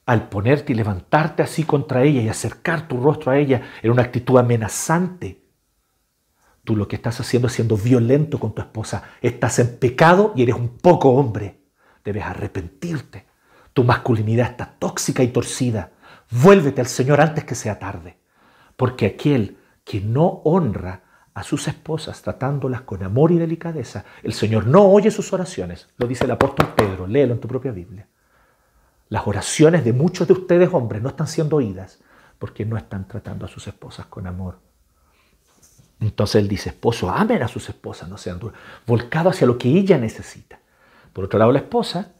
Al 0.06 0.30
ponerte 0.30 0.72
y 0.72 0.76
levantarte 0.76 1.42
así 1.42 1.64
contra 1.64 2.04
ella 2.04 2.22
y 2.22 2.30
acercar 2.30 2.88
tu 2.88 3.02
rostro 3.02 3.32
a 3.32 3.40
ella 3.40 3.64
en 3.82 3.90
una 3.90 4.04
actitud 4.04 4.38
amenazante, 4.38 5.42
tú 6.64 6.76
lo 6.76 6.88
que 6.88 6.98
estás 6.98 7.20
haciendo 7.20 7.48
es 7.48 7.54
siendo 7.56 7.76
violento 7.76 8.40
con 8.40 8.54
tu 8.54 8.62
esposa. 8.62 9.02
Estás 9.22 9.58
en 9.58 9.80
pecado 9.80 10.34
y 10.36 10.44
eres 10.44 10.54
un 10.54 10.78
poco 10.78 11.10
hombre. 11.10 11.60
Debes 12.06 12.24
arrepentirte. 12.24 13.26
Tu 13.74 13.84
masculinidad 13.84 14.52
está 14.52 14.76
tóxica 14.78 15.24
y 15.24 15.30
torcida. 15.30 15.92
Vuélvete 16.30 16.82
al 16.82 16.88
Señor 16.88 17.20
antes 17.20 17.46
que 17.46 17.56
sea 17.56 17.80
tarde. 17.80 18.20
Porque 18.76 19.08
aquel 19.08 19.59
que 19.90 20.02
no 20.02 20.42
honra 20.44 21.02
a 21.34 21.42
sus 21.42 21.68
esposas 21.68 22.22
tratándolas 22.22 22.82
con 22.82 23.02
amor 23.02 23.32
y 23.32 23.40
delicadeza, 23.40 24.06
el 24.22 24.34
Señor 24.34 24.68
no 24.68 24.84
oye 24.84 25.10
sus 25.10 25.34
oraciones. 25.34 25.88
Lo 25.98 26.06
dice 26.06 26.26
el 26.26 26.32
apóstol 26.32 26.76
Pedro, 26.76 27.08
léelo 27.08 27.34
en 27.34 27.40
tu 27.40 27.48
propia 27.48 27.72
Biblia. 27.72 28.08
Las 29.08 29.26
oraciones 29.26 29.84
de 29.84 29.92
muchos 29.92 30.28
de 30.28 30.34
ustedes 30.34 30.72
hombres 30.72 31.02
no 31.02 31.10
están 31.10 31.26
siendo 31.26 31.56
oídas 31.56 31.98
porque 32.38 32.66
no 32.66 32.78
están 32.78 33.08
tratando 33.08 33.48
a 33.48 33.50
sus 33.50 33.68
esposas 33.68 34.06
con 34.06 34.28
amor. 34.28 34.60
Entonces 36.00 36.36
él 36.36 36.48
dice, 36.48 36.70
esposo, 36.70 37.10
amen 37.10 37.42
a 37.42 37.48
sus 37.48 37.68
esposas, 37.68 38.08
no 38.08 38.20
sean 38.20 38.38
duros, 38.38 38.56
volcado 38.86 39.32
hacia 39.32 39.48
lo 39.48 39.58
que 39.58 39.70
ella 39.70 39.98
necesita. 39.98 40.60
Por 41.14 41.26
otro 41.26 41.40
lado, 41.40 41.52
la 41.52 41.60
esposa, 41.60 42.12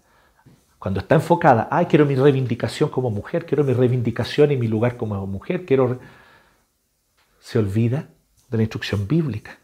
cuando 0.80 1.02
está 1.02 1.14
enfocada, 1.14 1.68
ay, 1.70 1.86
quiero 1.86 2.08
mi 2.08 2.16
reivindicación 2.16 2.90
como 2.90 3.12
mujer, 3.12 3.46
quiero 3.46 3.64
mi 3.64 3.74
reivindicación 3.74 4.52
y 4.52 4.58
mi 4.58 4.68
lugar 4.68 4.98
como 4.98 5.28
mujer, 5.28 5.68
quiero... 5.68 6.00
Se 7.40 7.60
olvida 7.60 8.10
de 8.50 8.58
la 8.58 8.64
instrucción 8.64 9.08
bíblica. 9.08 9.58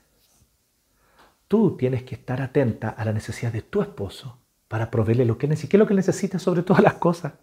Tú 1.47 1.77
tienes 1.77 2.03
que 2.03 2.15
estar 2.15 2.41
atenta 2.41 2.89
a 2.89 3.05
la 3.05 3.13
necesidad 3.13 3.51
de 3.51 3.61
tu 3.61 3.81
esposo 3.81 4.39
para 4.67 4.89
proveerle 4.89 5.25
lo 5.25 5.37
que 5.37 5.47
necesita. 5.47 5.71
¿Qué 5.71 5.77
es 5.77 5.79
lo 5.79 5.87
que 5.87 5.93
necesita 5.93 6.39
sobre 6.39 6.63
todas 6.63 6.83
las 6.83 6.95
cosas? 6.95 7.33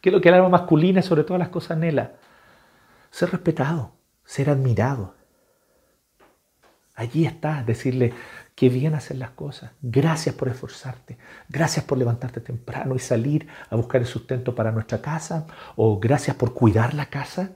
¿Qué 0.00 0.08
es 0.08 0.12
lo 0.12 0.20
que 0.20 0.28
el 0.28 0.36
alma 0.36 0.48
masculina 0.48 1.02
sobre 1.02 1.24
todas 1.24 1.40
las 1.40 1.48
cosas 1.48 1.72
anhela? 1.72 2.12
Ser 3.10 3.30
respetado, 3.30 3.92
ser 4.24 4.50
admirado. 4.50 5.14
Allí 6.94 7.24
está, 7.26 7.62
decirle, 7.62 8.12
Qué 8.54 8.68
bien 8.68 8.94
hacer 8.94 9.16
las 9.16 9.30
cosas. 9.30 9.72
Gracias 9.80 10.34
por 10.34 10.48
esforzarte. 10.48 11.16
Gracias 11.48 11.84
por 11.84 11.96
levantarte 11.98 12.40
temprano 12.40 12.94
y 12.94 12.98
salir 12.98 13.48
a 13.70 13.76
buscar 13.76 14.00
el 14.02 14.06
sustento 14.06 14.54
para 14.54 14.72
nuestra 14.72 15.00
casa. 15.00 15.46
O 15.76 15.98
gracias 15.98 16.36
por 16.36 16.52
cuidar 16.52 16.94
la 16.94 17.06
casa. 17.06 17.52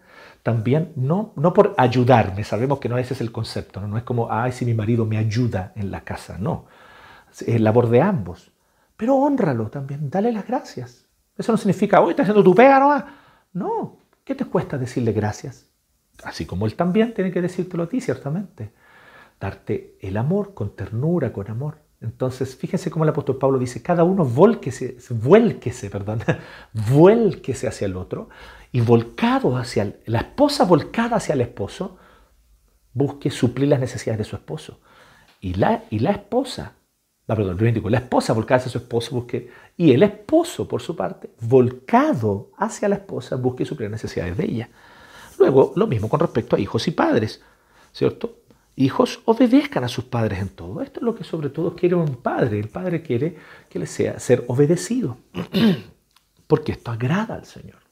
También, 0.46 0.92
no, 0.94 1.32
no 1.34 1.52
por 1.52 1.74
ayudarme. 1.76 2.44
Sabemos 2.44 2.78
que 2.78 2.88
no 2.88 2.98
ese 2.98 3.14
es 3.14 3.20
el 3.20 3.32
concepto. 3.32 3.80
¿no? 3.80 3.88
no 3.88 3.98
es 3.98 4.04
como, 4.04 4.30
ay, 4.30 4.52
si 4.52 4.64
mi 4.64 4.74
marido 4.74 5.04
me 5.04 5.18
ayuda 5.18 5.72
en 5.74 5.90
la 5.90 6.02
casa. 6.04 6.38
No. 6.38 6.66
Es 7.44 7.60
labor 7.60 7.90
de 7.90 8.00
ambos. 8.00 8.52
Pero 8.96 9.16
honralo 9.16 9.70
también. 9.70 10.08
Dale 10.08 10.30
las 10.30 10.46
gracias. 10.46 11.04
Eso 11.36 11.50
no 11.50 11.58
significa, 11.58 12.00
hoy 12.00 12.10
estás 12.10 12.26
haciendo 12.26 12.44
tu 12.44 12.54
pega 12.54 12.78
nomás. 12.78 13.04
No. 13.54 13.98
¿Qué 14.22 14.36
te 14.36 14.44
cuesta 14.44 14.78
decirle 14.78 15.10
gracias? 15.10 15.66
Así 16.22 16.46
como 16.46 16.66
él 16.66 16.76
también 16.76 17.12
tiene 17.12 17.32
que 17.32 17.42
decírtelo 17.42 17.82
a 17.82 17.88
ti, 17.88 18.00
ciertamente 18.00 18.70
darte 19.40 19.96
el 20.00 20.16
amor 20.16 20.54
con 20.54 20.76
ternura, 20.76 21.32
con 21.32 21.50
amor. 21.50 21.78
Entonces, 22.00 22.54
fíjense 22.54 22.88
cómo 22.88 23.04
el 23.04 23.10
apóstol 23.10 23.36
Pablo 23.36 23.58
dice, 23.58 23.82
cada 23.82 24.04
uno 24.04 24.24
vuélquese, 24.24 24.96
vuélquese, 25.10 25.90
perdón, 25.90 26.20
vuélquese 26.72 27.66
hacia 27.66 27.86
el 27.86 27.96
otro 27.96 28.28
y 28.76 28.82
volcado 28.82 29.56
hacia 29.56 29.96
la 30.04 30.18
esposa 30.18 30.66
volcada 30.66 31.16
hacia 31.16 31.32
el 31.32 31.40
esposo, 31.40 31.96
busque 32.92 33.30
suplir 33.30 33.68
las 33.68 33.80
necesidades 33.80 34.18
de 34.18 34.24
su 34.24 34.36
esposo. 34.36 34.80
Y 35.40 35.54
la, 35.54 35.84
y 35.88 36.00
la 36.00 36.10
esposa, 36.10 36.74
no, 37.26 37.36
perdón, 37.36 37.56
la 37.90 37.96
esposa 37.96 38.34
volcada 38.34 38.58
hacia 38.58 38.70
su 38.70 38.76
esposo 38.76 39.16
busque, 39.16 39.50
y 39.78 39.92
el 39.92 40.02
esposo, 40.02 40.68
por 40.68 40.82
su 40.82 40.94
parte, 40.94 41.30
volcado 41.40 42.50
hacia 42.58 42.90
la 42.90 42.96
esposa, 42.96 43.36
busque 43.36 43.64
suplir 43.64 43.88
las 43.88 44.02
necesidades 44.02 44.36
de 44.36 44.44
ella. 44.44 44.68
Luego, 45.38 45.72
lo 45.74 45.86
mismo 45.86 46.10
con 46.10 46.20
respecto 46.20 46.54
a 46.54 46.60
hijos 46.60 46.86
y 46.86 46.90
padres, 46.90 47.40
¿cierto? 47.92 48.40
Hijos, 48.74 49.22
obedezcan 49.24 49.84
a 49.84 49.88
sus 49.88 50.04
padres 50.04 50.38
en 50.38 50.50
todo. 50.50 50.82
Esto 50.82 51.00
es 51.00 51.02
lo 51.02 51.14
que 51.14 51.24
sobre 51.24 51.48
todo 51.48 51.74
quiere 51.74 51.94
un 51.94 52.16
padre. 52.16 52.58
El 52.58 52.68
padre 52.68 53.00
quiere 53.00 53.38
que 53.70 53.78
le 53.78 53.86
sea 53.86 54.20
ser 54.20 54.44
obedecido, 54.48 55.16
porque 56.46 56.72
esto 56.72 56.90
agrada 56.90 57.36
al 57.36 57.46
Señor. 57.46 57.85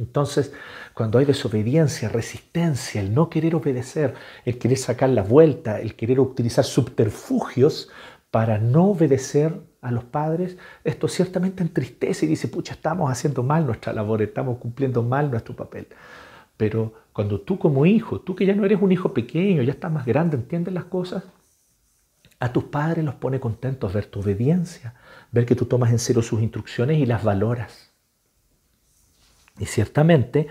Entonces, 0.00 0.52
cuando 0.94 1.18
hay 1.18 1.26
desobediencia, 1.26 2.08
resistencia, 2.08 3.02
el 3.02 3.12
no 3.12 3.28
querer 3.28 3.54
obedecer, 3.54 4.14
el 4.46 4.58
querer 4.58 4.78
sacar 4.78 5.10
la 5.10 5.22
vuelta, 5.22 5.78
el 5.78 5.94
querer 5.94 6.20
utilizar 6.20 6.64
subterfugios 6.64 7.90
para 8.30 8.58
no 8.58 8.86
obedecer 8.86 9.60
a 9.82 9.90
los 9.90 10.04
padres, 10.04 10.56
esto 10.84 11.06
ciertamente 11.06 11.62
entristece 11.62 12.24
y 12.24 12.30
dice, 12.30 12.48
pucha, 12.48 12.72
estamos 12.72 13.10
haciendo 13.10 13.42
mal 13.42 13.66
nuestra 13.66 13.92
labor, 13.92 14.22
estamos 14.22 14.58
cumpliendo 14.58 15.02
mal 15.02 15.30
nuestro 15.30 15.54
papel. 15.54 15.86
Pero 16.56 16.94
cuando 17.12 17.40
tú 17.40 17.58
como 17.58 17.84
hijo, 17.84 18.20
tú 18.20 18.34
que 18.34 18.46
ya 18.46 18.54
no 18.54 18.64
eres 18.64 18.80
un 18.80 18.92
hijo 18.92 19.12
pequeño, 19.12 19.62
ya 19.62 19.72
estás 19.72 19.92
más 19.92 20.06
grande, 20.06 20.36
entiendes 20.36 20.72
las 20.72 20.84
cosas, 20.84 21.24
a 22.38 22.52
tus 22.54 22.64
padres 22.64 23.04
los 23.04 23.16
pone 23.16 23.38
contentos 23.38 23.92
ver 23.92 24.06
tu 24.06 24.20
obediencia, 24.20 24.94
ver 25.30 25.44
que 25.44 25.54
tú 25.54 25.66
tomas 25.66 25.90
en 25.90 25.98
serio 25.98 26.22
sus 26.22 26.40
instrucciones 26.40 26.96
y 26.98 27.04
las 27.04 27.22
valoras. 27.22 27.89
Y 29.60 29.66
ciertamente, 29.66 30.48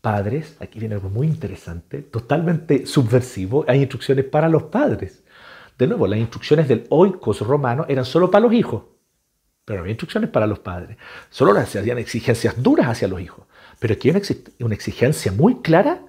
padres, 0.00 0.56
aquí 0.60 0.78
viene 0.78 0.94
algo 0.94 1.08
muy 1.08 1.26
interesante, 1.26 2.02
totalmente 2.02 2.86
subversivo, 2.86 3.64
hay 3.66 3.80
instrucciones 3.80 4.26
para 4.26 4.48
los 4.48 4.64
padres. 4.64 5.24
De 5.78 5.86
nuevo, 5.86 6.06
las 6.06 6.18
instrucciones 6.18 6.68
del 6.68 6.86
oikos 6.90 7.40
romano 7.40 7.86
eran 7.88 8.04
solo 8.04 8.30
para 8.30 8.44
los 8.44 8.52
hijos, 8.52 8.84
pero 9.64 9.80
había 9.80 9.92
instrucciones 9.92 10.28
para 10.28 10.46
los 10.46 10.58
padres. 10.58 10.98
Solo 11.30 11.54
se 11.64 11.78
hacían 11.78 11.98
exigencias 11.98 12.62
duras 12.62 12.88
hacia 12.88 13.08
los 13.08 13.20
hijos. 13.20 13.46
Pero 13.78 13.94
aquí 13.94 14.10
hay 14.10 14.22
una 14.60 14.74
exigencia 14.74 15.32
muy 15.32 15.60
clara 15.60 16.02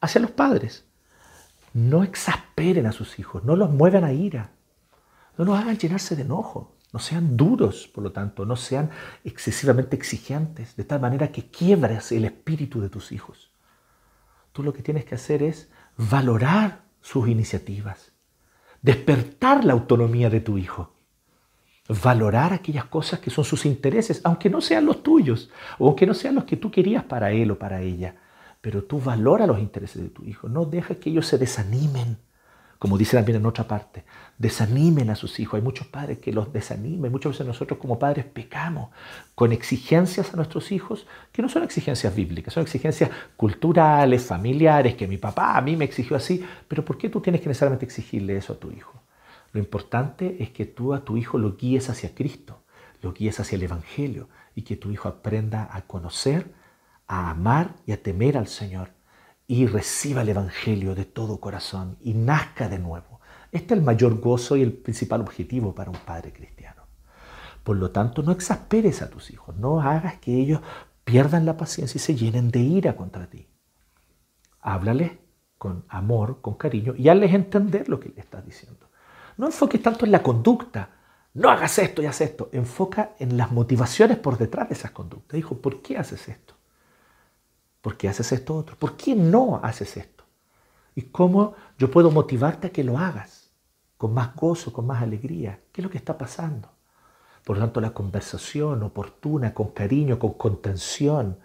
hacia 0.00 0.20
los 0.20 0.32
padres. 0.32 0.84
No 1.72 2.02
exasperen 2.02 2.86
a 2.86 2.92
sus 2.92 3.18
hijos, 3.18 3.44
no 3.44 3.54
los 3.54 3.70
muevan 3.70 4.04
a 4.04 4.12
ira, 4.12 4.50
no 5.38 5.44
los 5.44 5.58
hagan 5.58 5.78
llenarse 5.78 6.16
de 6.16 6.22
enojo, 6.22 6.75
no 6.96 7.00
sean 7.00 7.36
duros, 7.36 7.88
por 7.88 8.02
lo 8.02 8.10
tanto, 8.10 8.46
no 8.46 8.56
sean 8.56 8.88
excesivamente 9.22 9.94
exigentes, 9.96 10.76
de 10.76 10.84
tal 10.84 10.98
manera 10.98 11.30
que 11.30 11.50
quiebres 11.50 12.10
el 12.10 12.24
espíritu 12.24 12.80
de 12.80 12.88
tus 12.88 13.12
hijos. 13.12 13.50
Tú 14.52 14.62
lo 14.62 14.72
que 14.72 14.82
tienes 14.82 15.04
que 15.04 15.14
hacer 15.14 15.42
es 15.42 15.68
valorar 15.98 16.84
sus 17.02 17.28
iniciativas, 17.28 18.12
despertar 18.80 19.66
la 19.66 19.74
autonomía 19.74 20.30
de 20.30 20.40
tu 20.40 20.56
hijo, 20.56 20.94
valorar 22.02 22.54
aquellas 22.54 22.86
cosas 22.86 23.20
que 23.20 23.28
son 23.28 23.44
sus 23.44 23.66
intereses, 23.66 24.22
aunque 24.24 24.48
no 24.48 24.62
sean 24.62 24.86
los 24.86 25.02
tuyos, 25.02 25.50
o 25.78 25.88
aunque 25.88 26.06
no 26.06 26.14
sean 26.14 26.36
los 26.36 26.44
que 26.44 26.56
tú 26.56 26.70
querías 26.70 27.04
para 27.04 27.30
él 27.30 27.50
o 27.50 27.58
para 27.58 27.82
ella. 27.82 28.16
Pero 28.62 28.84
tú 28.84 29.00
valora 29.00 29.46
los 29.46 29.58
intereses 29.58 30.00
de 30.00 30.08
tu 30.08 30.24
hijo, 30.24 30.48
no 30.48 30.64
dejes 30.64 30.96
que 30.96 31.10
ellos 31.10 31.26
se 31.26 31.36
desanimen 31.36 32.16
como 32.78 32.98
dice 32.98 33.16
también 33.16 33.36
en 33.36 33.46
otra 33.46 33.66
parte, 33.66 34.04
desanimen 34.38 35.10
a 35.10 35.16
sus 35.16 35.40
hijos. 35.40 35.54
Hay 35.54 35.62
muchos 35.62 35.86
padres 35.86 36.18
que 36.18 36.32
los 36.32 36.52
desanimen. 36.52 37.10
Muchas 37.10 37.32
veces 37.32 37.46
nosotros 37.46 37.78
como 37.78 37.98
padres 37.98 38.24
pecamos 38.26 38.90
con 39.34 39.52
exigencias 39.52 40.32
a 40.32 40.36
nuestros 40.36 40.72
hijos 40.72 41.06
que 41.32 41.42
no 41.42 41.48
son 41.48 41.62
exigencias 41.62 42.14
bíblicas, 42.14 42.52
son 42.52 42.62
exigencias 42.62 43.10
culturales, 43.36 44.24
familiares, 44.24 44.94
que 44.94 45.06
mi 45.06 45.16
papá 45.16 45.56
a 45.56 45.60
mí 45.62 45.76
me 45.76 45.84
exigió 45.86 46.16
así. 46.16 46.44
Pero 46.68 46.84
¿por 46.84 46.98
qué 46.98 47.08
tú 47.08 47.20
tienes 47.20 47.40
que 47.40 47.48
necesariamente 47.48 47.86
exigirle 47.86 48.36
eso 48.36 48.52
a 48.52 48.58
tu 48.58 48.70
hijo? 48.70 49.02
Lo 49.52 49.60
importante 49.60 50.36
es 50.40 50.50
que 50.50 50.66
tú 50.66 50.92
a 50.92 51.04
tu 51.04 51.16
hijo 51.16 51.38
lo 51.38 51.56
guíes 51.56 51.88
hacia 51.88 52.14
Cristo, 52.14 52.62
lo 53.00 53.14
guíes 53.14 53.40
hacia 53.40 53.56
el 53.56 53.62
Evangelio 53.62 54.28
y 54.54 54.62
que 54.62 54.76
tu 54.76 54.90
hijo 54.90 55.08
aprenda 55.08 55.68
a 55.72 55.82
conocer, 55.82 56.52
a 57.06 57.30
amar 57.30 57.76
y 57.86 57.92
a 57.92 58.02
temer 58.02 58.36
al 58.36 58.48
Señor 58.48 58.95
y 59.46 59.66
reciba 59.66 60.22
el 60.22 60.30
Evangelio 60.30 60.94
de 60.94 61.04
todo 61.04 61.40
corazón 61.40 61.96
y 62.00 62.14
nazca 62.14 62.68
de 62.68 62.78
nuevo. 62.78 63.20
Este 63.52 63.74
es 63.74 63.78
el 63.78 63.84
mayor 63.84 64.20
gozo 64.20 64.56
y 64.56 64.62
el 64.62 64.72
principal 64.72 65.20
objetivo 65.20 65.74
para 65.74 65.90
un 65.90 65.98
padre 65.98 66.32
cristiano. 66.32 66.82
Por 67.62 67.76
lo 67.76 67.90
tanto, 67.90 68.22
no 68.22 68.32
exasperes 68.32 69.02
a 69.02 69.10
tus 69.10 69.30
hijos, 69.30 69.56
no 69.56 69.80
hagas 69.80 70.18
que 70.18 70.34
ellos 70.34 70.60
pierdan 71.04 71.46
la 71.46 71.56
paciencia 71.56 71.98
y 71.98 72.02
se 72.02 72.16
llenen 72.16 72.50
de 72.50 72.60
ira 72.60 72.96
contra 72.96 73.28
ti. 73.28 73.48
Háblales 74.60 75.12
con 75.58 75.84
amor, 75.88 76.40
con 76.40 76.54
cariño 76.54 76.94
y 76.96 77.08
hazles 77.08 77.32
entender 77.32 77.88
lo 77.88 78.00
que 78.00 78.10
le 78.10 78.20
estás 78.20 78.44
diciendo. 78.44 78.90
No 79.36 79.46
enfoques 79.46 79.82
tanto 79.82 80.04
en 80.04 80.12
la 80.12 80.22
conducta, 80.22 80.90
no 81.34 81.50
hagas 81.50 81.78
esto 81.78 82.02
y 82.02 82.06
haz 82.06 82.20
esto. 82.20 82.48
Enfoca 82.52 83.14
en 83.18 83.36
las 83.36 83.52
motivaciones 83.52 84.18
por 84.18 84.38
detrás 84.38 84.68
de 84.68 84.74
esas 84.74 84.90
conductas. 84.90 85.38
Hijo, 85.38 85.60
¿por 85.60 85.82
qué 85.82 85.98
haces 85.98 86.28
esto? 86.28 86.55
¿Por 87.86 87.96
qué 87.96 88.08
haces 88.08 88.32
esto 88.32 88.56
otro? 88.56 88.74
¿Por 88.76 88.96
qué 88.96 89.14
no 89.14 89.60
haces 89.62 89.96
esto? 89.96 90.24
¿Y 90.96 91.02
cómo 91.02 91.54
yo 91.78 91.88
puedo 91.88 92.10
motivarte 92.10 92.66
a 92.66 92.70
que 92.70 92.82
lo 92.82 92.98
hagas? 92.98 93.52
Con 93.96 94.12
más 94.12 94.34
gozo, 94.34 94.72
con 94.72 94.88
más 94.88 95.00
alegría. 95.04 95.60
¿Qué 95.70 95.80
es 95.80 95.84
lo 95.84 95.90
que 95.92 95.98
está 95.98 96.18
pasando? 96.18 96.68
Por 97.44 97.56
lo 97.56 97.62
tanto, 97.62 97.80
la 97.80 97.94
conversación 97.94 98.82
oportuna, 98.82 99.54
con 99.54 99.68
cariño, 99.68 100.18
con 100.18 100.32
contención, 100.32 101.38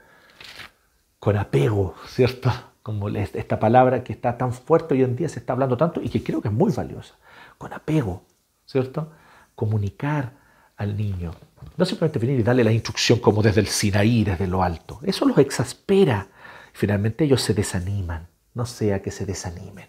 con 1.20 1.38
apego, 1.38 1.94
¿cierto? 2.08 2.52
Como 2.82 3.10
esta 3.10 3.60
palabra 3.60 4.04
que 4.04 4.14
está 4.14 4.36
tan 4.36 4.52
fuerte 4.52 4.96
hoy 4.96 5.04
en 5.04 5.16
día, 5.16 5.30
se 5.30 5.38
está 5.38 5.54
hablando 5.54 5.78
tanto 5.78 6.02
y 6.02 6.10
que 6.10 6.24
creo 6.24 6.42
que 6.42 6.48
es 6.48 6.54
muy 6.56 6.72
valiosa. 6.72 7.14
Con 7.60 7.72
apego, 7.72 8.24
¿cierto? 8.66 9.12
Comunicar 9.54 10.34
al 10.76 10.98
niño. 10.98 11.36
No 11.78 11.86
simplemente 11.86 12.18
venir 12.18 12.40
y 12.40 12.44
darle 12.44 12.64
la 12.64 12.72
instrucción 12.72 13.20
como 13.20 13.44
desde 13.44 13.62
el 13.62 13.68
Sinaí, 13.68 14.24
desde 14.24 14.48
lo 14.48 14.64
alto. 14.64 15.00
Eso 15.04 15.26
los 15.26 15.38
exaspera. 15.38 16.31
Finalmente 16.74 17.24
ellos 17.24 17.42
se 17.42 17.54
desaniman. 17.54 18.28
No 18.54 18.66
sea 18.66 19.02
que 19.02 19.12
se 19.12 19.26
desanimen. 19.26 19.88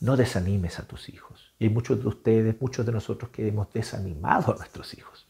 No 0.00 0.16
desanimes 0.16 0.78
a 0.78 0.86
tus 0.86 1.08
hijos. 1.08 1.54
Y 1.58 1.64
hay 1.64 1.70
muchos 1.70 2.00
de 2.00 2.08
ustedes, 2.08 2.60
muchos 2.60 2.84
de 2.84 2.92
nosotros 2.92 3.30
que 3.30 3.46
hemos 3.46 3.72
desanimado 3.72 4.52
a 4.52 4.56
nuestros 4.56 4.94
hijos. 4.94 5.26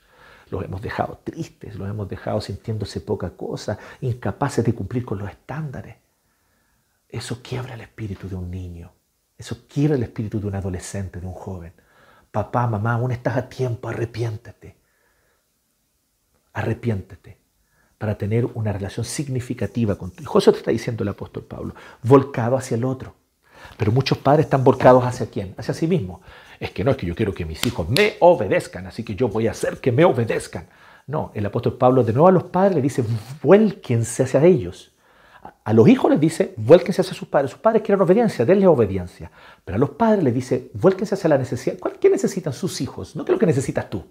Los 0.51 0.65
hemos 0.65 0.83
dejado 0.83 1.21
tristes, 1.25 1.77
los 1.77 1.89
hemos 1.89 2.09
dejado 2.09 2.41
sintiéndose 2.41 3.01
poca 3.01 3.31
cosa, 3.31 3.79
incapaces 4.01 4.65
de 4.65 4.75
cumplir 4.75 5.05
con 5.05 5.19
los 5.19 5.29
estándares. 5.29 5.97
Eso 7.09 7.43
quiebra 7.43 7.75
el 7.75 7.81
espíritu 7.83 8.29
de 8.29 8.37
un 8.37 8.51
niño. 8.51 8.93
Eso 9.37 9.67
quiebra 9.67 9.97
el 9.97 10.03
espíritu 10.03 10.41
de 10.41 10.47
un 10.47 10.55
adolescente, 10.55 11.21
de 11.21 11.27
un 11.27 11.35
joven. 11.35 11.73
Papá, 12.31 12.67
mamá, 12.67 12.95
aún 12.95 13.13
estás 13.13 13.37
a 13.37 13.49
tiempo, 13.49 13.89
arrepiéntete 13.89 14.83
arrepiéntete 16.53 17.39
para 18.03 18.19
tener 18.19 18.49
una 18.55 18.73
relación 18.73 19.07
significativa 19.07 19.95
con 19.95 20.11
tu 20.11 20.25
hijo. 20.25 20.37
Eso 20.37 20.51
te 20.51 20.59
está 20.59 20.73
diciendo 20.73 21.05
el 21.05 21.11
apóstol 21.11 21.45
Pablo, 21.45 21.77
volcado 22.03 22.57
hacia 22.57 22.77
el 22.77 22.85
otro. 22.85 23.15
Pero 23.77 23.93
muchos 23.93 24.19
padres 24.19 24.47
están 24.47 24.65
volcados 24.65 25.05
hacia 25.05 25.27
quién? 25.27 25.55
Hacia 25.57 25.73
sí 25.73 25.87
mismos. 25.87 26.21
Es 26.59 26.73
que 26.73 26.83
no 26.83 26.91
es 26.91 26.97
que 26.97 27.07
yo 27.07 27.15
quiero 27.15 27.33
que 27.33 27.45
mis 27.45 27.65
hijos 27.65 27.89
me 27.89 28.15
obedezcan, 28.19 28.89
así 28.89 29.05
que 29.05 29.15
yo 29.15 29.29
voy 29.29 29.47
a 29.47 29.53
hacer 29.53 29.77
que 29.77 29.93
me 29.93 30.05
obedezcan. 30.05 30.67
No, 31.07 31.31
el 31.33 31.47
apóstol 31.47 31.79
Pablo 31.79 32.03
de 32.03 32.13
nuevo 32.13 32.27
a 32.27 32.33
los 32.33 32.43
padres 32.43 32.75
le 32.75 32.83
dice, 32.83 33.05
vuélquense 33.41 34.25
hacia 34.25 34.45
ellos. 34.45 34.91
A 35.63 35.73
los 35.73 35.87
hijos 35.87 36.11
les 36.11 36.19
dice, 36.19 36.55
vuélquense 36.57 37.03
hacia 37.03 37.15
sus 37.15 37.29
padres. 37.29 37.53
Sus 37.53 37.61
padres 37.61 37.83
quieren 37.83 38.03
obediencia, 38.03 38.45
denle 38.45 38.67
obediencia. 38.67 39.31
Pero 39.65 39.77
a 39.77 39.79
los 39.79 39.91
padres 39.91 40.25
les 40.25 40.35
dice, 40.35 40.73
vuélquense 40.75 41.15
hacia 41.15 41.31
la 41.31 41.39
necesidad. 41.39 41.77
¿Qué 42.01 42.11
necesitan 42.11 42.53
sus 42.53 42.81
hijos? 42.81 43.15
No 43.15 43.25
que 43.25 43.31
lo 43.31 43.39
que 43.39 43.47
necesitas 43.47 43.89
tú. 43.89 44.03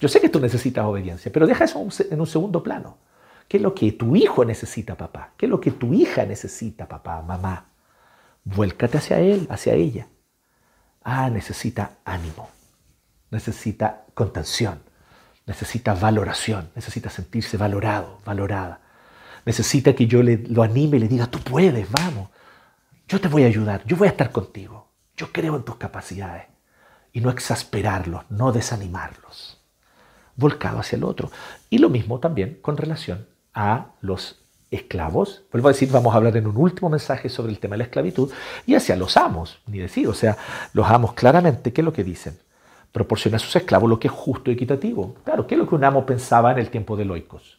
Yo 0.00 0.08
sé 0.08 0.20
que 0.20 0.30
tú 0.30 0.40
necesitas 0.40 0.84
obediencia, 0.84 1.30
pero 1.32 1.46
deja 1.46 1.62
eso 1.62 1.86
en 2.10 2.20
un 2.20 2.26
segundo 2.26 2.60
plano. 2.60 2.98
¿Qué 3.48 3.58
es 3.58 3.62
lo 3.62 3.74
que 3.74 3.92
tu 3.92 4.16
hijo 4.16 4.44
necesita, 4.44 4.96
papá? 4.96 5.32
¿Qué 5.36 5.46
es 5.46 5.50
lo 5.50 5.60
que 5.60 5.70
tu 5.70 5.94
hija 5.94 6.24
necesita, 6.24 6.88
papá, 6.88 7.22
mamá? 7.22 7.66
Vuélcate 8.44 8.98
hacia 8.98 9.20
él, 9.20 9.46
hacia 9.50 9.74
ella. 9.74 10.08
Ah, 11.02 11.30
necesita 11.30 11.98
ánimo, 12.04 12.50
necesita 13.30 14.04
contención, 14.14 14.80
necesita 15.46 15.94
valoración, 15.94 16.70
necesita 16.74 17.10
sentirse 17.10 17.56
valorado, 17.56 18.20
valorada. 18.24 18.80
Necesita 19.44 19.94
que 19.94 20.08
yo 20.08 20.22
le, 20.22 20.38
lo 20.38 20.64
anime 20.64 20.96
y 20.96 21.00
le 21.00 21.08
diga, 21.08 21.28
tú 21.28 21.38
puedes, 21.38 21.88
vamos. 21.90 22.30
Yo 23.06 23.20
te 23.20 23.28
voy 23.28 23.44
a 23.44 23.46
ayudar, 23.46 23.84
yo 23.86 23.96
voy 23.96 24.08
a 24.08 24.10
estar 24.10 24.32
contigo. 24.32 24.90
Yo 25.16 25.32
creo 25.32 25.54
en 25.54 25.64
tus 25.64 25.76
capacidades. 25.76 26.46
Y 27.12 27.20
no 27.20 27.30
exasperarlos, 27.30 28.24
no 28.28 28.50
desanimarlos 28.50 29.56
volcado 30.36 30.78
hacia 30.78 30.96
el 30.96 31.04
otro. 31.04 31.30
Y 31.70 31.78
lo 31.78 31.88
mismo 31.88 32.20
también 32.20 32.58
con 32.62 32.76
relación 32.76 33.26
a 33.56 33.86
los 34.02 34.38
esclavos. 34.70 35.42
Vuelvo 35.50 35.68
a 35.68 35.72
decir, 35.72 35.90
vamos 35.90 36.14
a 36.14 36.18
hablar 36.18 36.36
en 36.36 36.46
un 36.46 36.56
último 36.56 36.90
mensaje 36.90 37.28
sobre 37.28 37.50
el 37.50 37.58
tema 37.58 37.74
de 37.74 37.78
la 37.78 37.84
esclavitud 37.84 38.30
y 38.66 38.74
hacia 38.74 38.94
los 38.94 39.16
amos, 39.16 39.58
ni 39.66 39.78
decir, 39.78 40.06
o 40.06 40.14
sea, 40.14 40.36
los 40.74 40.86
amos 40.88 41.14
claramente, 41.14 41.72
¿qué 41.72 41.80
es 41.80 41.84
lo 41.84 41.92
que 41.92 42.04
dicen? 42.04 42.38
Proporciona 42.92 43.36
a 43.36 43.40
sus 43.40 43.56
esclavos 43.56 43.88
lo 43.88 43.98
que 43.98 44.08
es 44.08 44.14
justo 44.14 44.50
y 44.50 44.54
equitativo. 44.54 45.16
Claro, 45.24 45.46
¿qué 45.46 45.54
es 45.54 45.58
lo 45.58 45.68
que 45.68 45.74
un 45.74 45.84
amo 45.84 46.04
pensaba 46.04 46.52
en 46.52 46.58
el 46.58 46.70
tiempo 46.70 46.96
de 46.96 47.06
Loicos? 47.06 47.58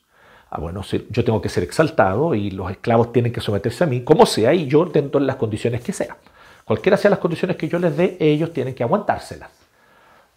Ah, 0.50 0.60
bueno, 0.60 0.82
yo 1.10 1.26
tengo 1.26 1.42
que 1.42 1.50
ser 1.50 1.64
exaltado 1.64 2.34
y 2.34 2.52
los 2.52 2.72
esclavos 2.72 3.12
tienen 3.12 3.34
que 3.34 3.42
someterse 3.42 3.84
a 3.84 3.88
mí, 3.88 4.04
como 4.04 4.26
sea, 4.26 4.54
y 4.54 4.68
yo 4.68 4.86
dentro 4.86 5.20
de 5.20 5.26
las 5.26 5.36
condiciones 5.36 5.82
que 5.82 5.92
sea. 5.92 6.16
Cualquiera 6.64 6.96
sean 6.98 7.12
las 7.12 7.20
condiciones 7.20 7.58
que 7.58 7.68
yo 7.68 7.80
les 7.80 7.98
dé, 7.98 8.18
ellos 8.20 8.54
tienen 8.54 8.74
que 8.74 8.84
aguantárselas. 8.84 9.50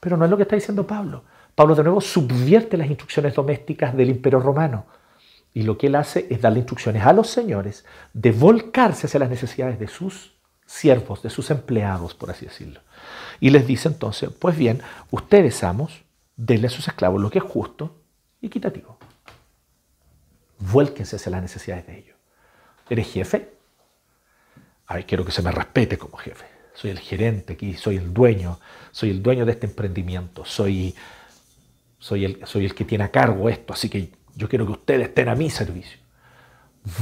Pero 0.01 0.17
no 0.17 0.25
es 0.25 0.31
lo 0.31 0.37
que 0.37 0.45
está 0.45 0.57
diciendo 0.57 0.87
Pablo. 0.87 1.23
Pablo 1.55 1.75
de 1.75 1.85
nuevo 1.85 2.01
subvierte 2.01 2.77
las 2.77 2.89
instrucciones 2.89 3.35
domésticas 3.35 3.95
del 3.95 4.09
imperio 4.09 4.41
romano. 4.41 4.87
Y 5.53 5.63
lo 5.63 5.79
que 5.79 5.89
él 5.89 5.97
hace 5.97 6.27
es 6.31 6.41
darle 6.41 6.61
instrucciones 6.61 7.05
a 7.05 7.13
los 7.13 7.29
señores 7.29 7.85
de 8.13 8.33
volcarse 8.33 9.07
hacia 9.07 9.21
las 9.21 9.31
necesidades 9.31 9.79
de 9.79 9.89
sus 9.89 10.33
siervos, 10.65 11.23
de 11.23 11.31
sus 11.31 11.51
empleados, 11.51 12.15
por 12.15 12.31
así 12.31 12.47
decirlo. 12.47 12.81
Y 13.41 13.51
les 13.51 13.67
dice 13.67 13.89
entonces, 13.89 14.31
pues 14.31 14.57
bien, 14.57 14.83
ustedes 15.11 15.65
amos, 15.65 16.03
denle 16.37 16.69
a 16.69 16.71
sus 16.71 16.87
esclavos 16.87 17.21
lo 17.21 17.31
que 17.31 17.39
es 17.39 17.45
justo 17.45 17.97
y 18.41 18.47
equitativo. 18.47 18.99
Vuélquense 20.59 21.17
hacia 21.17 21.33
las 21.33 21.43
necesidades 21.43 21.87
de 21.87 21.99
ellos. 21.99 22.17
¿Eres 22.89 23.11
jefe? 23.13 23.53
Ay, 24.87 25.05
quiero 25.05 25.25
que 25.25 25.33
se 25.33 25.43
me 25.43 25.51
respete 25.51 25.99
como 25.99 26.17
jefe. 26.17 26.45
Soy 26.75 26.91
el 26.91 27.01
gerente 27.01 27.55
aquí, 27.55 27.75
soy 27.75 27.97
el 27.97 28.15
dueño, 28.15 28.61
soy 28.93 29.11
el 29.11 29.23
dueño 29.23 29.45
de 29.45 29.53
este 29.53 29.67
emprendimiento, 29.67 30.45
soy 30.45 30.95
soy 32.01 32.25
el, 32.25 32.47
soy 32.47 32.65
el 32.65 32.75
que 32.75 32.85
tiene 32.85 33.05
a 33.05 33.11
cargo 33.11 33.49
esto, 33.49 33.75
así 33.75 33.89
que 33.89 34.11
yo 34.41 34.49
quiero 34.49 34.65
que 34.67 34.73
ustedes 34.73 35.09
estén 35.09 35.29
a 35.29 35.35
mi 35.35 35.51
servicio. 35.51 36.01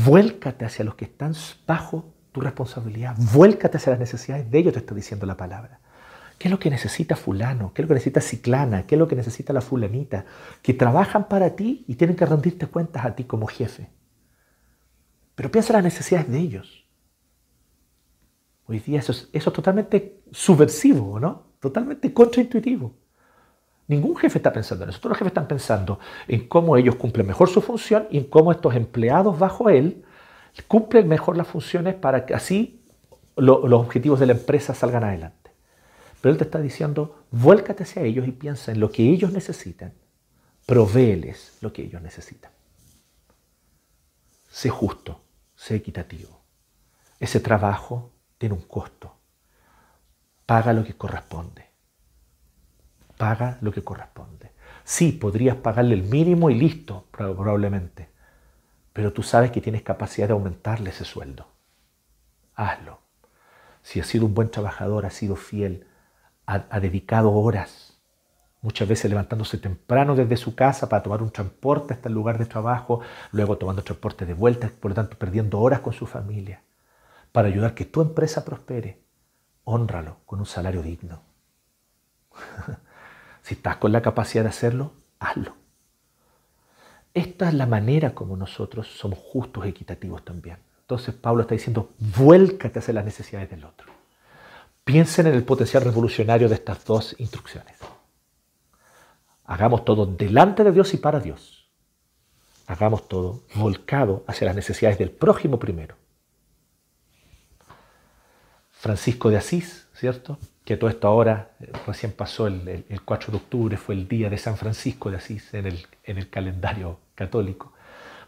Vuélcate 0.05 0.64
hacia 0.64 0.84
los 0.84 0.97
que 0.97 1.05
están 1.05 1.34
bajo 1.66 2.12
tu 2.32 2.41
responsabilidad, 2.41 3.14
vuélcate 3.32 3.76
hacia 3.76 3.93
las 3.93 4.01
necesidades 4.01 4.51
de 4.51 4.59
ellos, 4.59 4.72
te 4.72 4.80
está 4.80 4.95
diciendo 4.95 5.24
la 5.24 5.36
palabra. 5.36 5.80
¿Qué 6.36 6.49
es 6.49 6.53
lo 6.53 6.59
que 6.59 6.70
necesita 6.70 7.16
fulano? 7.16 7.72
¿Qué 7.72 7.82
es 7.82 7.84
lo 7.84 7.89
que 7.89 7.95
necesita 7.95 8.20
ciclana? 8.20 8.86
¿Qué 8.86 8.97
es 8.97 8.99
lo 8.99 9.09
que 9.09 9.16
necesita 9.16 9.53
la 9.53 9.61
fulanita? 9.61 10.24
Que 10.62 10.74
trabajan 10.74 11.28
para 11.28 11.55
ti 11.57 11.84
y 11.89 11.95
tienen 11.95 12.16
que 12.16 12.26
rendirte 12.26 12.66
cuentas 12.66 13.05
a 13.05 13.14
ti 13.14 13.24
como 13.24 13.47
jefe. 13.47 13.89
Pero 15.34 15.51
piensa 15.51 15.72
en 15.72 15.84
las 15.84 15.84
necesidades 15.84 16.28
de 16.28 16.39
ellos. 16.39 16.86
Hoy 18.66 18.80
día 18.80 18.99
eso 18.99 19.12
es, 19.12 19.28
eso 19.32 19.51
es 19.51 19.55
totalmente 19.55 20.22
subversivo, 20.30 21.18
¿no? 21.18 21.55
Totalmente 21.61 22.12
contraintuitivo. 22.12 22.95
Ningún 23.89 24.16
jefe 24.16 24.39
está 24.39 24.53
pensando 24.53 24.84
en 24.84 24.91
eso. 24.91 25.01
Todos 25.01 25.11
los 25.11 25.18
jefes 25.18 25.30
están 25.30 25.49
pensando 25.49 25.99
en 26.28 26.47
cómo 26.47 26.76
ellos 26.76 26.95
cumplen 26.95 27.26
mejor 27.26 27.49
su 27.49 27.61
función 27.61 28.07
y 28.11 28.18
en 28.18 28.24
cómo 28.24 28.53
estos 28.53 28.74
empleados 28.74 29.39
bajo 29.39 29.68
él 29.70 30.05
cumplen 30.66 31.09
mejor 31.09 31.36
las 31.36 31.47
funciones 31.47 31.95
para 31.95 32.26
que 32.26 32.34
así 32.34 32.82
los 33.36 33.72
objetivos 33.72 34.18
de 34.18 34.26
la 34.26 34.32
empresa 34.32 34.74
salgan 34.74 35.05
adelante. 35.05 35.53
Pero 36.20 36.32
él 36.32 36.39
te 36.39 36.45
está 36.45 36.61
diciendo, 36.61 37.24
vuélcate 37.30 37.84
hacia 37.84 38.03
ellos 38.03 38.26
y 38.26 38.32
piensa 38.32 38.72
en 38.72 38.80
lo 38.80 38.91
que 38.91 39.09
ellos 39.09 39.32
necesitan. 39.32 39.93
Provéeles 40.66 41.57
lo 41.61 41.72
que 41.72 41.82
ellos 41.82 42.03
necesitan. 42.03 42.51
Sé 44.51 44.68
justo, 44.68 45.20
sé 45.55 45.76
equitativo. 45.76 46.41
Ese 47.20 47.39
trabajo 47.39 48.11
tiene 48.36 48.55
un 48.55 48.62
costo. 48.62 49.14
Paga 50.45 50.72
lo 50.72 50.84
que 50.84 50.95
corresponde. 50.95 51.68
Paga 53.19 53.59
lo 53.61 53.73
que 53.73 53.85
corresponde. 53.85 54.53
Sí, 54.85 55.12
podrías 55.12 55.57
pagarle 55.57 55.95
el 55.95 56.05
mínimo 56.05 56.49
y 56.49 56.55
listo, 56.55 57.05
probablemente. 57.11 58.09
Pero 58.95 59.12
tú 59.12 59.23
sabes 59.23 59.51
que 59.51 59.61
tienes 59.61 59.83
capacidad 59.83 60.29
de 60.29 60.33
aumentarle 60.33 60.91
ese 60.91 61.05
sueldo. 61.05 61.47
Hazlo. 62.55 63.01
Si 63.83 64.01
has 64.01 64.07
sido 64.07 64.27
un 64.27 64.35
buen 64.35 64.51
trabajador, 64.51 65.05
has 65.05 65.14
sido 65.14 65.37
fiel, 65.37 65.87
ha, 66.47 66.81
dedicado 66.81 67.33
horas, 67.33 67.99
muchas 68.62 68.89
veces 68.89 69.11
levantándose 69.11 69.59
temprano 69.59 70.16
desde 70.16 70.37
su 70.37 70.55
casa 70.55 70.89
para 70.89 71.03
tomar 71.03 71.23
un 71.23 71.31
transporte 71.31 71.93
hasta 71.95 72.09
el 72.09 72.14
lugar 72.14 72.39
de 72.39 72.47
trabajo, 72.47 73.01
luego 73.33 73.59
tomando 73.59 73.85
transporte 73.85 74.25
de 74.25 74.35
vuelta, 74.35 74.71
por 74.81 74.91
lo 74.91 74.95
tanto 74.95 75.19
perdiendo 75.19 75.61
horas 75.61 75.81
con 75.81 75.93
su 75.93 76.07
familia, 76.07 76.62
para 77.31 77.49
ayudar 77.49 77.75
que 77.75 77.85
tu 77.85 78.01
empresa 78.01 78.45
prospere, 78.45 79.03
honralo 79.64 80.19
con 80.25 80.39
un 80.41 80.47
salario 80.47 80.83
digno. 80.83 81.23
si 83.49 83.55
estás 83.55 83.78
con 83.78 83.92
la 83.92 84.03
capacidad 84.03 84.42
de 84.42 84.51
hacerlo, 84.51 84.92
hazlo. 85.18 85.55
Esta 87.14 87.49
es 87.49 87.55
la 87.55 87.64
manera 87.64 88.14
como 88.14 88.36
nosotros 88.36 88.86
somos 88.88 89.18
justos 89.18 89.64
y 89.64 89.70
equitativos 89.70 90.22
también. 90.22 90.59
Entonces 90.82 91.14
Pablo 91.14 91.40
está 91.40 91.55
diciendo, 91.55 91.94
vuélcate 91.99 92.78
hacia 92.78 92.92
las 92.92 93.07
necesidades 93.07 93.49
del 93.49 93.64
otro. 93.64 93.90
Piensen 94.84 95.28
en 95.28 95.34
el 95.34 95.44
potencial 95.44 95.82
revolucionario 95.82 96.46
de 96.46 96.57
estas 96.57 96.84
dos 96.84 97.16
instrucciones. 97.18 97.78
Hagamos 99.46 99.82
todo 99.86 100.05
delante 100.05 100.62
de 100.62 100.72
Dios 100.72 100.92
y 100.92 100.99
para 100.99 101.18
Dios. 101.18 101.70
Hagamos 102.66 103.09
todo 103.09 103.44
volcado 103.55 104.24
hacia 104.26 104.44
las 104.44 104.57
necesidades 104.57 104.99
del 104.99 105.11
prójimo 105.11 105.59
primero. 105.59 105.96
Francisco 108.72 109.30
de 109.30 109.38
Asís, 109.38 109.88
¿cierto? 109.94 110.38
Que 110.69 110.77
todo 110.77 110.91
esto 110.91 111.09
ahora, 111.09 111.53
eh, 111.61 111.73
recién 111.87 112.12
pasó 112.12 112.47
el, 112.47 112.85
4 113.03 113.31
de 113.31 113.39
octubre, 113.39 113.77
fue 113.79 113.95
el 113.95 114.07
día 114.07 114.29
de 114.29 114.37
San 114.37 114.59
Francisco 114.59 115.11
de 115.11 115.16
Asís 115.16 115.55
en 115.55 115.64
el, 115.64 115.87
en 116.05 116.19
el 116.19 116.29
calendario 116.29 116.99
católico. 117.14 117.73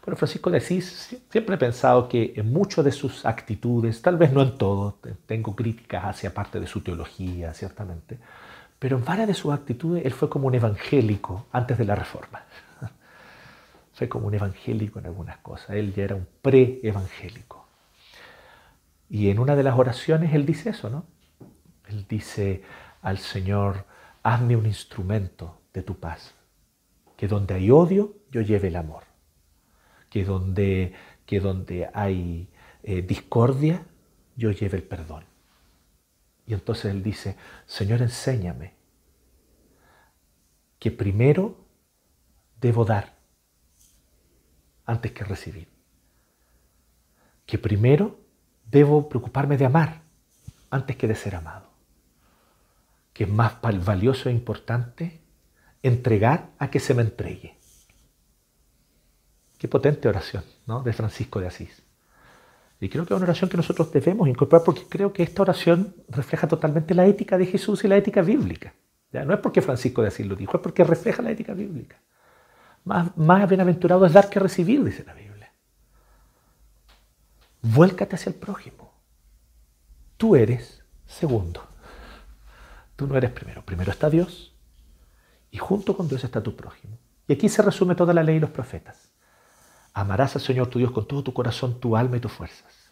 Bueno, 0.03 0.17
Francisco 0.17 0.49
de 0.49 0.57
Asís 0.57 1.15
siempre 1.29 1.53
he 1.53 1.57
pensado 1.59 2.09
que 2.09 2.33
en 2.35 2.51
muchas 2.51 2.83
de 2.83 2.91
sus 2.91 3.27
actitudes, 3.27 4.01
tal 4.01 4.17
vez 4.17 4.33
no 4.33 4.41
en 4.41 4.57
todo, 4.57 4.97
tengo 5.27 5.55
críticas 5.55 6.03
hacia 6.03 6.33
parte 6.33 6.59
de 6.59 6.65
su 6.65 6.81
teología, 6.81 7.53
ciertamente, 7.53 8.17
pero 8.79 8.97
en 8.97 9.05
varias 9.05 9.27
de 9.27 9.35
sus 9.35 9.53
actitudes 9.53 10.03
él 10.03 10.11
fue 10.11 10.27
como 10.27 10.47
un 10.47 10.55
evangélico 10.55 11.45
antes 11.51 11.77
de 11.77 11.85
la 11.85 11.93
reforma. 11.93 12.41
fue 13.93 14.09
como 14.09 14.25
un 14.25 14.33
evangélico 14.33 14.97
en 14.97 15.05
algunas 15.05 15.37
cosas, 15.37 15.75
él 15.75 15.93
ya 15.93 16.05
era 16.05 16.15
un 16.15 16.27
pre-evangélico. 16.41 17.67
Y 19.11 19.29
en 19.29 19.37
una 19.37 19.55
de 19.55 19.61
las 19.61 19.77
oraciones 19.77 20.33
él 20.33 20.47
dice 20.47 20.71
eso, 20.71 20.89
¿no? 20.89 21.05
Él 21.91 22.05
dice 22.07 22.63
al 23.01 23.17
Señor, 23.19 23.85
hazme 24.23 24.55
un 24.55 24.65
instrumento 24.65 25.61
de 25.73 25.83
tu 25.83 25.99
paz, 25.99 26.33
que 27.17 27.27
donde 27.27 27.53
hay 27.53 27.69
odio 27.71 28.15
yo 28.31 28.41
lleve 28.41 28.69
el 28.69 28.75
amor 28.75 29.11
que 30.11 30.25
donde, 30.25 30.93
que 31.25 31.39
donde 31.39 31.89
hay 31.93 32.49
eh, 32.83 33.01
discordia, 33.01 33.87
yo 34.35 34.51
lleve 34.51 34.77
el 34.77 34.83
perdón. 34.83 35.23
Y 36.45 36.53
entonces 36.53 36.91
él 36.91 37.01
dice, 37.01 37.37
Señor, 37.65 38.01
enséñame 38.01 38.75
que 40.77 40.91
primero 40.91 41.65
debo 42.59 42.83
dar 42.83 43.15
antes 44.85 45.13
que 45.13 45.23
recibir. 45.23 45.69
Que 47.45 47.57
primero 47.57 48.19
debo 48.65 49.07
preocuparme 49.07 49.55
de 49.57 49.65
amar 49.65 50.01
antes 50.69 50.97
que 50.97 51.07
de 51.07 51.15
ser 51.15 51.35
amado. 51.35 51.70
Que 53.13 53.25
es 53.25 53.29
más 53.29 53.61
valioso 53.61 54.29
e 54.29 54.31
importante 54.31 55.21
entregar 55.83 56.51
a 56.59 56.69
que 56.69 56.79
se 56.79 56.93
me 56.93 57.01
entregue. 57.01 57.57
Qué 59.57 59.67
potente 59.67 60.07
oración 60.07 60.43
¿no? 60.65 60.81
de 60.81 60.93
Francisco 60.93 61.39
de 61.39 61.47
Asís. 61.47 61.83
Y 62.79 62.89
creo 62.89 63.05
que 63.05 63.13
es 63.13 63.17
una 63.17 63.25
oración 63.25 63.49
que 63.49 63.57
nosotros 63.57 63.91
debemos 63.91 64.27
incorporar 64.27 64.65
porque 64.65 64.85
creo 64.89 65.13
que 65.13 65.21
esta 65.21 65.43
oración 65.43 65.95
refleja 66.09 66.47
totalmente 66.47 66.95
la 66.95 67.05
ética 67.05 67.37
de 67.37 67.45
Jesús 67.45 67.83
y 67.83 67.87
la 67.87 67.97
ética 67.97 68.23
bíblica. 68.23 68.73
No 69.11 69.33
es 69.33 69.39
porque 69.39 69.61
Francisco 69.61 70.01
de 70.01 70.07
Asís 70.07 70.25
lo 70.25 70.35
dijo, 70.35 70.57
es 70.57 70.63
porque 70.63 70.83
refleja 70.83 71.21
la 71.21 71.31
ética 71.31 71.53
bíblica. 71.53 72.01
Más, 72.85 73.15
más 73.17 73.47
bienaventurado 73.47 74.05
es 74.05 74.13
dar 74.13 74.29
que 74.29 74.39
recibir, 74.39 74.83
dice 74.83 75.03
la 75.03 75.13
Biblia. 75.13 75.51
Vuélcate 77.61 78.15
hacia 78.15 78.31
el 78.31 78.35
prójimo. 78.35 78.93
Tú 80.17 80.35
eres 80.35 80.83
segundo. 81.05 81.70
Tú 83.01 83.07
no 83.07 83.17
eres 83.17 83.31
primero. 83.31 83.65
Primero 83.65 83.91
está 83.91 84.11
Dios 84.11 84.53
y 85.49 85.57
junto 85.57 85.97
con 85.97 86.07
Dios 86.07 86.23
está 86.23 86.43
tu 86.43 86.55
prójimo. 86.55 86.99
Y 87.27 87.33
aquí 87.33 87.49
se 87.49 87.63
resume 87.63 87.95
toda 87.95 88.13
la 88.13 88.21
ley 88.21 88.35
y 88.35 88.39
los 88.39 88.51
profetas. 88.51 89.09
Amarás 89.91 90.35
al 90.35 90.43
Señor 90.43 90.67
tu 90.67 90.77
Dios 90.77 90.91
con 90.91 91.07
todo 91.07 91.23
tu 91.23 91.33
corazón, 91.33 91.79
tu 91.79 91.97
alma 91.97 92.17
y 92.17 92.19
tus 92.19 92.31
fuerzas. 92.31 92.91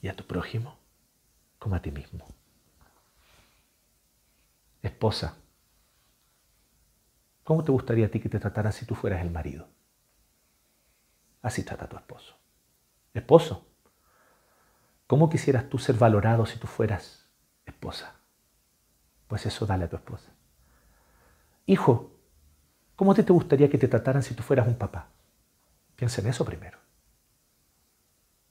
Y 0.00 0.06
a 0.06 0.14
tu 0.14 0.24
prójimo 0.24 0.78
como 1.58 1.74
a 1.74 1.82
ti 1.82 1.90
mismo. 1.90 2.24
Esposa, 4.82 5.36
¿cómo 7.42 7.64
te 7.64 7.72
gustaría 7.72 8.06
a 8.06 8.10
ti 8.10 8.20
que 8.20 8.28
te 8.28 8.38
trataran 8.38 8.72
si 8.72 8.86
tú 8.86 8.94
fueras 8.94 9.20
el 9.20 9.32
marido? 9.32 9.66
Así 11.42 11.64
trata 11.64 11.86
a 11.86 11.88
tu 11.88 11.96
esposo. 11.96 12.36
Esposo, 13.12 13.66
¿cómo 15.08 15.28
quisieras 15.28 15.68
tú 15.68 15.80
ser 15.80 15.96
valorado 15.96 16.46
si 16.46 16.56
tú 16.56 16.68
fueras 16.68 17.28
esposa? 17.66 18.20
Pues 19.34 19.46
eso 19.46 19.66
dale 19.66 19.86
a 19.86 19.88
tu 19.88 19.96
esposa. 19.96 20.30
Hijo, 21.66 22.12
¿cómo 22.94 23.14
te, 23.14 23.24
te 23.24 23.32
gustaría 23.32 23.68
que 23.68 23.78
te 23.78 23.88
trataran 23.88 24.22
si 24.22 24.32
tú 24.32 24.44
fueras 24.44 24.68
un 24.68 24.76
papá? 24.76 25.08
Piensa 25.96 26.20
en 26.20 26.28
eso 26.28 26.44
primero. 26.44 26.78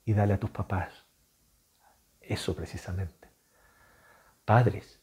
Y 0.04 0.12
dale 0.12 0.34
a 0.34 0.40
tus 0.42 0.50
papás 0.50 1.06
eso 2.20 2.54
precisamente. 2.54 3.30
Padres, 4.44 5.00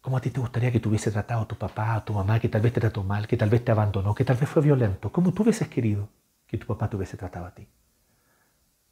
¿cómo 0.00 0.18
a 0.18 0.20
ti 0.20 0.30
te 0.30 0.38
gustaría 0.38 0.70
que 0.70 0.78
te 0.78 0.88
hubiese 0.88 1.10
tratado 1.10 1.48
tu 1.48 1.56
papá 1.56 1.98
o 1.98 2.04
tu 2.04 2.12
mamá 2.12 2.38
que 2.38 2.48
tal 2.48 2.60
vez 2.60 2.72
te 2.72 2.80
trató 2.80 3.02
mal, 3.02 3.26
que 3.26 3.36
tal 3.36 3.50
vez 3.50 3.64
te 3.64 3.72
abandonó, 3.72 4.14
que 4.14 4.24
tal 4.24 4.36
vez 4.36 4.48
fue 4.48 4.62
violento? 4.62 5.10
¿Cómo 5.10 5.32
tú 5.32 5.42
hubieses 5.42 5.66
querido 5.66 6.08
que 6.46 6.58
tu 6.58 6.68
papá 6.68 6.88
te 6.88 6.94
hubiese 6.94 7.16
tratado 7.16 7.46
a 7.46 7.54
ti? 7.56 7.66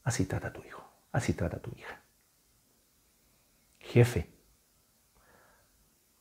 Así 0.02 0.26
trata 0.26 0.48
a 0.48 0.52
tu 0.52 0.64
hijo, 0.64 0.82
así 1.12 1.34
trata 1.34 1.58
a 1.58 1.60
tu 1.60 1.70
hija. 1.76 2.02
Jefe, 3.78 4.39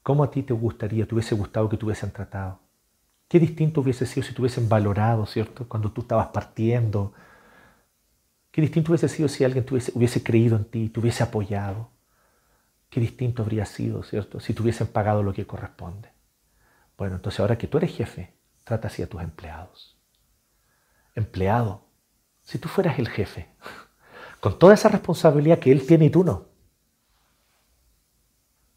¿cómo 0.10 0.24
a 0.24 0.32
ti 0.32 0.42
te 0.42 0.56
gustaría, 0.56 1.06
te 1.06 1.14
hubiese 1.14 1.36
gustado 1.36 1.70
que 1.70 1.78
te 1.78 1.86
hubiesen 1.86 2.10
tratado? 2.10 2.60
Qué 3.28 3.40
distinto 3.40 3.82
hubiese 3.82 4.08
sido 4.08 4.26
si 4.26 4.34
te 4.34 4.42
hubiesen 4.42 4.68
valorado, 4.68 5.28
¿cierto? 5.28 5.70
Cuando 5.70 5.92
tú 5.92 6.02
estabas 6.02 6.30
partiendo. 6.30 7.14
Qué 8.50 8.60
distinto 8.60 8.92
hubiese 8.92 9.08
sido 9.08 9.30
si 9.30 9.44
alguien 9.44 9.68
hubiese, 9.70 10.24
creído 10.24 10.58
en 10.58 10.66
ti, 10.66 10.90
te 10.90 11.00
hubiese 11.00 11.22
apoyado. 11.22 11.92
Qué 12.90 13.00
distinto 13.00 13.44
habría 13.44 13.68
sido, 13.68 14.02
¿cierto? 14.02 14.40
Si 14.40 14.52
te 14.56 14.64
hubiesen 14.64 14.88
pagado 14.88 15.22
lo 15.22 15.32
que 15.32 15.46
corresponde. 15.46 16.10
Bueno, 16.98 17.18
entonces 17.18 17.40
ahora 17.40 17.60
que 17.60 17.68
tú 17.68 17.78
eres 17.78 17.96
jefe, 17.96 18.34
trata 18.64 18.88
así 18.88 19.04
a 19.04 19.08
tus 19.08 19.22
empleados. 19.22 19.96
Empleado, 21.14 21.86
si 22.42 22.58
tú 22.58 22.68
fueras 22.68 22.98
el 22.98 23.10
jefe, 23.10 23.48
con 24.40 24.58
toda 24.58 24.74
esa 24.74 24.90
responsabilidad 24.90 25.60
que 25.60 25.72
él 25.72 25.86
tiene 25.86 26.06
y 26.06 26.10
tú 26.10 26.24
no, 26.24 26.49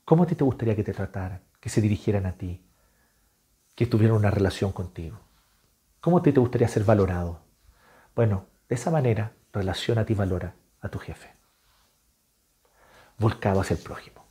¿cómo 0.05 0.25
a 0.25 0.27
ti 0.27 0.35
te 0.35 0.45
gustaría 0.45 0.77
que 0.77 0.85
te 0.85 0.93
trataran, 0.93 1.43
que 1.61 1.69
se 1.69 1.81
dirigieran 1.81 2.27
a 2.27 2.33
ti? 2.33 2.63
que 3.75 3.87
tuvieron 3.87 4.19
una 4.19 4.31
relación 4.31 4.73
contigo. 4.73 5.19
¿Cómo 6.01 6.23
te, 6.23 6.33
te 6.33 6.41
gustaría 6.41 6.69
ser 6.69 6.85
valorado? 6.85 7.41
Bueno, 8.15 8.47
de 8.69 8.75
esa 8.75 8.91
manera, 8.91 9.33
relaciona 9.53 10.05
y 10.07 10.15
valora 10.15 10.55
a 10.81 10.89
tu 10.89 10.99
jefe. 10.99 11.31
Volcado 13.19 13.61
hacia 13.61 13.77
el 13.77 13.83
prójimo. 13.83 14.25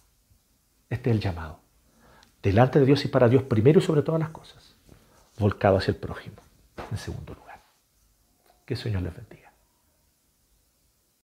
Este 0.90 1.10
es 1.10 1.16
el 1.16 1.22
llamado. 1.22 1.60
Delante 2.44 2.80
de 2.80 2.86
Dios 2.86 3.06
y 3.06 3.08
para 3.08 3.30
Dios 3.30 3.44
primero 3.44 3.80
y 3.80 3.82
sobre 3.82 4.02
todas 4.02 4.20
las 4.20 4.30
cosas. 4.30 4.76
Volcado 5.40 5.78
hacia 5.78 5.92
el 5.92 5.98
prójimo 5.98 6.38
en 6.92 6.98
segundo 6.98 7.34
lugar. 7.34 7.64
Que 8.66 8.74
el 8.74 8.80
Señor 8.80 9.02
les 9.04 9.16
bendiga. 9.16 9.41